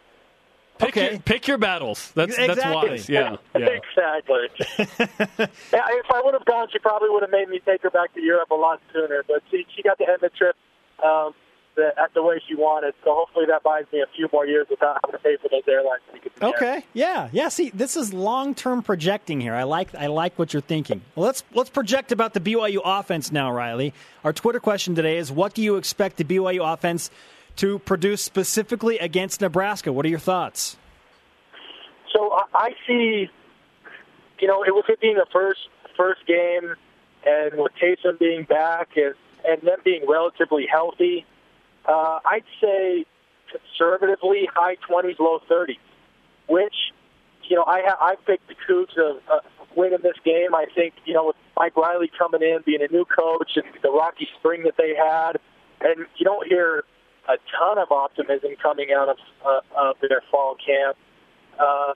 Pick 0.79 0.89
okay. 0.89 1.11
Your, 1.11 1.19
pick 1.19 1.47
your 1.47 1.57
battles. 1.59 2.11
That's 2.15 2.35
exactly. 2.35 2.55
that's 2.55 2.75
wise. 2.75 3.09
Yeah. 3.09 3.37
yeah. 3.55 3.67
exactly. 3.77 4.47
yeah, 5.37 5.85
if 5.89 6.11
I 6.11 6.21
would 6.23 6.33
have 6.33 6.45
gone, 6.45 6.67
she 6.71 6.79
probably 6.79 7.09
would 7.11 7.21
have 7.21 7.29
made 7.29 7.49
me 7.49 7.61
take 7.63 7.83
her 7.83 7.91
back 7.91 8.13
to 8.15 8.21
Europe 8.21 8.49
a 8.49 8.55
lot 8.55 8.81
sooner. 8.91 9.23
But 9.27 9.43
she 9.51 9.67
she 9.75 9.83
got 9.83 9.99
to 9.99 10.09
end 10.09 10.17
the 10.21 10.29
trip 10.29 10.55
um, 11.03 11.33
the, 11.81 12.09
the 12.13 12.23
way 12.23 12.41
she 12.47 12.55
wanted. 12.55 12.93
So 13.03 13.13
hopefully 13.13 13.45
that 13.47 13.63
buys 13.63 13.85
me 13.91 14.01
a 14.01 14.07
few 14.15 14.29
more 14.31 14.45
years 14.45 14.67
without 14.69 14.99
having 15.03 15.17
to 15.19 15.23
pay 15.23 15.37
for 15.37 15.49
those 15.49 15.63
airlines 15.67 16.01
tickets. 16.13 16.35
Okay. 16.41 16.85
Yeah. 16.93 17.29
Yeah. 17.31 17.49
See, 17.49 17.69
this 17.71 17.95
is 17.95 18.13
long 18.13 18.55
term 18.55 18.81
projecting 18.81 19.41
here. 19.41 19.53
I 19.53 19.63
like 19.63 19.93
I 19.95 20.07
like 20.07 20.37
what 20.37 20.53
you're 20.53 20.61
thinking. 20.61 21.01
Well, 21.15 21.25
let's 21.25 21.43
let's 21.53 21.69
project 21.69 22.11
about 22.11 22.33
the 22.33 22.39
BYU 22.39 22.79
offense 22.83 23.31
now, 23.31 23.51
Riley. 23.51 23.93
Our 24.23 24.33
Twitter 24.33 24.59
question 24.59 24.95
today 24.95 25.17
is: 25.17 25.31
What 25.31 25.53
do 25.53 25.61
you 25.61 25.75
expect 25.75 26.17
the 26.17 26.23
BYU 26.23 26.73
offense? 26.73 27.09
to 27.57 27.79
produce 27.79 28.21
specifically 28.21 28.97
against 28.99 29.41
Nebraska. 29.41 29.91
What 29.91 30.05
are 30.05 30.09
your 30.09 30.19
thoughts? 30.19 30.77
So 32.13 32.31
I 32.53 32.71
see, 32.87 33.29
you 34.39 34.47
know, 34.47 34.63
it 34.63 34.73
with 34.73 34.89
it 34.89 34.99
being 34.99 35.15
the 35.15 35.25
first 35.31 35.59
first 35.95 36.25
game, 36.25 36.75
and 37.25 37.51
with 37.55 37.71
Taysom 37.81 38.19
being 38.19 38.43
back, 38.43 38.89
and 38.95 39.15
and 39.47 39.61
them 39.61 39.79
being 39.83 40.07
relatively 40.07 40.67
healthy, 40.71 41.25
uh, 41.87 42.19
I'd 42.25 42.43
say 42.61 43.05
conservatively 43.51 44.47
high 44.53 44.75
twenties, 44.87 45.17
low 45.19 45.39
thirties. 45.47 45.77
Which, 46.47 46.75
you 47.43 47.55
know, 47.55 47.63
I 47.63 47.93
I 47.99 48.15
picked 48.25 48.47
the 48.47 48.55
Cougs 48.67 48.97
of 48.97 49.21
uh, 49.31 49.39
winning 49.75 49.99
this 50.03 50.17
game. 50.23 50.53
I 50.53 50.65
think, 50.73 50.93
you 51.05 51.13
know, 51.13 51.27
with 51.27 51.35
Mike 51.55 51.75
Riley 51.77 52.11
coming 52.17 52.41
in, 52.41 52.59
being 52.65 52.81
a 52.81 52.91
new 52.91 53.05
coach, 53.05 53.51
and 53.55 53.65
the 53.81 53.91
rocky 53.91 54.27
spring 54.39 54.63
that 54.63 54.75
they 54.77 54.95
had, 54.95 55.39
and 55.81 56.05
you 56.17 56.25
don't 56.25 56.47
hear 56.47 56.83
a 57.27 57.37
ton 57.57 57.77
of 57.77 57.91
optimism 57.91 58.51
coming 58.61 58.89
out 58.91 59.09
of, 59.09 59.17
uh, 59.45 59.61
of 59.77 59.95
their 60.01 60.21
fall 60.31 60.55
camp. 60.55 60.97
Uh, 61.59 61.93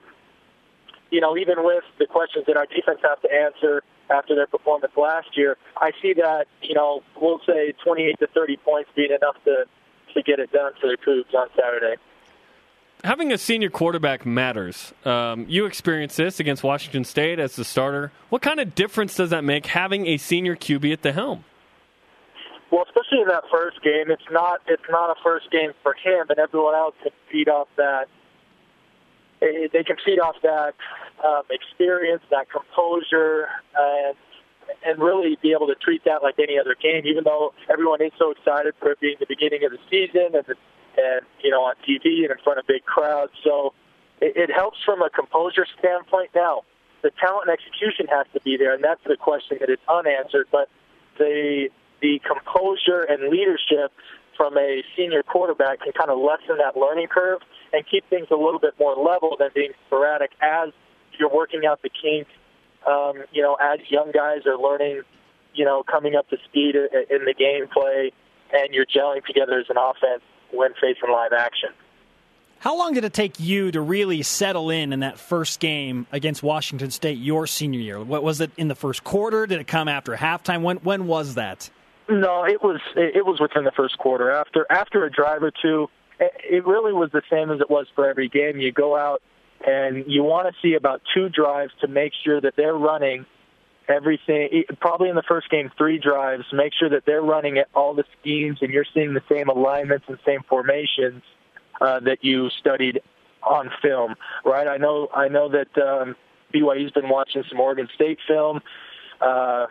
you 1.10 1.20
know, 1.20 1.36
even 1.36 1.64
with 1.64 1.84
the 1.98 2.06
questions 2.06 2.44
that 2.46 2.56
our 2.56 2.66
defense 2.66 3.00
has 3.02 3.18
to 3.22 3.32
answer 3.32 3.82
after 4.10 4.34
their 4.34 4.46
performance 4.46 4.92
last 4.96 5.36
year, 5.36 5.56
I 5.76 5.92
see 6.02 6.14
that, 6.14 6.46
you 6.62 6.74
know, 6.74 7.02
we'll 7.20 7.40
say 7.46 7.72
28 7.84 8.18
to 8.20 8.26
30 8.28 8.56
points 8.58 8.90
being 8.94 9.10
enough 9.10 9.36
to, 9.44 9.66
to 10.16 10.22
get 10.22 10.38
it 10.38 10.52
done 10.52 10.72
for 10.80 10.88
the 10.88 10.96
Cougs 10.96 11.32
on 11.34 11.48
Saturday. 11.56 11.96
Having 13.04 13.32
a 13.32 13.38
senior 13.38 13.70
quarterback 13.70 14.26
matters. 14.26 14.92
Um, 15.04 15.46
you 15.48 15.66
experienced 15.66 16.16
this 16.16 16.40
against 16.40 16.64
Washington 16.64 17.04
State 17.04 17.38
as 17.38 17.54
the 17.54 17.64
starter. 17.64 18.10
What 18.30 18.42
kind 18.42 18.58
of 18.58 18.74
difference 18.74 19.14
does 19.14 19.30
that 19.30 19.44
make 19.44 19.66
having 19.66 20.06
a 20.06 20.16
senior 20.16 20.56
QB 20.56 20.92
at 20.92 21.02
the 21.02 21.12
helm? 21.12 21.44
Well, 22.70 22.84
especially 22.84 23.20
in 23.20 23.28
that 23.28 23.44
first 23.50 23.80
game, 23.82 24.10
it's 24.10 24.28
not 24.30 24.60
it's 24.66 24.82
not 24.90 25.10
a 25.10 25.14
first 25.22 25.50
game 25.52 25.72
for 25.82 25.94
him, 25.94 26.26
and 26.28 26.38
everyone 26.38 26.74
else 26.74 26.94
can 27.02 27.12
feed 27.30 27.48
off 27.48 27.68
that. 27.76 28.08
Eh, 29.40 29.68
they 29.72 29.84
can 29.84 29.96
feed 30.04 30.18
off 30.18 30.36
that 30.42 30.74
um, 31.24 31.42
experience, 31.50 32.22
that 32.30 32.50
composure, 32.50 33.48
and 33.78 34.16
and 34.84 34.98
really 34.98 35.38
be 35.42 35.52
able 35.52 35.66
to 35.66 35.74
treat 35.74 36.04
that 36.04 36.22
like 36.22 36.38
any 36.38 36.58
other 36.58 36.74
game. 36.80 37.06
Even 37.06 37.24
though 37.24 37.52
everyone 37.70 38.02
is 38.02 38.12
so 38.18 38.30
excited 38.30 38.74
for 38.78 38.92
it 38.92 39.00
being 39.00 39.16
the 39.20 39.26
beginning 39.26 39.64
of 39.64 39.72
the 39.72 39.78
season 39.90 40.34
and 40.34 40.46
and 40.96 41.20
you 41.42 41.50
know 41.50 41.62
on 41.62 41.74
TV 41.86 42.22
and 42.22 42.30
in 42.30 42.38
front 42.42 42.58
of 42.58 42.66
big 42.66 42.84
crowds, 42.84 43.32
so 43.44 43.74
it, 44.20 44.36
it 44.36 44.50
helps 44.50 44.78
from 44.84 45.02
a 45.02 45.10
composure 45.10 45.66
standpoint. 45.78 46.30
Now, 46.34 46.62
the 47.02 47.10
talent 47.20 47.48
and 47.48 47.58
execution 47.58 48.06
has 48.08 48.26
to 48.32 48.40
be 48.40 48.56
there, 48.56 48.74
and 48.74 48.82
that's 48.82 49.02
the 49.04 49.16
question 49.16 49.58
that 49.60 49.70
is 49.70 49.78
unanswered. 49.88 50.46
But 50.50 50.68
the 51.18 51.68
the 52.00 52.20
composure 52.26 53.02
and 53.02 53.30
leadership 53.30 53.92
from 54.36 54.56
a 54.58 54.82
senior 54.96 55.22
quarterback 55.22 55.80
can 55.80 55.92
kind 55.92 56.10
of 56.10 56.18
lessen 56.18 56.58
that 56.58 56.76
learning 56.76 57.08
curve 57.08 57.40
and 57.72 57.84
keep 57.88 58.08
things 58.10 58.28
a 58.30 58.36
little 58.36 58.60
bit 58.60 58.74
more 58.78 58.94
level 58.94 59.36
than 59.38 59.48
being 59.54 59.72
sporadic 59.86 60.30
as 60.42 60.70
you're 61.18 61.32
working 61.32 61.64
out 61.66 61.80
the 61.82 61.90
kinks. 61.90 62.30
Um, 62.86 63.24
you 63.32 63.42
know, 63.42 63.56
as 63.60 63.80
young 63.88 64.12
guys 64.12 64.46
are 64.46 64.56
learning, 64.56 65.02
you 65.54 65.64
know, 65.64 65.82
coming 65.82 66.14
up 66.14 66.28
to 66.30 66.36
speed 66.44 66.76
in 66.76 67.24
the 67.24 67.34
gameplay, 67.34 68.12
and 68.52 68.72
you're 68.72 68.86
gelling 68.86 69.24
together 69.24 69.58
as 69.58 69.66
an 69.68 69.76
offense 69.76 70.22
when 70.52 70.72
facing 70.74 71.10
live 71.10 71.32
action. 71.32 71.70
How 72.58 72.76
long 72.76 72.94
did 72.94 73.04
it 73.04 73.12
take 73.12 73.38
you 73.38 73.70
to 73.72 73.80
really 73.80 74.22
settle 74.22 74.70
in 74.70 74.92
in 74.92 75.00
that 75.00 75.18
first 75.18 75.60
game 75.60 76.06
against 76.10 76.42
Washington 76.42 76.90
State 76.90 77.18
your 77.18 77.46
senior 77.46 77.80
year? 77.80 78.02
What 78.02 78.22
was 78.22 78.40
it 78.40 78.50
in 78.56 78.68
the 78.68 78.74
first 78.74 79.04
quarter? 79.04 79.46
Did 79.46 79.60
it 79.60 79.66
come 79.66 79.88
after 79.88 80.12
halftime? 80.16 80.62
When 80.62 80.78
when 80.78 81.06
was 81.06 81.34
that? 81.34 81.70
No, 82.08 82.44
it 82.44 82.62
was 82.62 82.80
it 82.94 83.26
was 83.26 83.40
within 83.40 83.64
the 83.64 83.72
first 83.72 83.98
quarter. 83.98 84.30
After 84.30 84.66
after 84.70 85.04
a 85.04 85.10
drive 85.10 85.42
or 85.42 85.50
two, 85.50 85.88
it 86.18 86.66
really 86.66 86.92
was 86.92 87.10
the 87.12 87.22
same 87.30 87.50
as 87.50 87.60
it 87.60 87.68
was 87.68 87.86
for 87.94 88.08
every 88.08 88.28
game. 88.28 88.58
You 88.58 88.72
go 88.72 88.96
out 88.96 89.22
and 89.64 90.04
you 90.06 90.22
want 90.22 90.48
to 90.48 90.54
see 90.60 90.74
about 90.74 91.02
two 91.14 91.28
drives 91.28 91.72
to 91.80 91.88
make 91.88 92.12
sure 92.24 92.40
that 92.40 92.54
they're 92.56 92.76
running 92.76 93.26
everything. 93.88 94.64
Probably 94.80 95.08
in 95.08 95.16
the 95.16 95.22
first 95.22 95.48
game, 95.50 95.70
three 95.78 95.98
drives. 95.98 96.44
Make 96.52 96.72
sure 96.74 96.88
that 96.90 97.04
they're 97.06 97.22
running 97.22 97.62
all 97.74 97.94
the 97.94 98.04
schemes 98.20 98.58
and 98.60 98.72
you're 98.72 98.86
seeing 98.92 99.14
the 99.14 99.22
same 99.30 99.48
alignments 99.48 100.06
and 100.08 100.18
same 100.24 100.40
formations 100.48 101.22
uh, 101.80 102.00
that 102.00 102.24
you 102.24 102.50
studied 102.50 103.00
on 103.42 103.70
film. 103.82 104.16
Right? 104.44 104.66
I 104.66 104.76
know 104.76 105.08
I 105.14 105.28
know 105.28 105.48
that 105.48 105.78
um, 105.78 106.16
BYU's 106.52 106.92
been 106.92 107.08
watching 107.08 107.44
some 107.48 107.60
Oregon 107.60 107.88
State 107.94 108.18
film. 108.26 108.60
Uh, 109.20 109.66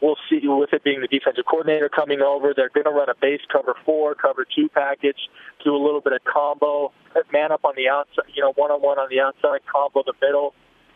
we'll 0.00 0.16
see 0.28 0.40
with 0.44 0.72
it 0.72 0.84
being 0.84 1.00
the 1.00 1.08
defensive 1.08 1.44
coordinator 1.48 1.88
coming 1.88 2.20
over. 2.20 2.54
They're 2.54 2.70
going 2.70 2.84
to 2.84 2.90
run 2.90 3.08
a 3.08 3.14
base 3.20 3.40
cover 3.52 3.74
four, 3.84 4.14
cover 4.14 4.44
two 4.44 4.68
package, 4.68 5.28
do 5.64 5.74
a 5.74 5.82
little 5.82 6.00
bit 6.00 6.12
of 6.12 6.24
combo, 6.24 6.92
man 7.32 7.52
up 7.52 7.64
on 7.64 7.74
the 7.76 7.88
outside, 7.88 8.30
you 8.34 8.42
know, 8.42 8.52
one 8.52 8.70
on 8.70 8.80
one 8.80 8.98
on 8.98 9.08
the 9.10 9.20
outside, 9.20 9.60
combo 9.70 10.02
the 10.04 10.14
middle. 10.20 10.54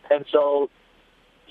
And 0.09 0.25
so, 0.31 0.69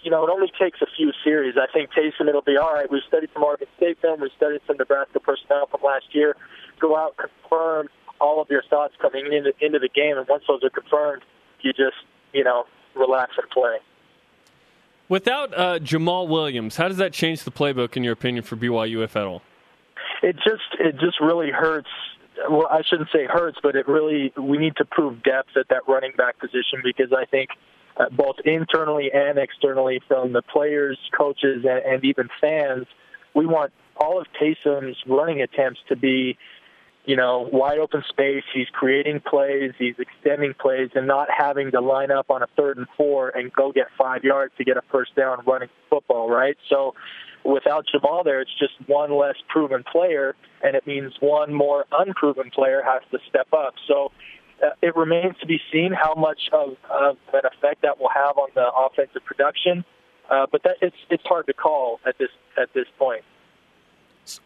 you 0.02 0.10
know, 0.10 0.24
it 0.26 0.30
only 0.30 0.52
takes 0.58 0.80
a 0.82 0.86
few 0.96 1.12
series. 1.22 1.56
I 1.56 1.70
think 1.72 1.90
Taysom, 1.90 2.28
it'll 2.28 2.42
be 2.42 2.56
all 2.56 2.72
right. 2.72 2.90
We've 2.90 3.02
studied 3.08 3.30
some 3.34 3.42
Oregon 3.42 3.68
State 3.76 3.98
film, 4.00 4.20
we've 4.20 4.32
studied 4.36 4.60
some 4.66 4.76
Nebraska 4.76 5.20
personnel 5.20 5.66
from 5.66 5.80
last 5.82 6.06
year. 6.12 6.36
Go 6.80 6.96
out, 6.96 7.16
confirm 7.16 7.88
all 8.20 8.40
of 8.40 8.48
your 8.50 8.62
thoughts 8.70 8.94
coming 9.00 9.26
into, 9.32 9.52
into 9.60 9.78
the 9.78 9.88
game, 9.88 10.16
and 10.16 10.26
once 10.28 10.44
those 10.48 10.62
are 10.62 10.70
confirmed, 10.70 11.22
you 11.60 11.72
just, 11.72 11.96
you 12.32 12.44
know, 12.44 12.64
relax 12.94 13.32
and 13.36 13.48
play. 13.50 13.78
Without 15.14 15.56
uh, 15.56 15.78
Jamaal 15.78 16.26
Williams, 16.26 16.74
how 16.74 16.88
does 16.88 16.96
that 16.96 17.12
change 17.12 17.44
the 17.44 17.52
playbook, 17.52 17.96
in 17.96 18.02
your 18.02 18.14
opinion, 18.14 18.42
for 18.42 18.56
BYU, 18.56 19.04
if 19.04 19.14
at 19.14 19.22
all? 19.22 19.42
It 20.24 20.34
just 20.34 20.74
it 20.80 20.98
just 20.98 21.20
really 21.20 21.52
hurts. 21.52 21.86
Well, 22.50 22.66
I 22.68 22.82
shouldn't 22.82 23.10
say 23.12 23.24
hurts, 23.24 23.58
but 23.62 23.76
it 23.76 23.86
really 23.86 24.32
we 24.36 24.58
need 24.58 24.74
to 24.78 24.84
prove 24.84 25.22
depth 25.22 25.50
at 25.56 25.68
that 25.68 25.82
running 25.86 26.10
back 26.16 26.40
position 26.40 26.80
because 26.82 27.12
I 27.16 27.26
think 27.26 27.50
uh, 27.96 28.06
both 28.10 28.38
internally 28.44 29.12
and 29.14 29.38
externally, 29.38 30.00
from 30.08 30.32
the 30.32 30.42
players, 30.42 30.98
coaches, 31.16 31.64
and, 31.64 31.94
and 31.94 32.04
even 32.04 32.28
fans, 32.40 32.86
we 33.36 33.46
want 33.46 33.72
all 33.96 34.20
of 34.20 34.26
Taysom's 34.42 34.96
running 35.06 35.42
attempts 35.42 35.78
to 35.90 35.94
be 35.94 36.36
you 37.04 37.16
know, 37.16 37.48
wide 37.52 37.78
open 37.78 38.02
space. 38.08 38.44
He's 38.52 38.68
creating 38.72 39.20
plays, 39.20 39.72
he's 39.78 39.94
extending 39.98 40.54
plays, 40.54 40.90
and 40.94 41.06
not 41.06 41.28
having 41.36 41.70
to 41.72 41.80
line 41.80 42.10
up 42.10 42.30
on 42.30 42.42
a 42.42 42.46
third 42.56 42.78
and 42.78 42.86
four 42.96 43.28
and 43.30 43.52
go 43.52 43.72
get 43.72 43.86
five 43.98 44.24
yards 44.24 44.54
to 44.58 44.64
get 44.64 44.76
a 44.76 44.82
first 44.90 45.14
down 45.14 45.42
running 45.46 45.68
football, 45.90 46.30
right? 46.30 46.56
So 46.70 46.94
without 47.44 47.84
Jamaal 47.94 48.24
there, 48.24 48.40
it's 48.40 48.58
just 48.58 48.72
one 48.86 49.12
less 49.12 49.36
proven 49.48 49.84
player, 49.90 50.34
and 50.62 50.74
it 50.74 50.86
means 50.86 51.12
one 51.20 51.52
more 51.52 51.84
unproven 51.92 52.50
player 52.50 52.82
has 52.82 53.02
to 53.10 53.18
step 53.28 53.48
up. 53.52 53.74
So 53.86 54.10
uh, 54.62 54.70
it 54.80 54.96
remains 54.96 55.36
to 55.40 55.46
be 55.46 55.60
seen 55.72 55.92
how 55.92 56.14
much 56.14 56.48
of, 56.52 56.76
of 56.90 57.16
an 57.32 57.42
effect 57.44 57.82
that 57.82 58.00
will 58.00 58.10
have 58.14 58.38
on 58.38 58.48
the 58.54 58.66
offensive 58.72 59.24
production. 59.24 59.84
Uh, 60.30 60.46
but 60.50 60.62
that 60.62 60.76
it's 60.80 60.96
it's 61.10 61.22
hard 61.26 61.46
to 61.46 61.52
call 61.52 62.00
at 62.06 62.16
this 62.16 62.30
at 62.56 62.72
this 62.72 62.86
point. 62.98 63.22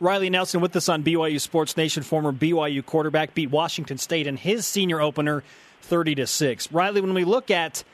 Riley 0.01 0.31
Nelson 0.31 0.61
with 0.61 0.74
us 0.76 0.89
on 0.89 1.05
BYU 1.05 1.41
Sports 1.41 1.76
Nation, 1.76 2.03
former 2.03 2.33
BYU 2.33 2.85
quarterback, 2.85 3.35
beat 3.35 3.51
Washington 3.51 3.99
State 3.99 4.26
in 4.26 4.37
his 4.37 4.66
senior 4.66 5.01
opener 5.01 5.45
30 5.83 6.16
to 6.16 6.26
6. 6.26 6.72
Riley, 6.72 7.01
when 7.01 7.14
we 7.14 7.24
look 7.24 7.51
at 7.51 7.85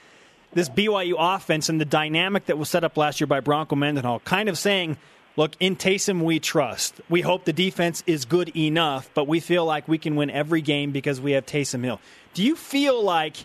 this 0.52 0.68
BYU 0.68 1.14
offense 1.18 1.68
and 1.68 1.80
the 1.80 1.84
dynamic 1.84 2.46
that 2.46 2.58
was 2.58 2.68
set 2.68 2.84
up 2.84 2.96
last 2.96 3.20
year 3.20 3.26
by 3.26 3.40
Bronco 3.40 3.76
Mendenhall, 3.76 4.20
kind 4.20 4.48
of 4.48 4.56
saying, 4.56 4.96
look, 5.36 5.52
in 5.60 5.76
Taysom 5.76 6.22
we 6.22 6.40
trust. 6.40 7.00
We 7.08 7.20
hope 7.20 7.44
the 7.44 7.52
defense 7.52 8.02
is 8.06 8.24
good 8.24 8.56
enough, 8.56 9.10
but 9.14 9.26
we 9.28 9.40
feel 9.40 9.64
like 9.64 9.86
we 9.86 9.98
can 9.98 10.16
win 10.16 10.30
every 10.30 10.62
game 10.62 10.92
because 10.92 11.20
we 11.20 11.32
have 11.32 11.44
Taysom 11.44 11.84
Hill. 11.84 12.00
Do 12.34 12.42
you 12.42 12.56
feel 12.56 13.02
like 13.02 13.44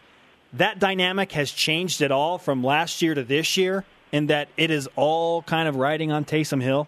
that 0.53 0.79
dynamic 0.79 1.31
has 1.33 1.51
changed 1.51 2.01
at 2.01 2.11
all 2.11 2.37
from 2.37 2.63
last 2.63 3.01
year 3.01 3.13
to 3.13 3.23
this 3.23 3.57
year 3.57 3.85
and 4.11 4.29
that 4.29 4.49
it 4.57 4.71
is 4.71 4.87
all 4.95 5.41
kind 5.43 5.67
of 5.67 5.75
riding 5.75 6.11
on 6.11 6.25
Taysom 6.25 6.61
Hill? 6.61 6.87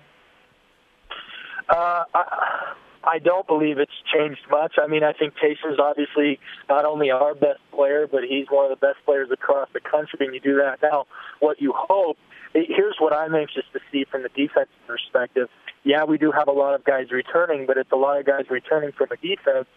Uh, 1.70 2.04
I, 2.14 2.74
I 3.04 3.20
don't 3.20 3.48
believe 3.48 3.80
it's 3.80 3.92
changed 4.14 4.42
much. 4.50 4.76
I 4.82 4.88
mean, 4.88 5.04
I 5.04 5.14
think 5.14 5.34
Taysom's 5.36 5.80
obviously 5.80 6.40
not 6.70 6.86
only 6.86 7.10
our 7.10 7.34
best 7.34 7.60
player, 7.74 8.08
but 8.08 8.24
he's 8.24 8.48
one 8.50 8.72
of 8.72 8.80
the 8.80 8.86
best 8.86 9.04
players 9.06 9.30
across 9.32 9.70
the 9.74 9.80
country, 9.80 10.26
and 10.26 10.34
you 10.34 10.40
do 10.40 10.58
that 10.58 10.80
now. 10.82 11.06
What 11.40 11.62
you 11.62 11.74
hope, 11.76 12.18
here's 12.54 12.96
what 13.00 13.14
I'm 13.14 13.34
anxious 13.34 13.64
to 13.74 13.80
see 13.92 14.06
from 14.10 14.24
the 14.24 14.30
defensive 14.30 14.74
perspective. 14.86 15.50
Yeah, 15.84 16.04
we 16.04 16.20
do 16.20 16.32
have 16.32 16.48
a 16.48 16.52
lot 16.52 16.76
of 16.76 16.84
guys 16.84 17.12
returning, 17.12 17.66
but 17.66 17.78
it's 17.78 17.92
a 17.92 17.96
lot 17.96 18.20
of 18.20 18.26
guys 18.26 18.46
returning 18.50 18.92
from 18.92 19.08
a 19.12 19.18
defense 19.18 19.68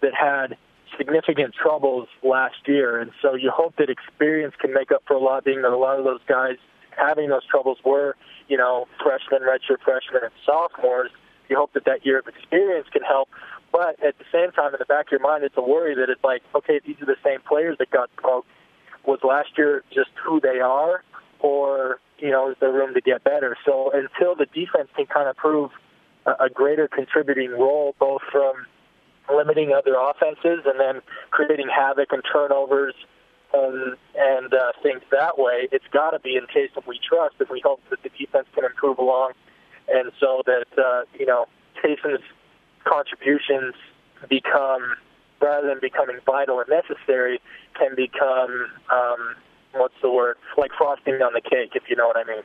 that 0.00 0.14
had 0.14 0.56
significant 0.96 1.54
troubles 1.54 2.08
last 2.22 2.56
year, 2.66 2.98
and 2.98 3.10
so 3.20 3.34
you 3.34 3.50
hope 3.54 3.76
that 3.76 3.90
experience 3.90 4.54
can 4.58 4.72
make 4.72 4.90
up 4.90 5.02
for 5.06 5.14
a 5.14 5.18
lot, 5.18 5.44
being 5.44 5.62
that 5.62 5.70
a 5.70 5.76
lot 5.76 5.98
of 5.98 6.04
those 6.04 6.20
guys 6.26 6.56
having 6.96 7.28
those 7.28 7.46
troubles 7.46 7.78
were, 7.84 8.16
you 8.48 8.56
know, 8.56 8.86
freshmen, 9.02 9.46
redshirt 9.46 9.80
freshmen, 9.84 10.22
and 10.22 10.32
sophomores 10.44 11.10
you 11.50 11.56
hope 11.56 11.72
that 11.74 11.84
that 11.84 12.06
year 12.06 12.18
of 12.18 12.28
experience 12.28 12.86
can 12.92 13.02
help. 13.02 13.28
But 13.72 14.02
at 14.02 14.18
the 14.18 14.24
same 14.32 14.52
time, 14.52 14.72
in 14.74 14.78
the 14.78 14.84
back 14.84 15.06
of 15.06 15.12
your 15.12 15.20
mind, 15.20 15.44
it's 15.44 15.56
a 15.56 15.62
worry 15.62 15.94
that 15.94 16.08
it's 16.08 16.22
like, 16.24 16.42
okay, 16.54 16.80
these 16.84 16.96
are 17.02 17.06
the 17.06 17.20
same 17.24 17.40
players 17.46 17.76
that 17.78 17.90
got 17.90 18.10
smoked. 18.20 18.48
Was 19.06 19.20
last 19.22 19.56
year 19.56 19.82
just 19.92 20.10
who 20.22 20.40
they 20.40 20.60
are, 20.60 21.02
or 21.40 22.00
you 22.18 22.30
know, 22.30 22.50
is 22.50 22.56
there 22.60 22.72
room 22.72 22.94
to 22.94 23.00
get 23.00 23.24
better? 23.24 23.56
So 23.64 23.90
until 23.92 24.34
the 24.34 24.46
defense 24.46 24.88
can 24.94 25.06
kind 25.06 25.28
of 25.28 25.36
prove 25.36 25.70
a, 26.26 26.44
a 26.44 26.50
greater 26.50 26.86
contributing 26.86 27.52
role, 27.52 27.94
both 27.98 28.22
from 28.30 28.66
limiting 29.34 29.72
other 29.72 29.94
offenses 29.94 30.66
and 30.66 30.78
then 30.78 31.02
creating 31.30 31.68
havoc 31.74 32.12
and 32.12 32.22
turnovers 32.30 32.94
and, 33.54 33.96
and 34.16 34.52
uh, 34.52 34.72
things 34.82 35.00
that 35.10 35.38
way, 35.38 35.68
it's 35.72 35.86
got 35.92 36.10
to 36.10 36.20
be 36.20 36.36
in 36.36 36.46
case 36.46 36.70
of 36.76 36.86
we 36.86 36.98
trust, 37.08 37.36
and 37.40 37.48
we 37.48 37.60
hope 37.64 37.80
that 37.90 38.02
the 38.02 38.10
defense 38.10 38.46
can 38.54 38.64
improve 38.64 38.98
along 38.98 39.32
and 39.90 40.12
so 40.18 40.42
that 40.46 40.66
uh, 40.78 41.02
you 41.18 41.26
know 41.26 41.46
Taysom's 41.82 42.22
contributions 42.84 43.74
become 44.28 44.96
rather 45.40 45.68
than 45.68 45.78
becoming 45.80 46.18
vital 46.26 46.60
and 46.60 46.68
necessary 46.68 47.40
can 47.78 47.94
become 47.94 48.70
um, 48.92 49.34
what's 49.72 49.94
the 50.02 50.10
word 50.10 50.36
like 50.58 50.70
frosting 50.76 51.14
on 51.14 51.32
the 51.32 51.40
cake 51.40 51.72
if 51.74 51.84
you 51.88 51.96
know 51.96 52.06
what 52.06 52.16
I 52.16 52.24
mean. 52.24 52.42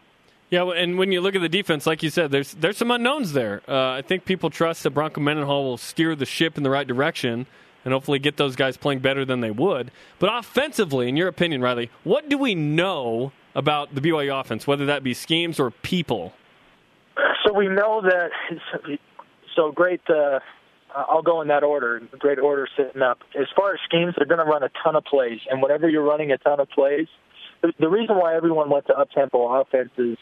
Yeah, 0.50 0.70
and 0.72 0.98
when 0.98 1.12
you 1.12 1.22
look 1.22 1.36
at 1.36 1.42
the 1.42 1.50
defense, 1.50 1.88
like 1.88 2.04
you 2.04 2.10
said, 2.10 2.32
there's 2.32 2.54
there's 2.54 2.78
some 2.78 2.92
unknowns 2.92 3.34
there. 3.34 3.62
Uh, 3.68 3.92
I 3.92 4.02
think 4.02 4.26
people 4.26 4.50
trust 4.50 4.84
that 4.84 4.92
Bronco 4.92 5.20
Mendenhall 5.20 5.64
will 5.64 5.78
steer 5.78 6.16
the 6.16 6.26
ship 6.26 6.58
in 6.58 6.64
the 6.64 6.70
right 6.70 6.88
direction 6.88 7.48
and 7.84 7.94
hopefully 7.94 8.20
get 8.20 8.38
those 8.38 8.56
guys 8.56 8.78
playing 8.78 9.00
better 9.00 9.26
than 9.26 9.42
they 9.42 9.52
would. 9.52 9.92
But 10.20 10.36
offensively, 10.36 11.08
in 11.08 11.18
your 11.18 11.28
opinion, 11.28 11.62
Riley, 11.62 11.92
what 12.04 12.30
do 12.30 12.38
we 12.38 12.56
know 12.56 13.32
about 13.54 13.96
the 13.96 14.02
BYU 14.02 14.40
offense, 14.40 14.68
whether 14.68 14.86
that 14.88 15.04
be 15.04 15.14
schemes 15.14 15.60
or 15.60 15.72
people? 15.72 16.34
We 17.56 17.68
know 17.68 18.02
that. 18.02 18.30
So 19.56 19.72
great. 19.72 20.02
Uh, 20.10 20.40
I'll 20.94 21.22
go 21.22 21.42
in 21.42 21.48
that 21.48 21.64
order. 21.64 22.02
Great 22.20 22.40
order 22.40 22.68
sitting 22.78 23.02
up. 23.02 23.20
As 23.40 23.48
far 23.56 23.74
as 23.74 23.80
schemes, 23.86 24.14
they're 24.18 24.26
going 24.26 24.46
to 24.46 24.52
run 24.52 24.64
a 24.64 24.70
ton 24.84 24.96
of 24.96 25.06
plays, 25.06 25.40
and 25.50 25.62
whenever 25.62 25.90
you're 25.90 26.04
running 26.04 26.32
a 26.32 26.38
ton 26.38 26.60
of 26.60 26.70
plays, 26.70 27.08
the, 27.80 27.90
reason 27.90 28.18
why 28.18 28.36
everyone 28.36 28.70
went 28.70 28.88
to 28.88 28.94
up 28.94 29.10
tempo 29.12 29.48
offenses 29.62 30.18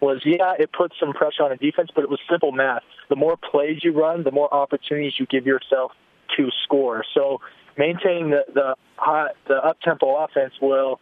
was 0.00 0.22
yeah, 0.24 0.54
it 0.58 0.70
put 0.72 0.92
some 0.98 1.12
pressure 1.12 1.42
on 1.42 1.52
a 1.52 1.56
defense, 1.56 1.90
but 1.94 2.04
it 2.04 2.10
was 2.10 2.20
simple 2.30 2.52
math. 2.52 2.82
The 3.08 3.16
more 3.16 3.36
plays 3.36 3.80
you 3.82 3.92
run, 3.92 4.24
the 4.24 4.30
more 4.30 4.52
opportunities 4.52 5.14
you 5.18 5.26
give 5.26 5.46
yourself 5.46 5.92
to 6.36 6.48
score. 6.64 7.04
So 7.14 7.40
maintaining 7.76 8.30
the 8.30 8.44
the 8.52 8.74
hot, 8.96 9.32
the 9.48 9.56
up 9.56 9.80
tempo 9.80 10.16
offense 10.16 10.54
will 10.60 11.00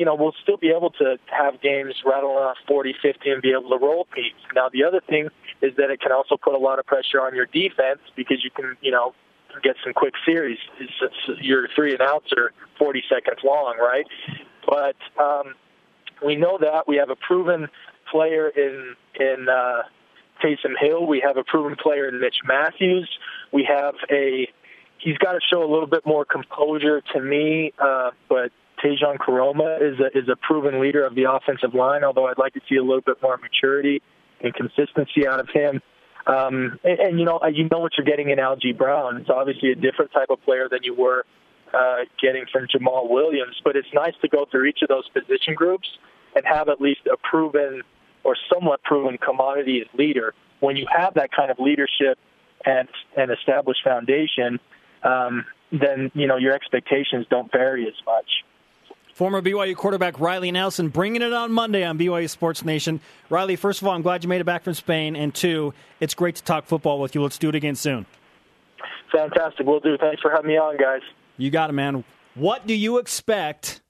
you 0.00 0.06
know, 0.06 0.14
we'll 0.14 0.34
still 0.42 0.56
be 0.56 0.70
able 0.70 0.88
to 0.92 1.18
have 1.26 1.60
games 1.60 1.94
rattle 2.06 2.30
off 2.30 2.56
40, 2.66 2.94
50 3.02 3.30
and 3.32 3.42
be 3.42 3.52
able 3.52 3.68
to 3.68 3.76
roll 3.76 4.06
teams. 4.14 4.40
Now, 4.54 4.70
the 4.72 4.82
other 4.82 5.02
thing 5.06 5.28
is 5.60 5.76
that 5.76 5.90
it 5.90 6.00
can 6.00 6.10
also 6.10 6.38
put 6.38 6.54
a 6.54 6.58
lot 6.58 6.78
of 6.78 6.86
pressure 6.86 7.20
on 7.20 7.34
your 7.34 7.44
defense 7.44 8.00
because 8.16 8.42
you 8.42 8.50
can, 8.50 8.78
you 8.80 8.90
know, 8.90 9.12
get 9.62 9.76
some 9.84 9.92
quick 9.92 10.14
series. 10.24 10.56
Your 11.42 11.68
three 11.76 11.92
and 11.92 12.00
outs 12.00 12.32
are 12.34 12.54
40 12.78 13.02
seconds 13.10 13.40
long, 13.44 13.76
right? 13.78 14.06
But 14.66 14.96
um, 15.22 15.54
we 16.24 16.34
know 16.34 16.56
that 16.58 16.88
we 16.88 16.96
have 16.96 17.10
a 17.10 17.16
proven 17.16 17.68
player 18.10 18.48
in 18.48 18.96
in 19.20 19.48
uh, 19.50 19.82
Taysom 20.42 20.78
Hill. 20.80 21.06
We 21.06 21.20
have 21.20 21.36
a 21.36 21.44
proven 21.44 21.76
player 21.76 22.08
in 22.08 22.20
Mitch 22.20 22.38
Matthews. 22.48 23.10
We 23.52 23.68
have 23.68 23.96
a 24.10 24.48
he's 24.96 25.18
got 25.18 25.32
to 25.32 25.40
show 25.52 25.62
a 25.62 25.70
little 25.70 25.86
bit 25.86 26.06
more 26.06 26.24
composure 26.24 27.02
to 27.12 27.20
me, 27.20 27.74
uh, 27.78 28.12
but 28.30 28.50
Tejan 28.82 29.18
Koroma 29.18 29.80
is 29.80 29.98
a, 30.00 30.16
is 30.16 30.28
a 30.28 30.36
proven 30.36 30.80
leader 30.80 31.04
of 31.04 31.14
the 31.14 31.30
offensive 31.30 31.74
line, 31.74 32.04
although 32.04 32.26
I'd 32.26 32.38
like 32.38 32.54
to 32.54 32.60
see 32.68 32.76
a 32.76 32.82
little 32.82 33.00
bit 33.00 33.16
more 33.22 33.36
maturity 33.36 34.02
and 34.42 34.54
consistency 34.54 35.26
out 35.26 35.40
of 35.40 35.48
him. 35.52 35.80
Um, 36.26 36.78
and, 36.84 36.98
and 36.98 37.18
you 37.18 37.24
know, 37.24 37.40
you 37.52 37.68
know 37.70 37.78
what 37.78 37.92
you're 37.96 38.06
getting 38.06 38.30
in 38.30 38.38
Algie 38.38 38.72
Brown. 38.72 39.18
It's 39.18 39.30
obviously 39.30 39.72
a 39.72 39.74
different 39.74 40.12
type 40.12 40.30
of 40.30 40.42
player 40.42 40.68
than 40.70 40.80
you 40.82 40.94
were 40.94 41.24
uh, 41.72 42.04
getting 42.20 42.44
from 42.52 42.66
Jamaal 42.66 43.08
Williams. 43.08 43.56
But 43.64 43.76
it's 43.76 43.88
nice 43.94 44.14
to 44.22 44.28
go 44.28 44.46
through 44.50 44.66
each 44.66 44.82
of 44.82 44.88
those 44.88 45.08
position 45.08 45.54
groups 45.54 45.88
and 46.34 46.44
have 46.46 46.68
at 46.68 46.80
least 46.80 47.00
a 47.06 47.16
proven 47.16 47.82
or 48.24 48.36
somewhat 48.52 48.82
proven 48.82 49.18
commodity 49.18 49.80
as 49.80 49.98
leader. 49.98 50.34
When 50.60 50.76
you 50.76 50.86
have 50.94 51.14
that 51.14 51.30
kind 51.32 51.50
of 51.50 51.58
leadership 51.58 52.18
and 52.64 52.88
an 53.16 53.30
established 53.30 53.80
foundation, 53.82 54.60
um, 55.02 55.46
then 55.72 56.10
you 56.14 56.26
know 56.26 56.36
your 56.36 56.52
expectations 56.52 57.26
don't 57.30 57.50
vary 57.50 57.86
as 57.86 57.94
much. 58.04 58.44
Former 59.20 59.42
BYU 59.42 59.76
quarterback 59.76 60.18
Riley 60.18 60.50
Nelson 60.50 60.88
bringing 60.88 61.20
it 61.20 61.30
on 61.30 61.52
Monday 61.52 61.84
on 61.84 61.98
BYU 61.98 62.26
Sports 62.30 62.64
Nation. 62.64 63.00
Riley, 63.28 63.54
first 63.54 63.82
of 63.82 63.86
all, 63.86 63.94
I'm 63.94 64.00
glad 64.00 64.24
you 64.24 64.30
made 64.30 64.40
it 64.40 64.44
back 64.44 64.64
from 64.64 64.72
Spain. 64.72 65.14
And 65.14 65.34
two, 65.34 65.74
it's 66.00 66.14
great 66.14 66.36
to 66.36 66.42
talk 66.42 66.64
football 66.64 66.98
with 66.98 67.14
you. 67.14 67.22
Let's 67.22 67.36
do 67.36 67.50
it 67.50 67.54
again 67.54 67.76
soon. 67.76 68.06
Fantastic. 69.12 69.66
We'll 69.66 69.80
do. 69.80 69.98
Thanks 69.98 70.22
for 70.22 70.30
having 70.30 70.46
me 70.46 70.56
on, 70.56 70.78
guys. 70.78 71.02
You 71.36 71.50
got 71.50 71.68
it, 71.68 71.74
man. 71.74 72.02
What 72.34 72.66
do 72.66 72.72
you 72.72 72.96
expect 72.96 73.82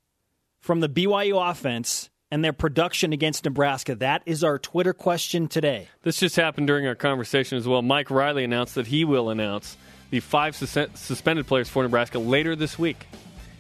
from 0.59 0.81
the 0.81 0.89
BYU 0.89 1.49
offense 1.49 2.11
and 2.33 2.45
their 2.45 2.53
production 2.53 3.13
against 3.13 3.45
Nebraska? 3.45 3.95
That 3.95 4.23
is 4.27 4.43
our 4.43 4.59
Twitter 4.59 4.93
question 4.93 5.47
today. 5.47 5.87
This 6.03 6.19
just 6.19 6.35
happened 6.35 6.67
during 6.67 6.89
our 6.89 6.97
conversation 6.97 7.57
as 7.57 7.69
well. 7.69 7.83
Mike 7.83 8.11
Riley 8.11 8.43
announced 8.43 8.75
that 8.75 8.89
he 8.89 9.05
will 9.05 9.31
announce 9.31 9.77
the 10.11 10.19
five 10.19 10.57
sus- 10.57 10.89
suspended 10.95 11.47
players 11.47 11.69
for 11.69 11.85
Nebraska 11.85 12.19
later 12.19 12.57
this 12.57 12.77
week. 12.77 13.07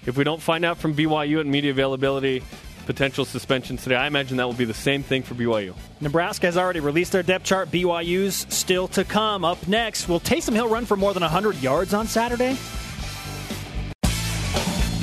If 0.07 0.16
we 0.16 0.24
don't 0.24 0.40
find 0.40 0.64
out 0.64 0.78
from 0.78 0.94
BYU 0.94 1.40
and 1.40 1.51
media 1.51 1.70
availability, 1.70 2.42
potential 2.86 3.24
suspensions 3.24 3.82
today, 3.82 3.96
I 3.96 4.07
imagine 4.07 4.38
that 4.38 4.46
will 4.46 4.55
be 4.55 4.64
the 4.64 4.74
same 4.74 5.03
thing 5.03 5.22
for 5.22 5.34
BYU. 5.34 5.74
Nebraska 6.01 6.46
has 6.46 6.57
already 6.57 6.80
released 6.80 7.12
their 7.12 7.22
depth 7.22 7.44
chart. 7.44 7.70
BYU's 7.70 8.46
still 8.48 8.88
to 8.88 9.05
come. 9.05 9.44
Up 9.44 9.68
next, 9.68 10.09
will 10.09 10.20
Taysom 10.20 10.55
Hill 10.55 10.68
run 10.68 10.86
for 10.86 10.96
more 10.96 11.12
than 11.12 11.22
100 11.22 11.62
yards 11.62 11.92
on 11.94 12.07
Saturday? 12.07 12.57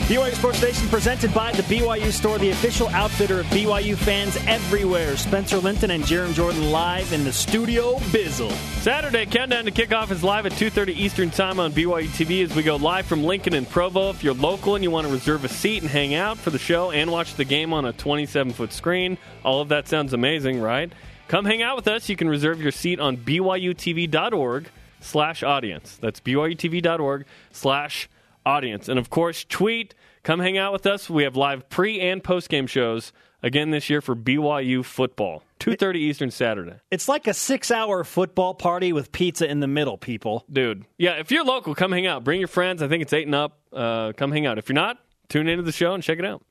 BYU 0.07 0.33
Sports 0.35 0.61
Nation 0.61 0.87
presented 0.87 1.33
by 1.33 1.51
the 1.51 1.63
BYU 1.63 2.13
Store, 2.13 2.37
the 2.37 2.51
official 2.51 2.87
outfitter 2.89 3.41
of 3.41 3.45
BYU 3.47 3.97
fans 3.97 4.37
everywhere. 4.47 5.17
Spencer 5.17 5.57
Linton 5.57 5.91
and 5.91 6.01
Jarom 6.01 6.33
Jordan 6.33 6.71
live 6.71 7.11
in 7.11 7.25
the 7.25 7.33
studio 7.33 7.95
Bizzle. 8.13 8.53
Saturday 8.79 9.25
countdown 9.25 9.65
to 9.65 9.71
kickoff 9.71 10.09
is 10.09 10.23
live 10.23 10.45
at 10.45 10.53
2:30 10.53 10.93
Eastern 10.95 11.29
Time 11.29 11.59
on 11.59 11.73
BYU 11.73 12.07
TV 12.07 12.41
as 12.41 12.55
we 12.55 12.63
go 12.63 12.77
live 12.77 13.05
from 13.05 13.25
Lincoln 13.25 13.53
and 13.53 13.69
Provo. 13.69 14.09
If 14.09 14.23
you're 14.23 14.33
local 14.33 14.75
and 14.75 14.83
you 14.85 14.89
want 14.89 15.07
to 15.07 15.11
reserve 15.11 15.43
a 15.43 15.49
seat 15.49 15.81
and 15.81 15.91
hang 15.91 16.15
out 16.15 16.37
for 16.37 16.51
the 16.51 16.57
show 16.57 16.89
and 16.89 17.11
watch 17.11 17.33
the 17.33 17.43
game 17.43 17.73
on 17.73 17.83
a 17.83 17.91
27-foot 17.91 18.71
screen, 18.71 19.17
all 19.43 19.59
of 19.59 19.67
that 19.67 19.89
sounds 19.89 20.13
amazing, 20.13 20.61
right? 20.61 20.89
Come 21.27 21.43
hang 21.43 21.61
out 21.61 21.75
with 21.75 21.89
us. 21.89 22.07
You 22.07 22.15
can 22.15 22.29
reserve 22.29 22.61
your 22.61 22.71
seat 22.71 23.01
on 23.01 23.17
byutv.org 23.17 24.69
slash 25.01 25.43
audience. 25.43 25.97
That's 25.99 26.21
byutv.org 26.21 27.25
slash 27.51 28.07
audience. 28.47 28.87
And 28.89 28.97
of 28.97 29.09
course, 29.09 29.45
tweet, 29.45 29.93
come 30.23 30.39
hang 30.39 30.57
out 30.57 30.73
with 30.73 30.85
us. 30.85 31.09
We 31.09 31.23
have 31.23 31.35
live 31.35 31.69
pre 31.69 31.99
and 31.99 32.23
post 32.23 32.49
game 32.49 32.65
shows 32.67 33.11
again 33.43 33.69
this 33.71 33.89
year 33.89 34.01
for 34.01 34.15
BYU 34.15 34.83
football. 34.83 35.43
2.30 35.59 35.95
Eastern 35.95 36.31
Saturday. 36.31 36.75
It's 36.91 37.07
like 37.07 37.27
a 37.27 37.33
six 37.33 37.71
hour 37.71 38.03
football 38.03 38.53
party 38.53 38.93
with 38.93 39.11
pizza 39.11 39.49
in 39.49 39.59
the 39.59 39.67
middle, 39.67 39.97
people. 39.97 40.45
Dude, 40.51 40.85
yeah, 40.97 41.13
if 41.13 41.31
you're 41.31 41.43
local, 41.43 41.75
come 41.75 41.91
hang 41.91 42.07
out. 42.07 42.23
Bring 42.23 42.39
your 42.39 42.47
friends. 42.47 42.81
I 42.81 42.87
think 42.87 43.01
it's 43.01 43.13
8 43.13 43.25
and 43.27 43.35
up. 43.35 43.59
Uh, 43.73 44.13
come 44.15 44.31
hang 44.31 44.45
out. 44.45 44.57
If 44.57 44.69
you're 44.69 44.75
not, 44.75 44.97
tune 45.29 45.47
into 45.47 45.63
the 45.63 45.71
show 45.71 45.93
and 45.93 46.03
check 46.03 46.19
it 46.19 46.25
out. 46.25 46.43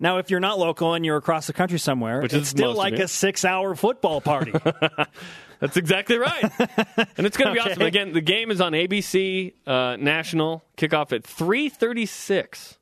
Now, 0.00 0.18
if 0.18 0.30
you're 0.30 0.40
not 0.40 0.58
local 0.58 0.94
and 0.94 1.06
you're 1.06 1.16
across 1.16 1.46
the 1.46 1.52
country 1.52 1.78
somewhere, 1.78 2.22
Which 2.22 2.32
it's 2.32 2.42
is 2.42 2.48
still 2.48 2.74
like 2.74 2.94
a 2.94 3.06
six 3.06 3.44
hour 3.44 3.76
football 3.76 4.20
party. 4.20 4.52
That's 5.62 5.76
exactly 5.76 6.18
right. 6.18 6.42
and 7.16 7.24
it's 7.26 7.36
going 7.36 7.48
to 7.48 7.54
be 7.54 7.60
Okay. 7.60 7.70
awesome. 7.70 7.82
Again, 7.82 8.12
the 8.12 8.20
game 8.20 8.50
is 8.50 8.60
on 8.60 8.72
ABC 8.72 9.54
uh, 9.66 9.96
National. 9.96 10.62
Kickoff 10.76 11.12
at 11.12 11.22
3.36. 11.22 12.76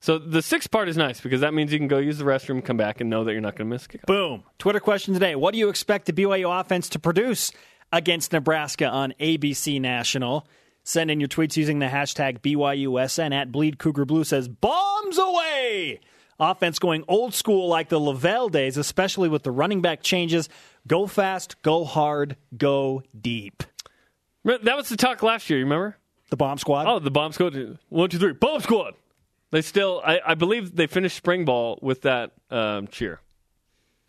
So 0.00 0.18
the 0.18 0.40
sixth 0.42 0.70
part 0.70 0.88
is 0.88 0.96
nice 0.96 1.20
because 1.20 1.40
that 1.40 1.52
means 1.52 1.72
you 1.72 1.78
can 1.78 1.88
go 1.88 1.98
use 1.98 2.18
the 2.18 2.24
restroom, 2.24 2.64
come 2.64 2.76
back, 2.76 3.00
and 3.00 3.10
know 3.10 3.24
that 3.24 3.32
you're 3.32 3.40
not 3.40 3.56
going 3.56 3.68
to 3.68 3.74
miss 3.74 3.86
kickoff. 3.88 4.06
Boom. 4.06 4.44
Twitter 4.58 4.78
question 4.78 5.14
today. 5.14 5.34
What 5.34 5.52
do 5.52 5.58
you 5.58 5.68
expect 5.68 6.06
the 6.06 6.12
BYU 6.12 6.60
offense 6.60 6.88
to 6.90 6.98
produce 7.00 7.50
against 7.92 8.32
Nebraska 8.32 8.86
on 8.86 9.14
ABC 9.18 9.80
National? 9.80 10.46
Send 10.84 11.10
in 11.10 11.18
your 11.18 11.28
tweets 11.28 11.56
using 11.56 11.80
the 11.80 11.86
hashtag 11.86 12.38
BYUSN 12.40 13.34
at 13.34 13.50
Bleed 13.50 13.78
Cougar 13.80 14.04
Blue 14.04 14.22
says, 14.22 14.46
Bombs 14.46 15.18
away! 15.18 15.98
Offense 16.38 16.78
going 16.78 17.02
old 17.08 17.34
school 17.34 17.66
like 17.66 17.88
the 17.88 17.98
LaVell 17.98 18.52
days, 18.52 18.76
especially 18.76 19.28
with 19.28 19.42
the 19.42 19.50
running 19.50 19.80
back 19.80 20.02
changes. 20.02 20.48
Go 20.86 21.06
fast, 21.06 21.60
go 21.62 21.84
hard, 21.84 22.36
go 22.56 23.02
deep. 23.18 23.62
That 24.44 24.76
was 24.76 24.88
the 24.88 24.96
talk 24.96 25.22
last 25.22 25.50
year, 25.50 25.58
you 25.58 25.64
remember? 25.64 25.96
The 26.30 26.36
bomb 26.36 26.58
squad. 26.58 26.86
Oh, 26.86 26.98
the 26.98 27.10
bomb 27.10 27.32
squad. 27.32 27.78
One, 27.88 28.08
two, 28.10 28.18
three. 28.18 28.32
Bomb 28.32 28.60
squad. 28.60 28.94
They 29.50 29.62
still, 29.62 30.02
I, 30.04 30.20
I 30.24 30.34
believe 30.34 30.74
they 30.76 30.86
finished 30.86 31.16
spring 31.16 31.44
ball 31.44 31.78
with 31.82 32.02
that 32.02 32.32
um, 32.50 32.88
cheer. 32.88 33.20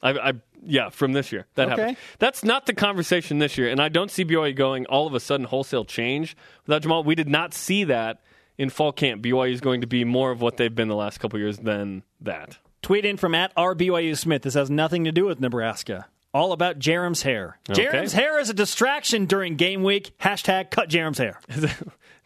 I, 0.04 0.12
I, 0.12 0.34
yeah, 0.64 0.90
from 0.90 1.14
this 1.14 1.32
year. 1.32 1.46
That 1.56 1.70
Okay. 1.70 1.82
happened. 1.82 1.98
That's 2.20 2.44
not 2.44 2.66
the 2.68 2.74
conversation 2.74 3.40
this 3.40 3.58
year. 3.58 3.70
And 3.70 3.82
I 3.82 3.90
don't 3.90 4.12
see 4.12 4.26
BYU 4.26 4.56
going 4.56 4.86
all 4.88 5.08
of 5.08 5.14
a 5.14 5.20
sudden 5.20 5.46
wholesale 5.46 5.86
change 5.86 6.36
without 6.66 6.82
Jamaal. 6.84 7.06
We 7.06 7.16
did 7.16 7.30
not 7.30 7.54
see 7.54 7.84
that 7.86 8.22
in 8.58 8.70
fall 8.70 8.92
camp. 8.92 9.24
BYU 9.24 9.52
is 9.54 9.62
going 9.62 9.82
to 9.82 9.88
be 9.88 10.04
more 10.04 10.30
of 10.32 10.42
what 10.42 10.58
they've 10.58 10.74
been 10.74 10.88
the 10.88 10.96
last 10.96 11.20
couple 11.20 11.40
years 11.40 11.58
than 11.60 12.04
that. 12.22 12.58
Tweet 12.84 13.06
in 13.06 13.18
from 13.18 13.34
at 13.34 13.56
RBYU 13.56 14.16
Smith. 14.18 14.44
This 14.44 14.54
has 14.54 14.70
nothing 14.70 15.04
to 15.06 15.12
do 15.12 15.26
with 15.26 15.40
Nebraska. 15.40 16.08
All 16.38 16.52
about 16.52 16.78
Jarom's 16.78 17.24
hair. 17.24 17.58
Okay. 17.68 17.86
Jarom's 17.86 18.14
hair 18.14 18.40
is 18.40 18.52
a 18.52 18.54
distraction 18.54 19.26
during 19.26 19.56
game 19.56 19.82
week. 19.82 20.16
Hashtag 20.20 20.70
cut 20.70 20.88
Jarom's 20.88 21.18
hair. 21.18 21.40
Does 21.50 21.74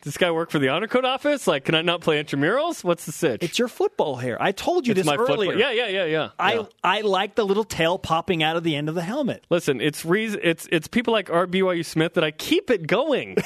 this 0.03 0.17
guy 0.17 0.31
work 0.31 0.51
for 0.51 0.59
the 0.59 0.67
honor 0.67 0.87
code 0.89 1.05
office? 1.05 1.47
Like, 1.47 1.63
can 1.63 1.75
I 1.75 1.81
not 1.81 2.01
play 2.01 2.21
intramurals? 2.21 2.83
What's 2.83 3.05
the 3.05 3.13
sitch? 3.13 3.41
It's 3.41 3.57
your 3.57 3.69
football 3.69 4.17
hair. 4.17 4.35
I 4.41 4.51
told 4.51 4.85
you 4.85 4.91
It's 4.91 4.97
this 4.97 5.05
my 5.07 5.15
earlier. 5.15 5.53
football. 5.53 5.55
Yeah, 5.55 5.71
yeah, 5.71 5.87
yeah, 5.87 6.05
yeah. 6.05 6.29
I, 6.37 6.53
yeah. 6.55 6.63
I 6.83 7.01
like 7.01 7.35
the 7.35 7.45
little 7.45 7.63
tail 7.63 7.97
popping 7.97 8.43
out 8.43 8.57
of 8.57 8.63
the 8.65 8.75
end 8.75 8.89
of 8.89 8.95
the 8.95 9.01
helmet. 9.01 9.45
Listen, 9.49 9.79
it's 9.79 10.03
reason, 10.03 10.41
it's 10.43 10.67
it's 10.73 10.89
people 10.89 11.13
like 11.13 11.29
R. 11.29 11.47
BYU 11.47 11.85
Smith 11.85 12.15
that 12.15 12.23
I 12.25 12.31
keep 12.31 12.69
it 12.69 12.87
going. 12.87 13.37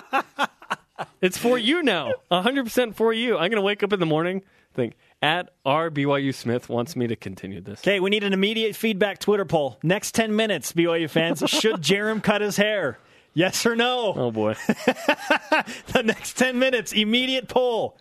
it's 1.20 1.36
for 1.36 1.58
you 1.58 1.82
now, 1.82 2.12
hundred 2.30 2.62
percent 2.62 2.94
for 2.94 3.12
you. 3.12 3.36
I'm 3.36 3.50
gonna 3.50 3.60
wake 3.60 3.82
up 3.82 3.92
in 3.92 3.98
the 3.98 4.06
morning, 4.06 4.42
think 4.74 4.94
at 5.22 5.50
R. 5.64 5.90
BYU 5.90 6.34
Smith 6.34 6.68
wants 6.68 6.96
me 6.96 7.06
to 7.06 7.16
continue 7.16 7.60
this. 7.60 7.80
Okay, 7.80 8.00
we 8.00 8.10
need 8.10 8.24
an 8.24 8.32
immediate 8.32 8.74
feedback 8.74 9.18
Twitter 9.18 9.44
poll. 9.44 9.78
Next 9.82 10.12
10 10.14 10.34
minutes, 10.34 10.72
BYU 10.72 11.08
fans. 11.10 11.42
Should 11.46 11.82
Jarom 11.82 12.22
cut 12.22 12.40
his 12.40 12.56
hair? 12.56 12.98
Yes 13.32 13.64
or 13.64 13.76
no? 13.76 14.12
Oh 14.16 14.30
boy, 14.30 14.54
The 14.66 16.02
next 16.04 16.36
10 16.36 16.58
minutes, 16.58 16.92
immediate 16.92 17.48
poll. 17.48 17.96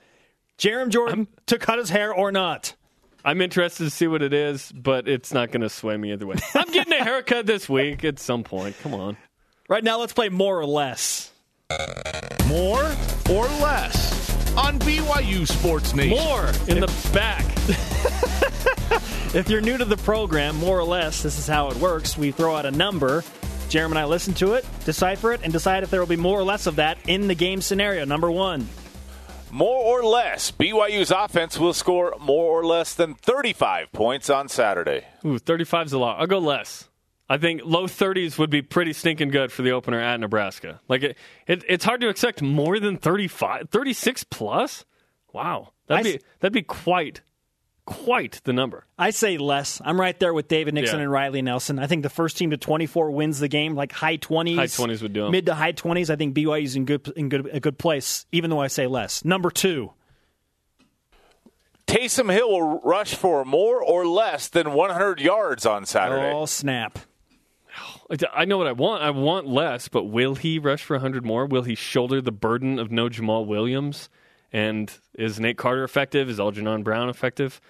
Jarom 0.58 0.90
Jordan 0.90 1.28
to 1.48 1.58
cut 1.60 1.78
his 1.78 1.90
hair 1.90 2.14
or 2.14 2.32
not? 2.32 2.76
I'm 3.24 3.42
interested 3.42 3.84
to 3.84 3.90
see 3.90 4.08
what 4.08 4.22
it 4.22 4.34
is, 4.34 4.72
but 4.72 5.08
it's 5.08 5.34
not 5.34 5.52
gonna 5.52 5.70
sway 5.70 5.98
me 5.98 6.14
either 6.14 6.26
way. 6.26 6.38
I'm 6.56 6.72
getting 6.72 6.94
a 6.94 7.04
haircut 7.04 7.46
this 7.46 7.70
week 7.70 8.04
at 8.04 8.18
some 8.18 8.44
point. 8.44 8.76
Come 8.82 8.94
on. 8.94 9.18
Right 9.68 9.84
now, 9.84 10.00
let's 10.00 10.14
play 10.14 10.30
more 10.30 10.58
or 10.60 10.66
less. 10.66 11.32
More 12.48 12.84
or 13.30 13.44
less 13.62 14.19
on 14.60 14.78
BYU 14.80 15.48
Sports 15.48 15.96
Nation. 15.96 16.18
More 16.18 16.48
in 16.68 16.80
the 16.82 17.10
back. 17.14 17.46
If 19.32 19.48
you're 19.48 19.62
new 19.62 19.78
to 19.78 19.86
the 19.86 19.98
program, 19.98 20.56
more 20.56 20.80
or 20.80 20.84
less, 20.84 21.22
this 21.22 21.38
is 21.38 21.46
how 21.46 21.70
it 21.70 21.78
works. 21.78 22.18
We 22.18 22.32
throw 22.32 22.56
out 22.56 22.66
a 22.66 22.72
number. 22.72 23.22
Jarom 23.70 23.90
and 23.90 24.00
I 24.00 24.06
listen 24.06 24.34
to 24.36 24.54
it, 24.54 24.66
decipher 24.86 25.34
it, 25.34 25.42
and 25.44 25.54
decide 25.54 25.84
if 25.84 25.92
there 25.92 26.00
will 26.00 26.08
be 26.08 26.16
more 26.16 26.40
or 26.40 26.44
less 26.44 26.66
of 26.66 26.78
that 26.78 26.98
in 27.08 27.28
the 27.28 27.36
game 27.36 27.62
scenario. 27.62 28.06
Number 28.06 28.32
one. 28.32 28.68
More 29.52 30.00
or 30.00 30.04
less, 30.04 30.50
BYU's 30.50 31.12
offense 31.12 31.60
will 31.60 31.74
score 31.74 32.16
more 32.20 32.60
or 32.60 32.66
less 32.66 32.96
than 32.96 33.14
35 33.14 33.92
points 33.92 34.32
on 34.32 34.50
Saturday. 34.50 35.06
Ooh, 35.24 35.38
35's 35.40 35.94
a 35.94 36.00
lot. 36.00 36.20
I'll 36.20 36.26
go 36.26 36.40
less. 36.40 36.90
I 37.30 37.38
think 37.38 37.62
low 37.64 37.86
30s 37.86 38.40
would 38.40 38.50
be 38.50 38.62
pretty 38.64 38.92
stinking 38.92 39.30
good 39.30 39.52
for 39.52 39.62
the 39.62 39.72
opener 39.72 40.00
at 40.00 40.20
Nebraska. 40.20 40.82
Like 40.88 41.04
it, 41.04 41.18
it 41.48 41.64
it's 41.68 41.86
hard 41.86 42.02
to 42.02 42.10
expect 42.10 42.42
more 42.42 42.80
than 42.80 42.98
35, 42.98 43.70
36 43.70 44.24
plus. 44.26 44.84
Wow, 45.32 45.70
that'd 45.88 46.00
I 46.08 46.10
be 46.10 46.16
s- 46.16 46.22
that'd 46.40 46.54
be 46.54 46.64
quite 46.64 47.22
quite 47.86 48.42
the 48.44 48.54
number. 48.54 48.86
I 48.98 49.10
say 49.12 49.38
less. 49.38 49.80
I'm 49.86 50.00
right 50.00 50.20
there 50.20 50.34
with 50.34 50.48
David 50.48 50.74
Nixon 50.74 50.98
Yeah. 50.98 51.04
and 51.04 51.12
Riley 51.12 51.42
Nelson. 51.44 51.78
I 51.80 51.86
think 51.88 52.02
the 52.04 52.10
first 52.10 52.38
team 52.38 52.50
to 52.52 52.58
24 52.58 53.12
wins 53.12 53.40
the 53.40 53.48
game, 53.48 53.76
like 53.76 53.92
high 53.92 54.18
20s. 54.18 54.56
High 54.56 54.66
20s 54.66 55.02
would 55.04 55.14
do 55.14 55.26
'em. 55.26 55.32
Mid 55.32 55.46
to 55.48 55.54
high 55.56 55.72
20s. 55.74 56.10
I 56.10 56.16
think 56.16 56.36
BYU's 56.36 56.76
in 56.76 56.86
good 56.86 57.12
in 57.16 57.30
good 57.30 57.48
a 57.54 57.60
good 57.60 57.78
place, 57.78 58.26
even 58.32 58.50
though 58.50 58.60
I 58.62 58.68
say 58.68 58.88
less. 58.88 59.24
Number 59.24 59.52
two. 59.52 59.94
Taysom 61.88 62.32
Hill 62.32 62.50
will 62.52 62.80
rush 62.82 63.16
for 63.16 63.44
more 63.44 63.82
or 63.82 64.06
less 64.06 64.48
than 64.48 64.74
100 64.74 65.20
yards 65.20 65.66
on 65.66 65.86
Saturday. 65.88 66.32
Oh 66.32 66.46
snap! 66.46 67.00
I 68.34 68.46
know 68.46 68.58
what 68.58 68.68
I 68.68 68.72
want. 68.72 69.04
I 69.04 69.12
want 69.12 69.48
less, 69.48 69.88
but 69.88 70.06
will 70.06 70.36
he 70.36 70.58
rush 70.60 70.84
for 70.84 70.96
100 70.96 71.24
more? 71.26 71.46
Will 71.46 71.64
he 71.64 71.76
shoulder 71.76 72.22
the 72.22 72.32
burden 72.32 72.80
of 72.80 72.92
no 72.92 73.08
Jamaal 73.10 73.46
Williams? 73.46 74.10
And 74.52 74.92
is 75.14 75.40
Nate 75.40 75.58
Carter 75.58 75.84
effective? 75.84 76.28
Is 76.30 76.40
Algernon 76.40 76.82
Brown 76.84 77.08
effective? 77.10 77.62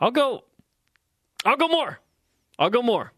I'll 0.00 0.10
go. 0.10 0.44
I'll 1.44 1.56
go 1.58 1.68
more. 1.68 2.00
I'll 2.58 2.70
go 2.70 2.80
more. 2.80 3.12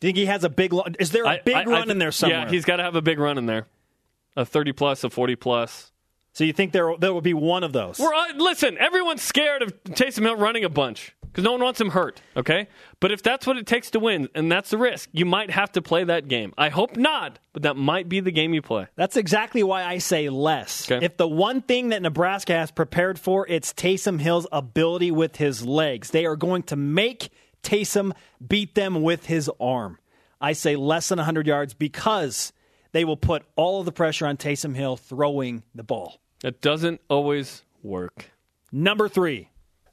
Do 0.00 0.06
you 0.06 0.08
think 0.08 0.18
he 0.18 0.26
has 0.26 0.42
a 0.42 0.48
big? 0.48 0.72
lo- 0.72 0.84
Is 0.98 1.12
there 1.12 1.24
a 1.24 1.28
I- 1.28 1.40
big 1.44 1.54
I- 1.54 1.60
I 1.62 1.64
run 1.64 1.82
th- 1.84 1.90
in 1.90 1.98
there 1.98 2.10
somewhere? 2.10 2.40
Yeah, 2.40 2.48
he's 2.50 2.64
got 2.64 2.76
to 2.76 2.82
have 2.82 2.96
a 2.96 3.02
big 3.02 3.18
run 3.20 3.38
in 3.38 3.46
there. 3.46 3.66
A 4.36 4.44
30 4.44 4.72
plus, 4.72 5.04
a 5.04 5.10
40 5.10 5.36
plus. 5.36 5.92
so 6.32 6.44
you 6.44 6.52
think 6.52 6.72
there 6.72 6.94
there 6.98 7.12
will 7.12 7.20
be 7.20 7.34
one 7.34 7.62
of 7.64 7.72
those? 7.72 7.98
We're, 7.98 8.14
uh, 8.14 8.32
listen, 8.36 8.78
everyone's 8.78 9.22
scared 9.22 9.62
of 9.62 9.72
Taysom 9.84 10.22
Hill 10.22 10.36
running 10.36 10.64
a 10.64 10.68
bunch 10.68 11.14
because 11.30 11.44
no 11.44 11.52
one 11.52 11.62
wants 11.62 11.80
him 11.80 11.90
hurt, 11.90 12.20
okay? 12.36 12.66
But 12.98 13.12
if 13.12 13.22
that's 13.22 13.46
what 13.46 13.56
it 13.56 13.66
takes 13.66 13.90
to 13.92 14.00
win, 14.00 14.28
and 14.34 14.50
that's 14.50 14.70
the 14.70 14.78
risk, 14.78 15.08
you 15.12 15.24
might 15.24 15.50
have 15.50 15.70
to 15.72 15.82
play 15.82 16.04
that 16.04 16.26
game. 16.26 16.52
I 16.58 16.68
hope 16.68 16.96
not, 16.96 17.38
but 17.52 17.62
that 17.62 17.76
might 17.76 18.08
be 18.08 18.20
the 18.20 18.32
game 18.32 18.52
you 18.52 18.62
play. 18.62 18.88
That's 18.96 19.16
exactly 19.16 19.62
why 19.62 19.84
I 19.84 19.98
say 19.98 20.28
less. 20.28 20.90
Okay. 20.90 21.04
If 21.04 21.16
the 21.16 21.28
one 21.28 21.62
thing 21.62 21.90
that 21.90 22.02
Nebraska 22.02 22.52
has 22.54 22.70
prepared 22.70 23.18
for, 23.18 23.46
it's 23.48 23.72
Taysom 23.72 24.20
Hill's 24.20 24.46
ability 24.50 25.10
with 25.10 25.36
his 25.36 25.64
legs. 25.64 26.10
They 26.10 26.26
are 26.26 26.36
going 26.36 26.64
to 26.64 26.76
make 26.76 27.30
Taysom 27.62 28.12
beat 28.46 28.74
them 28.74 29.02
with 29.02 29.26
his 29.26 29.50
arm. 29.60 29.98
I 30.40 30.54
say 30.54 30.74
less 30.74 31.08
than 31.08 31.18
100 31.18 31.46
yards 31.46 31.74
because 31.74 32.52
they 32.92 33.04
will 33.04 33.16
put 33.16 33.44
all 33.56 33.80
of 33.80 33.86
the 33.86 33.92
pressure 33.92 34.26
on 34.26 34.36
Taysom 34.36 34.74
Hill 34.74 34.96
throwing 34.96 35.62
the 35.74 35.84
ball. 35.84 36.20
It 36.42 36.60
doesn't 36.60 37.00
always 37.08 37.62
work. 37.82 38.30
Number 38.72 39.08
three. 39.08 39.49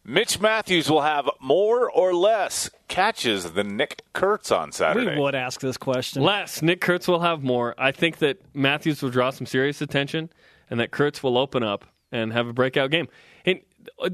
Mitch 0.10 0.40
Matthews 0.40 0.90
will 0.90 1.02
have 1.02 1.30
more 1.42 1.92
or 1.92 2.14
less 2.14 2.70
catches 2.88 3.52
than 3.52 3.76
Nick 3.76 4.04
Kurtz 4.14 4.54
on 4.54 4.72
Saturday. 4.72 5.16
We 5.16 5.22
would 5.22 5.36
ask 5.36 5.60
this 5.60 5.76
question. 5.76 6.24
Less. 6.24 6.62
Nick 6.62 6.80
Kurtz 6.80 7.10
will 7.10 7.20
have 7.20 7.44
more. 7.44 7.76
I 7.78 7.92
think 7.92 8.20
that 8.20 8.40
Matthews 8.54 9.04
will 9.04 9.10
draw 9.10 9.32
some 9.32 9.46
serious 9.46 9.82
attention, 9.82 10.30
and 10.70 10.80
that 10.80 10.92
Kurtz 10.92 11.22
will 11.22 11.38
open 11.38 11.62
up 11.62 11.84
and 12.10 12.32
have 12.32 12.48
a 12.48 12.54
breakout 12.54 12.90
game. 12.90 13.10
And 13.46 13.60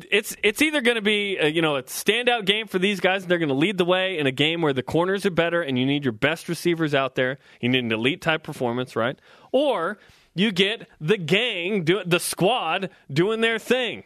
it's 0.09 0.35
it's 0.41 0.63
either 0.63 0.81
going 0.81 0.95
to 0.95 1.03
be 1.03 1.37
a, 1.37 1.47
you 1.47 1.61
know 1.61 1.75
a 1.75 1.83
standout 1.83 2.45
game 2.45 2.65
for 2.65 2.79
these 2.79 2.99
guys, 2.99 3.21
and 3.21 3.29
they're 3.29 3.37
going 3.37 3.49
to 3.49 3.55
lead 3.55 3.77
the 3.77 3.85
way 3.85 4.17
in 4.17 4.25
a 4.25 4.31
game 4.31 4.63
where 4.63 4.73
the 4.73 4.81
corners 4.81 5.27
are 5.27 5.31
better, 5.31 5.61
and 5.61 5.77
you 5.77 5.85
need 5.85 6.03
your 6.03 6.11
best 6.11 6.49
receivers 6.49 6.95
out 6.95 7.13
there. 7.13 7.37
You 7.61 7.69
need 7.69 7.83
an 7.83 7.91
elite 7.91 8.21
type 8.21 8.41
performance, 8.41 8.95
right? 8.95 9.19
Or 9.51 9.99
you 10.33 10.51
get 10.51 10.87
the 10.99 11.17
gang, 11.17 11.83
do, 11.83 12.01
the 12.03 12.19
squad 12.19 12.89
doing 13.11 13.41
their 13.41 13.59
thing. 13.59 14.05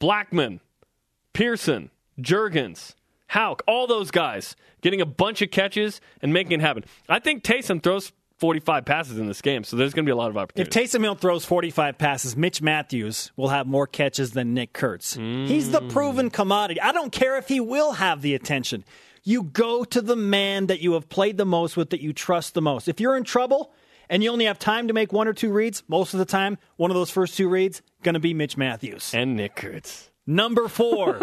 Blackmon, 0.00 0.58
Pearson, 1.38 1.88
Juergens, 2.20 2.96
Houk, 3.28 3.62
all 3.68 3.86
those 3.86 4.10
guys 4.10 4.56
getting 4.80 5.00
a 5.00 5.06
bunch 5.06 5.40
of 5.40 5.52
catches 5.52 6.00
and 6.20 6.32
making 6.32 6.50
it 6.50 6.60
happen. 6.60 6.84
I 7.08 7.20
think 7.20 7.44
Taysom 7.44 7.80
throws 7.80 8.10
45 8.38 8.84
passes 8.84 9.18
in 9.18 9.28
this 9.28 9.40
game, 9.40 9.62
so 9.62 9.76
there's 9.76 9.94
going 9.94 10.04
to 10.04 10.08
be 10.08 10.12
a 10.12 10.16
lot 10.16 10.30
of 10.30 10.36
opportunities. 10.36 10.76
If. 10.76 10.90
Taysom 10.90 11.02
Hill 11.02 11.14
throws 11.14 11.44
45 11.44 11.96
passes, 11.96 12.36
Mitch 12.36 12.60
Matthews 12.60 13.30
will 13.36 13.50
have 13.50 13.68
more 13.68 13.86
catches 13.86 14.32
than 14.32 14.52
Nick 14.52 14.72
Kurtz. 14.72 15.14
He's 15.14 15.70
the 15.70 15.80
mm. 15.80 15.92
proven 15.92 16.30
commodity. 16.30 16.80
I 16.80 16.90
don't 16.90 17.12
care 17.12 17.38
if 17.38 17.46
he 17.46 17.60
will 17.60 17.92
have 17.92 18.20
the 18.20 18.34
attention. 18.34 18.84
You 19.22 19.44
go 19.44 19.84
to 19.84 20.02
the 20.02 20.16
man 20.16 20.66
that 20.66 20.80
you 20.80 20.94
have 20.94 21.08
played 21.08 21.36
the 21.36 21.46
most 21.46 21.76
with, 21.76 21.90
that 21.90 22.00
you 22.00 22.12
trust 22.12 22.54
the 22.54 22.62
most. 22.62 22.88
If 22.88 22.98
you're 22.98 23.16
in 23.16 23.22
trouble 23.22 23.72
and 24.10 24.24
you 24.24 24.32
only 24.32 24.46
have 24.46 24.58
time 24.58 24.88
to 24.88 24.92
make 24.92 25.12
one 25.12 25.28
or 25.28 25.34
two 25.34 25.52
reads, 25.52 25.84
most 25.86 26.14
of 26.14 26.18
the 26.18 26.26
time, 26.26 26.58
one 26.78 26.90
of 26.90 26.96
those 26.96 27.12
first 27.12 27.36
two 27.36 27.48
reads 27.48 27.80
going 28.02 28.14
to 28.14 28.18
be 28.18 28.34
Mitch 28.34 28.56
Matthews. 28.56 29.14
and 29.14 29.36
Nick 29.36 29.54
Kurtz. 29.54 30.10
Number 30.28 30.68
four. 30.68 31.20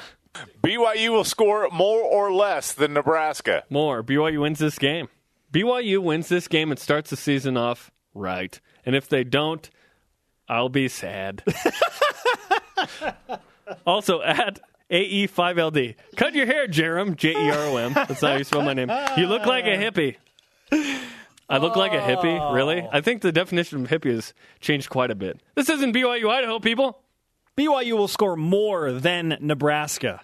BYU 0.62 1.10
will 1.10 1.24
score 1.24 1.68
more 1.70 2.00
or 2.00 2.32
less 2.32 2.72
than 2.72 2.94
Nebraska. 2.94 3.64
More. 3.68 4.02
BYU 4.02 4.40
wins 4.40 4.58
this 4.58 4.78
game. 4.78 5.08
BYU 5.52 5.98
wins 5.98 6.30
this 6.30 6.48
game 6.48 6.70
and 6.70 6.80
starts 6.80 7.10
the 7.10 7.16
season 7.16 7.58
off 7.58 7.90
right. 8.14 8.58
And 8.86 8.96
if 8.96 9.06
they 9.06 9.22
don't, 9.22 9.68
I'll 10.48 10.70
be 10.70 10.88
sad. 10.88 11.42
also, 13.86 14.22
at 14.22 14.60
AE5LD. 14.90 15.96
Cut 16.16 16.34
your 16.34 16.46
hair, 16.46 16.66
Jarom. 16.66 17.16
J 17.16 17.32
E 17.32 17.50
R 17.50 17.66
O 17.66 17.76
M. 17.76 17.92
That's 17.92 18.22
how 18.22 18.34
you 18.34 18.44
spell 18.44 18.62
my 18.62 18.72
name. 18.72 18.90
You 19.18 19.26
look 19.26 19.44
like 19.44 19.66
a 19.66 19.76
hippie. 19.76 20.16
I 21.50 21.58
look 21.58 21.76
like 21.76 21.92
a 21.92 22.00
hippie? 22.00 22.54
Really? 22.54 22.88
I 22.90 23.02
think 23.02 23.20
the 23.20 23.32
definition 23.32 23.84
of 23.84 23.90
hippie 23.90 24.14
has 24.14 24.32
changed 24.60 24.88
quite 24.88 25.10
a 25.10 25.14
bit. 25.14 25.38
This 25.54 25.68
isn't 25.68 25.94
BYU, 25.94 26.30
Idaho, 26.30 26.60
people. 26.60 27.02
BYU 27.58 27.92
will 27.98 28.08
score 28.08 28.36
more 28.36 28.92
than 28.92 29.36
Nebraska. 29.40 30.20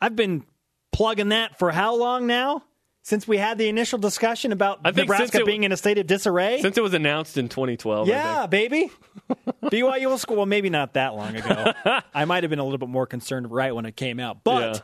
I've 0.00 0.16
been 0.16 0.44
plugging 0.92 1.28
that 1.30 1.58
for 1.58 1.70
how 1.70 1.94
long 1.96 2.26
now? 2.26 2.62
Since 3.02 3.26
we 3.26 3.38
had 3.38 3.56
the 3.58 3.68
initial 3.68 3.98
discussion 3.98 4.52
about 4.52 4.80
I 4.84 4.92
think 4.92 5.08
since 5.08 5.08
Nebraska 5.08 5.38
it- 5.38 5.46
being 5.46 5.64
in 5.64 5.72
a 5.72 5.76
state 5.76 5.96
of 5.98 6.06
disarray? 6.06 6.60
Since 6.60 6.76
it 6.76 6.82
was 6.82 6.92
announced 6.94 7.38
in 7.38 7.48
2012. 7.48 8.08
I 8.08 8.10
yeah, 8.10 8.46
baby. 8.46 8.90
BYU 9.64 10.06
will 10.06 10.18
score. 10.18 10.36
Well, 10.36 10.46
maybe 10.46 10.68
not 10.70 10.94
that 10.94 11.14
long 11.14 11.34
ago. 11.36 11.72
I 12.14 12.24
might 12.26 12.42
have 12.44 12.50
been 12.50 12.58
a 12.58 12.64
little 12.64 12.78
bit 12.78 12.88
more 12.90 13.06
concerned 13.06 13.50
right 13.50 13.74
when 13.74 13.86
it 13.86 13.96
came 13.96 14.20
out. 14.20 14.44
But 14.44 14.74
Yeah. 14.76 14.80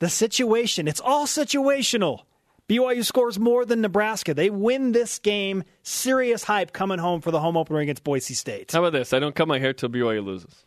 the 0.00 0.08
situation, 0.10 0.86
it's 0.86 1.00
all 1.00 1.26
situational. 1.26 2.20
BYU 2.68 3.04
scores 3.04 3.38
more 3.38 3.64
than 3.64 3.80
Nebraska. 3.80 4.34
They 4.34 4.50
win 4.50 4.92
this 4.92 5.18
game. 5.18 5.64
Serious 5.82 6.44
hype 6.44 6.72
coming 6.72 6.98
home 6.98 7.20
for 7.22 7.30
the 7.30 7.40
home 7.40 7.56
opener 7.56 7.80
against 7.80 8.04
Boise 8.04 8.34
State. 8.34 8.72
How 8.72 8.80
about 8.80 8.92
this? 8.92 9.12
I 9.12 9.18
don't 9.18 9.34
cut 9.34 9.48
my 9.48 9.58
hair 9.58 9.72
till 9.72 9.88
BYU 9.88 10.24
loses. 10.24 10.64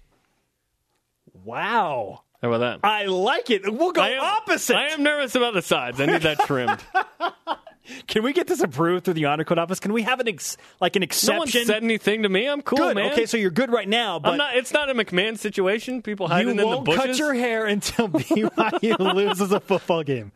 Wow. 1.45 2.23
How 2.41 2.51
about 2.51 2.81
that? 2.81 2.87
I 2.87 3.05
like 3.05 3.49
it. 3.49 3.71
We'll 3.71 3.91
go 3.91 4.01
I 4.01 4.09
am, 4.09 4.21
opposite. 4.21 4.75
I 4.75 4.89
am 4.89 5.03
nervous 5.03 5.35
about 5.35 5.53
the 5.53 5.61
sides. 5.61 6.01
I 6.01 6.05
need 6.05 6.21
that 6.23 6.39
trimmed. 6.39 6.79
Can 8.07 8.23
we 8.23 8.33
get 8.33 8.47
this 8.47 8.61
approved 8.61 9.05
through 9.05 9.13
the 9.13 9.25
honor 9.25 9.43
code 9.43 9.59
office? 9.59 9.79
Can 9.79 9.93
we 9.93 10.01
have 10.01 10.19
an 10.19 10.27
ex- 10.27 10.57
like 10.81 10.95
an 10.95 11.05
no 11.27 11.37
one 11.37 11.47
said 11.47 11.83
anything 11.83 12.23
to 12.23 12.29
me. 12.29 12.47
I'm 12.47 12.63
cool, 12.63 12.77
good. 12.77 12.95
man. 12.95 13.11
Okay, 13.11 13.27
so 13.27 13.37
you're 13.37 13.51
good 13.51 13.71
right 13.71 13.87
now, 13.87 14.17
but 14.17 14.31
I'm 14.31 14.37
not. 14.37 14.57
It's 14.57 14.73
not 14.73 14.89
a 14.89 14.95
McMahon 14.95 15.37
situation. 15.37 16.01
People 16.01 16.27
hiding 16.27 16.51
in 16.51 16.57
the 16.57 16.63
bushes. 16.63 16.87
You 16.87 16.99
won't 16.99 17.07
cut 17.09 17.17
your 17.17 17.33
hair 17.35 17.65
until 17.67 18.09
BYU 18.09 19.13
loses 19.13 19.51
a 19.51 19.59
football 19.59 20.03
game. 20.03 20.31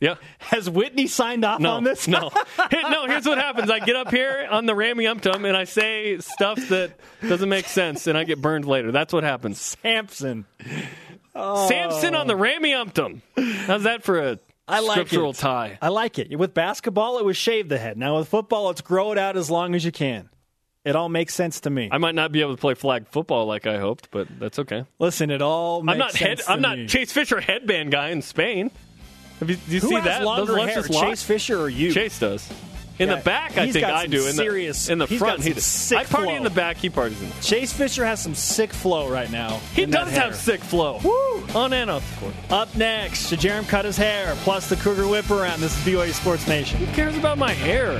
Yeah. 0.00 0.16
Has 0.38 0.68
Whitney 0.68 1.06
signed 1.06 1.44
off 1.44 1.60
No, 1.60 1.72
on 1.72 1.84
this? 1.84 2.06
no, 2.08 2.30
no. 2.72 3.06
Here's 3.06 3.24
what 3.26 3.38
happens: 3.38 3.70
I 3.70 3.78
get 3.78 3.96
up 3.96 4.10
here 4.10 4.46
on 4.50 4.66
the 4.66 4.72
Rameumptom 4.74 5.46
and 5.46 5.56
I 5.56 5.64
say 5.64 6.18
stuff 6.18 6.58
that 6.68 6.98
doesn't 7.26 7.48
make 7.48 7.66
sense, 7.66 8.06
and 8.06 8.18
I 8.18 8.24
get 8.24 8.40
burned 8.42 8.66
later. 8.66 8.92
That's 8.92 9.12
what 9.12 9.24
happens. 9.24 9.76
Sampson. 9.82 10.44
Oh. 11.34 11.68
Samson 11.68 12.14
on 12.14 12.26
the 12.26 12.34
Rameumptom. 12.34 13.20
How's 13.66 13.84
that 13.84 14.02
for 14.04 14.20
a 14.20 14.38
I 14.68 14.80
like 14.80 14.92
scriptural 14.96 15.30
it. 15.30 15.36
tie? 15.36 15.78
I 15.82 15.88
like 15.88 16.18
it. 16.18 16.36
With 16.38 16.54
basketball, 16.54 17.18
it 17.18 17.24
was 17.24 17.36
shave 17.36 17.68
the 17.68 17.78
head. 17.78 17.96
Now 17.96 18.18
with 18.18 18.28
football, 18.28 18.70
it's 18.70 18.80
grow 18.80 19.12
it 19.12 19.18
out 19.18 19.36
as 19.36 19.50
long 19.50 19.74
as 19.74 19.84
you 19.84 19.92
can. 19.92 20.28
It 20.84 20.96
all 20.96 21.08
makes 21.08 21.34
sense 21.34 21.60
to 21.60 21.70
me. 21.70 21.88
I 21.90 21.96
might 21.98 22.14
not 22.14 22.30
be 22.30 22.42
able 22.42 22.54
to 22.54 22.60
play 22.60 22.74
flag 22.74 23.08
football 23.08 23.46
like 23.46 23.66
I 23.66 23.78
hoped, 23.78 24.10
but 24.10 24.28
that's 24.38 24.58
okay. 24.58 24.84
Listen, 24.98 25.30
it 25.30 25.40
all 25.40 25.82
makes 25.82 25.92
I'm 25.94 25.98
not 25.98 26.14
head. 26.14 26.38
sense 26.38 26.48
I'm 26.50 26.58
to 26.58 26.62
not 26.62 26.78
me. 26.78 26.86
Chase 26.88 27.10
Fisher 27.10 27.40
headband 27.40 27.90
guy 27.90 28.10
in 28.10 28.20
Spain. 28.20 28.70
Have 29.46 29.50
you, 29.50 29.56
do 29.56 29.74
you 29.74 29.80
Who 29.80 29.88
see 29.88 29.94
has 29.96 30.04
that? 30.04 30.22
longer 30.24 30.46
Those 30.54 30.56
hair, 30.68 30.76
luscious 30.76 30.90
locks? 30.90 31.06
Chase 31.08 31.22
Fisher 31.22 31.60
or 31.60 31.68
you? 31.68 31.92
Chase 31.92 32.18
does. 32.18 32.48
In 32.98 33.08
Yeah, 33.08 33.16
the 33.16 33.22
back, 33.22 33.58
I 33.58 33.64
he's 33.64 33.72
think 33.74 33.84
got 33.86 33.94
I 33.94 34.02
some 34.02 34.10
do. 34.12 34.18
In 34.20 34.24
the, 34.26 34.32
serious- 34.34 34.88
in 34.88 34.98
the 34.98 35.06
he's 35.06 35.18
front, 35.18 35.38
got 35.38 35.42
he 35.44 35.50
some 35.50 35.54
does. 35.56 35.64
sick 35.64 35.98
I 35.98 36.04
party 36.04 36.26
flow. 36.28 36.36
in 36.36 36.42
the 36.44 36.50
back. 36.50 36.76
He 36.76 36.88
parties 36.90 37.20
in. 37.20 37.28
The 37.28 37.34
Chase 37.42 37.72
Fisher 37.72 38.04
has 38.04 38.22
some 38.22 38.34
sick 38.36 38.72
flow 38.72 39.08
right 39.10 39.30
now. 39.30 39.60
He 39.74 39.82
in 39.82 39.90
that 39.90 40.04
does 40.04 40.10
hair. 40.12 40.20
have 40.22 40.36
sick 40.36 40.60
flow. 40.60 41.00
Woo! 41.04 41.44
On 41.56 41.72
and 41.72 41.90
off 41.90 42.08
the 42.14 42.20
court. 42.20 42.34
Up 42.50 42.74
next, 42.76 43.28
should 43.28 43.40
Jarom 43.40 43.68
cut 43.68 43.84
his 43.84 43.96
hair? 43.96 44.34
Plus 44.38 44.68
the 44.68 44.76
Cougar 44.76 45.08
whip 45.08 45.28
around. 45.30 45.60
This 45.60 45.76
is 45.76 45.84
BYU 45.84 46.12
Sports 46.14 46.46
Nation. 46.46 46.78
Who 46.78 46.86
cares 46.94 47.16
about 47.18 47.36
my 47.36 47.52
hair? 47.52 47.98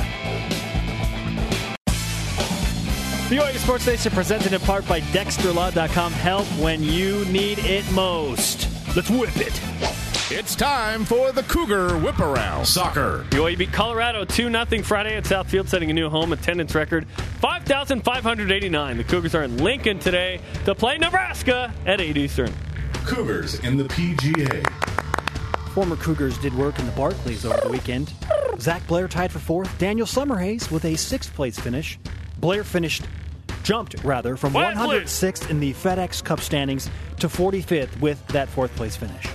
BYU 3.28 3.56
Sports 3.58 3.86
Nation 3.86 4.12
presented 4.12 4.52
in 4.52 4.60
part 4.60 4.86
by 4.86 5.00
DexterLaw.com. 5.00 6.12
Help 6.12 6.46
when 6.60 6.82
you 6.84 7.24
need 7.26 7.58
it 7.60 7.90
most. 7.92 8.68
Let's 8.94 9.10
whip 9.10 9.36
it. 9.38 9.60
It's 10.30 10.56
time 10.56 11.04
for 11.04 11.32
the 11.32 11.42
Cougar 11.42 11.98
Whip 11.98 12.18
Around. 12.18 12.64
Soccer. 12.64 13.26
BYU 13.28 13.58
beat 13.58 13.72
Colorado 13.74 14.24
2 14.24 14.50
0 14.50 14.82
Friday 14.82 15.16
at 15.18 15.24
Southfield, 15.24 15.68
setting 15.68 15.90
a 15.90 15.92
new 15.92 16.08
home 16.08 16.32
attendance 16.32 16.74
record 16.74 17.06
5,589. 17.40 18.96
The 18.96 19.04
Cougars 19.04 19.34
are 19.34 19.42
in 19.42 19.58
Lincoln 19.58 19.98
today 19.98 20.40
to 20.64 20.74
play 20.74 20.96
Nebraska 20.96 21.74
at 21.84 22.00
8 22.00 22.16
Eastern. 22.16 22.50
Cougars 23.04 23.58
in 23.64 23.76
the 23.76 23.84
PGA. 23.84 24.66
Former 25.72 25.96
Cougars 25.96 26.38
did 26.38 26.54
work 26.54 26.78
in 26.78 26.86
the 26.86 26.92
Barclays 26.92 27.44
over 27.44 27.60
the 27.60 27.68
weekend. 27.68 28.14
Zach 28.58 28.86
Blair 28.86 29.08
tied 29.08 29.30
for 29.30 29.40
fourth. 29.40 29.76
Daniel 29.76 30.06
Summerhays 30.06 30.70
with 30.70 30.86
a 30.86 30.96
sixth 30.96 31.34
place 31.34 31.58
finish. 31.58 31.98
Blair 32.38 32.64
finished, 32.64 33.02
jumped 33.62 34.02
rather, 34.02 34.38
from 34.38 34.54
106th 34.54 35.50
in 35.50 35.60
the 35.60 35.74
FedEx 35.74 36.24
Cup 36.24 36.40
standings 36.40 36.88
to 37.18 37.28
45th 37.28 38.00
with 38.00 38.26
that 38.28 38.48
fourth 38.48 38.74
place 38.74 38.96
finish. 38.96 39.26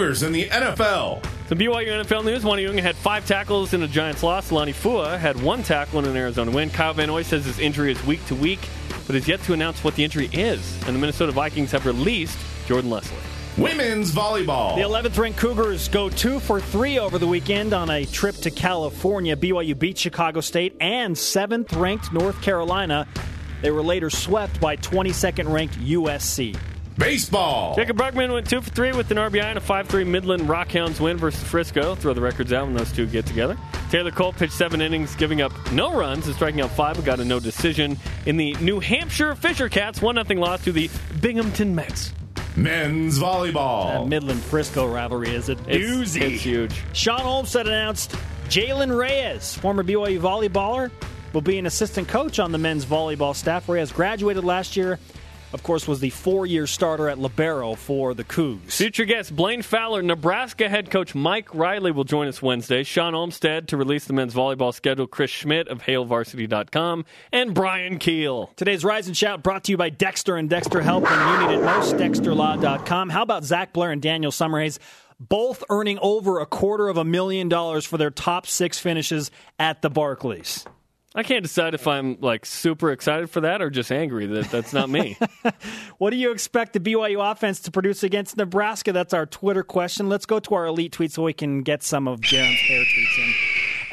Cougars 0.00 0.22
in 0.22 0.32
the 0.32 0.48
NFL. 0.48 1.22
Some 1.46 1.58
BYU 1.58 1.88
NFL 1.88 2.24
news. 2.24 2.42
Uani 2.42 2.66
Unga 2.66 2.80
had 2.80 2.96
five 2.96 3.26
tackles 3.26 3.74
in 3.74 3.82
a 3.82 3.86
Giants 3.86 4.22
loss. 4.22 4.50
Lonnie 4.50 4.72
Fua 4.72 5.18
had 5.18 5.42
one 5.42 5.62
tackle 5.62 5.98
in 5.98 6.06
an 6.06 6.16
Arizona 6.16 6.50
win. 6.50 6.70
Kyle 6.70 6.94
Van 6.94 7.08
Noy 7.08 7.20
says 7.20 7.44
his 7.44 7.58
injury 7.58 7.92
is 7.92 8.02
week 8.06 8.24
to 8.28 8.34
week, 8.34 8.60
but 9.06 9.14
has 9.14 9.28
yet 9.28 9.42
to 9.42 9.52
announce 9.52 9.84
what 9.84 9.96
the 9.96 10.02
injury 10.02 10.30
is. 10.32 10.74
And 10.86 10.96
the 10.96 10.98
Minnesota 10.98 11.32
Vikings 11.32 11.70
have 11.72 11.84
released 11.84 12.38
Jordan 12.66 12.88
Leslie. 12.88 13.18
Women's 13.58 14.10
volleyball. 14.10 14.74
The 14.74 14.80
11th 14.80 15.18
ranked 15.18 15.38
Cougars 15.38 15.88
go 15.88 16.08
two 16.08 16.40
for 16.40 16.62
three 16.62 16.98
over 16.98 17.18
the 17.18 17.28
weekend 17.28 17.74
on 17.74 17.90
a 17.90 18.06
trip 18.06 18.36
to 18.36 18.50
California. 18.50 19.36
BYU 19.36 19.78
beat 19.78 19.98
Chicago 19.98 20.40
State 20.40 20.78
and 20.80 21.14
7th 21.14 21.78
ranked 21.78 22.10
North 22.10 22.40
Carolina. 22.40 23.06
They 23.60 23.70
were 23.70 23.82
later 23.82 24.08
swept 24.08 24.62
by 24.62 24.76
22nd 24.76 25.52
ranked 25.52 25.78
USC. 25.78 26.58
Baseball. 27.00 27.74
Jacob 27.76 27.96
Bergman 27.96 28.30
went 28.30 28.48
two 28.48 28.60
for 28.60 28.68
three 28.68 28.92
with 28.92 29.10
an 29.10 29.16
RBI 29.16 29.42
and 29.42 29.56
a 29.56 29.60
5 29.60 29.88
3 29.88 30.04
Midland 30.04 30.42
Rockhounds 30.42 31.00
win 31.00 31.16
versus 31.16 31.42
Frisco. 31.42 31.94
Throw 31.94 32.12
the 32.12 32.20
records 32.20 32.52
out 32.52 32.66
when 32.66 32.74
those 32.74 32.92
two 32.92 33.06
get 33.06 33.24
together. 33.24 33.56
Taylor 33.90 34.10
Cole 34.10 34.34
pitched 34.34 34.52
seven 34.52 34.82
innings, 34.82 35.16
giving 35.16 35.40
up 35.40 35.50
no 35.72 35.94
runs 35.98 36.26
and 36.26 36.36
striking 36.36 36.60
out 36.60 36.70
five, 36.70 36.96
but 36.96 37.06
got 37.06 37.18
a 37.18 37.24
no 37.24 37.40
decision 37.40 37.96
in 38.26 38.36
the 38.36 38.52
New 38.60 38.80
Hampshire 38.80 39.34
Fisher 39.34 39.70
Cats 39.70 40.02
1 40.02 40.22
0 40.26 40.38
loss 40.40 40.62
to 40.64 40.72
the 40.72 40.90
Binghamton 41.22 41.74
Mets. 41.74 42.12
Men's 42.54 43.18
volleyball. 43.18 44.02
That. 44.02 44.08
Midland 44.08 44.42
Frisco 44.42 44.86
rivalry 44.86 45.30
is 45.34 45.48
a 45.48 45.52
It's, 45.52 46.16
doozy. 46.16 46.20
it's 46.20 46.42
huge. 46.42 46.74
Shawn 46.92 47.22
Olmstead 47.22 47.66
announced 47.66 48.14
Jalen 48.48 48.94
Reyes, 48.94 49.54
former 49.54 49.82
BYU 49.82 50.20
volleyballer, 50.20 50.90
will 51.32 51.40
be 51.40 51.58
an 51.58 51.64
assistant 51.64 52.08
coach 52.08 52.38
on 52.38 52.52
the 52.52 52.58
men's 52.58 52.84
volleyball 52.84 53.34
staff. 53.34 53.68
Reyes 53.70 53.90
graduated 53.90 54.44
last 54.44 54.76
year. 54.76 54.98
Of 55.52 55.62
course, 55.62 55.88
was 55.88 56.00
the 56.00 56.10
four-year 56.10 56.66
starter 56.66 57.08
at 57.08 57.18
libero 57.18 57.74
for 57.74 58.14
the 58.14 58.24
Cougs. 58.24 58.72
Future 58.72 59.04
guest 59.04 59.34
Blaine 59.34 59.62
Fowler, 59.62 60.02
Nebraska 60.02 60.68
head 60.68 60.90
coach 60.90 61.14
Mike 61.14 61.52
Riley 61.54 61.90
will 61.90 62.04
join 62.04 62.28
us 62.28 62.40
Wednesday. 62.40 62.84
Shawn 62.84 63.14
Olmstead 63.14 63.68
to 63.68 63.76
release 63.76 64.04
the 64.04 64.12
men's 64.12 64.34
volleyball 64.34 64.72
schedule. 64.72 65.06
Chris 65.06 65.30
Schmidt 65.30 65.68
of 65.68 65.82
HailVarsity.com 65.82 67.04
and 67.32 67.54
Brian 67.54 67.98
Keel. 67.98 68.52
Today's 68.56 68.84
Rise 68.84 69.06
and 69.08 69.16
Shout 69.16 69.42
brought 69.42 69.64
to 69.64 69.72
you 69.72 69.76
by 69.76 69.90
Dexter 69.90 70.36
and 70.36 70.48
Dexter 70.48 70.80
Help 70.80 71.04
when 71.04 71.12
you 71.12 71.48
need 71.48 71.54
it 71.58 71.64
most. 71.64 71.96
DexterLaw.com. 71.96 73.10
How 73.10 73.22
about 73.22 73.44
Zach 73.44 73.72
Blair 73.72 73.90
and 73.90 74.00
Daniel 74.00 74.32
Summerhays? 74.32 74.78
Both 75.18 75.64
earning 75.68 75.98
over 76.00 76.40
a 76.40 76.46
quarter 76.46 76.88
of 76.88 76.96
a 76.96 77.04
million 77.04 77.48
dollars 77.48 77.84
for 77.84 77.98
their 77.98 78.10
top 78.10 78.46
six 78.46 78.78
finishes 78.78 79.30
at 79.58 79.82
the 79.82 79.90
Barclays. 79.90 80.64
I 81.14 81.24
can't 81.24 81.42
decide 81.42 81.74
if 81.74 81.88
I'm 81.88 82.18
like 82.20 82.46
super 82.46 82.92
excited 82.92 83.30
for 83.30 83.40
that 83.40 83.60
or 83.60 83.68
just 83.68 83.90
angry 83.90 84.26
that 84.26 84.50
that's 84.50 84.72
not 84.72 84.88
me. 84.88 85.18
What 85.98 86.10
do 86.10 86.16
you 86.16 86.30
expect 86.32 86.72
the 86.72 86.80
BYU 86.80 87.30
offense 87.30 87.60
to 87.60 87.70
produce 87.70 88.02
against 88.02 88.36
Nebraska? 88.38 88.92
That's 88.92 89.12
our 89.12 89.26
Twitter 89.26 89.62
question. 89.62 90.08
Let's 90.08 90.24
go 90.24 90.38
to 90.40 90.54
our 90.54 90.66
elite 90.66 90.92
tweet 90.92 91.12
so 91.12 91.22
we 91.24 91.34
can 91.34 91.62
get 91.62 91.82
some 91.82 92.08
of 92.08 92.20
Jarom's 92.20 92.58
hair 92.60 92.80
tweets 92.80 93.18
in. 93.18 93.34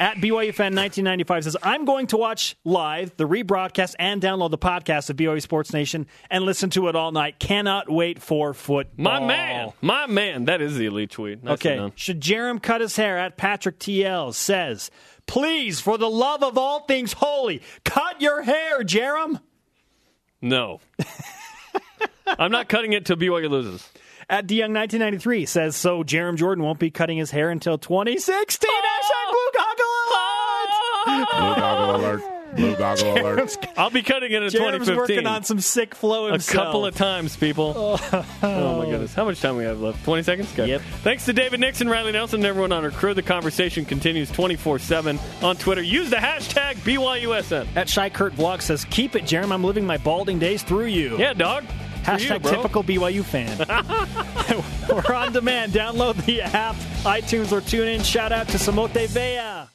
At 0.00 0.16
BYU 0.18 0.54
fan 0.54 0.74
1995 0.74 1.44
says, 1.44 1.56
I'm 1.62 1.84
going 1.84 2.06
to 2.08 2.16
watch 2.16 2.56
live 2.64 3.14
the 3.16 3.28
rebroadcast 3.28 3.94
and 3.98 4.22
download 4.22 4.50
the 4.52 4.58
podcast 4.58 5.10
of 5.10 5.16
BYU 5.16 5.42
Sports 5.42 5.72
Nation 5.72 6.06
and 6.30 6.44
listen 6.44 6.70
to 6.70 6.88
it 6.88 6.96
all 6.96 7.10
night. 7.12 7.38
Cannot 7.38 7.90
wait 7.90 8.22
for 8.22 8.54
football. 8.54 9.04
My 9.04 9.20
man, 9.20 9.72
my 9.82 10.06
man, 10.06 10.44
that 10.44 10.62
is 10.62 10.76
the 10.76 10.86
elite 10.86 11.10
tweet. 11.10 11.42
Nicely 11.42 11.72
Okay. 11.72 11.92
Should 11.96 12.20
Jarom 12.22 12.62
cut 12.62 12.80
his 12.80 12.96
hair? 12.96 13.18
At 13.18 13.36
Patrick 13.36 13.78
TL 13.80 14.32
says, 14.34 14.90
please, 15.28 15.80
for 15.80 15.96
the 15.96 16.10
love 16.10 16.42
of 16.42 16.58
all 16.58 16.80
things 16.80 17.12
holy, 17.12 17.62
cut 17.84 18.20
your 18.20 18.42
hair, 18.42 18.82
Jarom. 18.82 19.40
No, 20.42 20.80
I'm 22.26 22.50
not 22.50 22.68
cutting 22.68 22.92
it 22.92 23.06
till 23.06 23.16
BYU 23.16 23.48
loses. 23.48 23.88
At 24.30 24.46
DeYoung 24.46 24.74
1993 24.74 25.46
says, 25.46 25.76
so 25.76 26.02
Jarom 26.02 26.36
Jordan 26.36 26.62
won't 26.64 26.78
be 26.78 26.90
cutting 26.90 27.16
his 27.16 27.30
hair 27.30 27.48
until 27.50 27.78
2016. 27.78 28.68
Hashtag 28.68 29.30
Blue 29.30 29.50
Goggle 29.54 29.84
Alert! 30.04 31.28
Blue 31.38 31.54
goggle 31.54 31.96
alert. 31.96 32.37
Blue 32.58 32.76
goggle 32.76 33.12
alert. 33.18 33.56
I'll 33.76 33.90
be 33.90 34.02
cutting 34.02 34.32
it 34.32 34.42
in 34.42 34.48
Jarom's 34.50 34.86
2015. 34.86 34.96
working 34.96 35.26
on 35.26 35.44
some 35.44 35.60
sick 35.60 35.94
flow 35.94 36.28
a 36.28 36.38
couple 36.38 36.84
of 36.84 36.94
times, 36.94 37.36
people. 37.36 37.98
Oh. 38.42 38.78
my 38.78 38.86
goodness. 38.90 39.14
How 39.14 39.24
much 39.24 39.40
time 39.40 39.56
we 39.56 39.64
have 39.64 39.80
left? 39.80 40.04
20 40.04 40.22
seconds? 40.22 40.52
Okay. 40.52 40.68
Yep. 40.68 40.80
Thanks 41.02 41.24
to 41.26 41.32
David 41.32 41.60
Nixon, 41.60 41.88
Riley 41.88 42.12
Nelson, 42.12 42.40
and 42.40 42.46
everyone 42.46 42.72
on 42.72 42.84
our 42.84 42.90
crew. 42.90 43.14
The 43.14 43.22
conversation 43.22 43.84
continues 43.84 44.30
24 44.30 44.78
7 44.78 45.18
on 45.42 45.56
Twitter. 45.56 45.82
Use 45.82 46.10
the 46.10 46.16
hashtag 46.16 46.74
BYUSN. 46.76 47.66
At 47.76 47.88
Shy 47.88 48.08
Kurt 48.10 48.34
Vlog 48.34 48.62
says, 48.62 48.84
"Keep 48.86 49.16
it, 49.16 49.24
Jarom. 49.24 49.52
I'm 49.52 49.64
living 49.64 49.84
my 49.86 49.96
balding 49.98 50.38
days 50.38 50.62
through 50.62 50.86
you." 50.86 51.18
Yeah, 51.18 51.32
dog. 51.34 51.64
Hashtag 52.02 52.44
you, 52.44 52.50
typical 52.50 52.82
BYU 52.82 53.22
fan. 53.24 53.58
We're 54.88 55.14
on 55.14 55.32
demand. 55.32 55.72
Download 55.72 56.16
the 56.24 56.42
app, 56.42 56.76
iTunes, 57.02 57.52
or 57.52 57.60
tune 57.60 57.88
in. 57.88 58.02
Shout 58.02 58.32
out 58.32 58.48
to 58.48 58.56
Samote 58.58 59.06
Vea. 59.08 59.68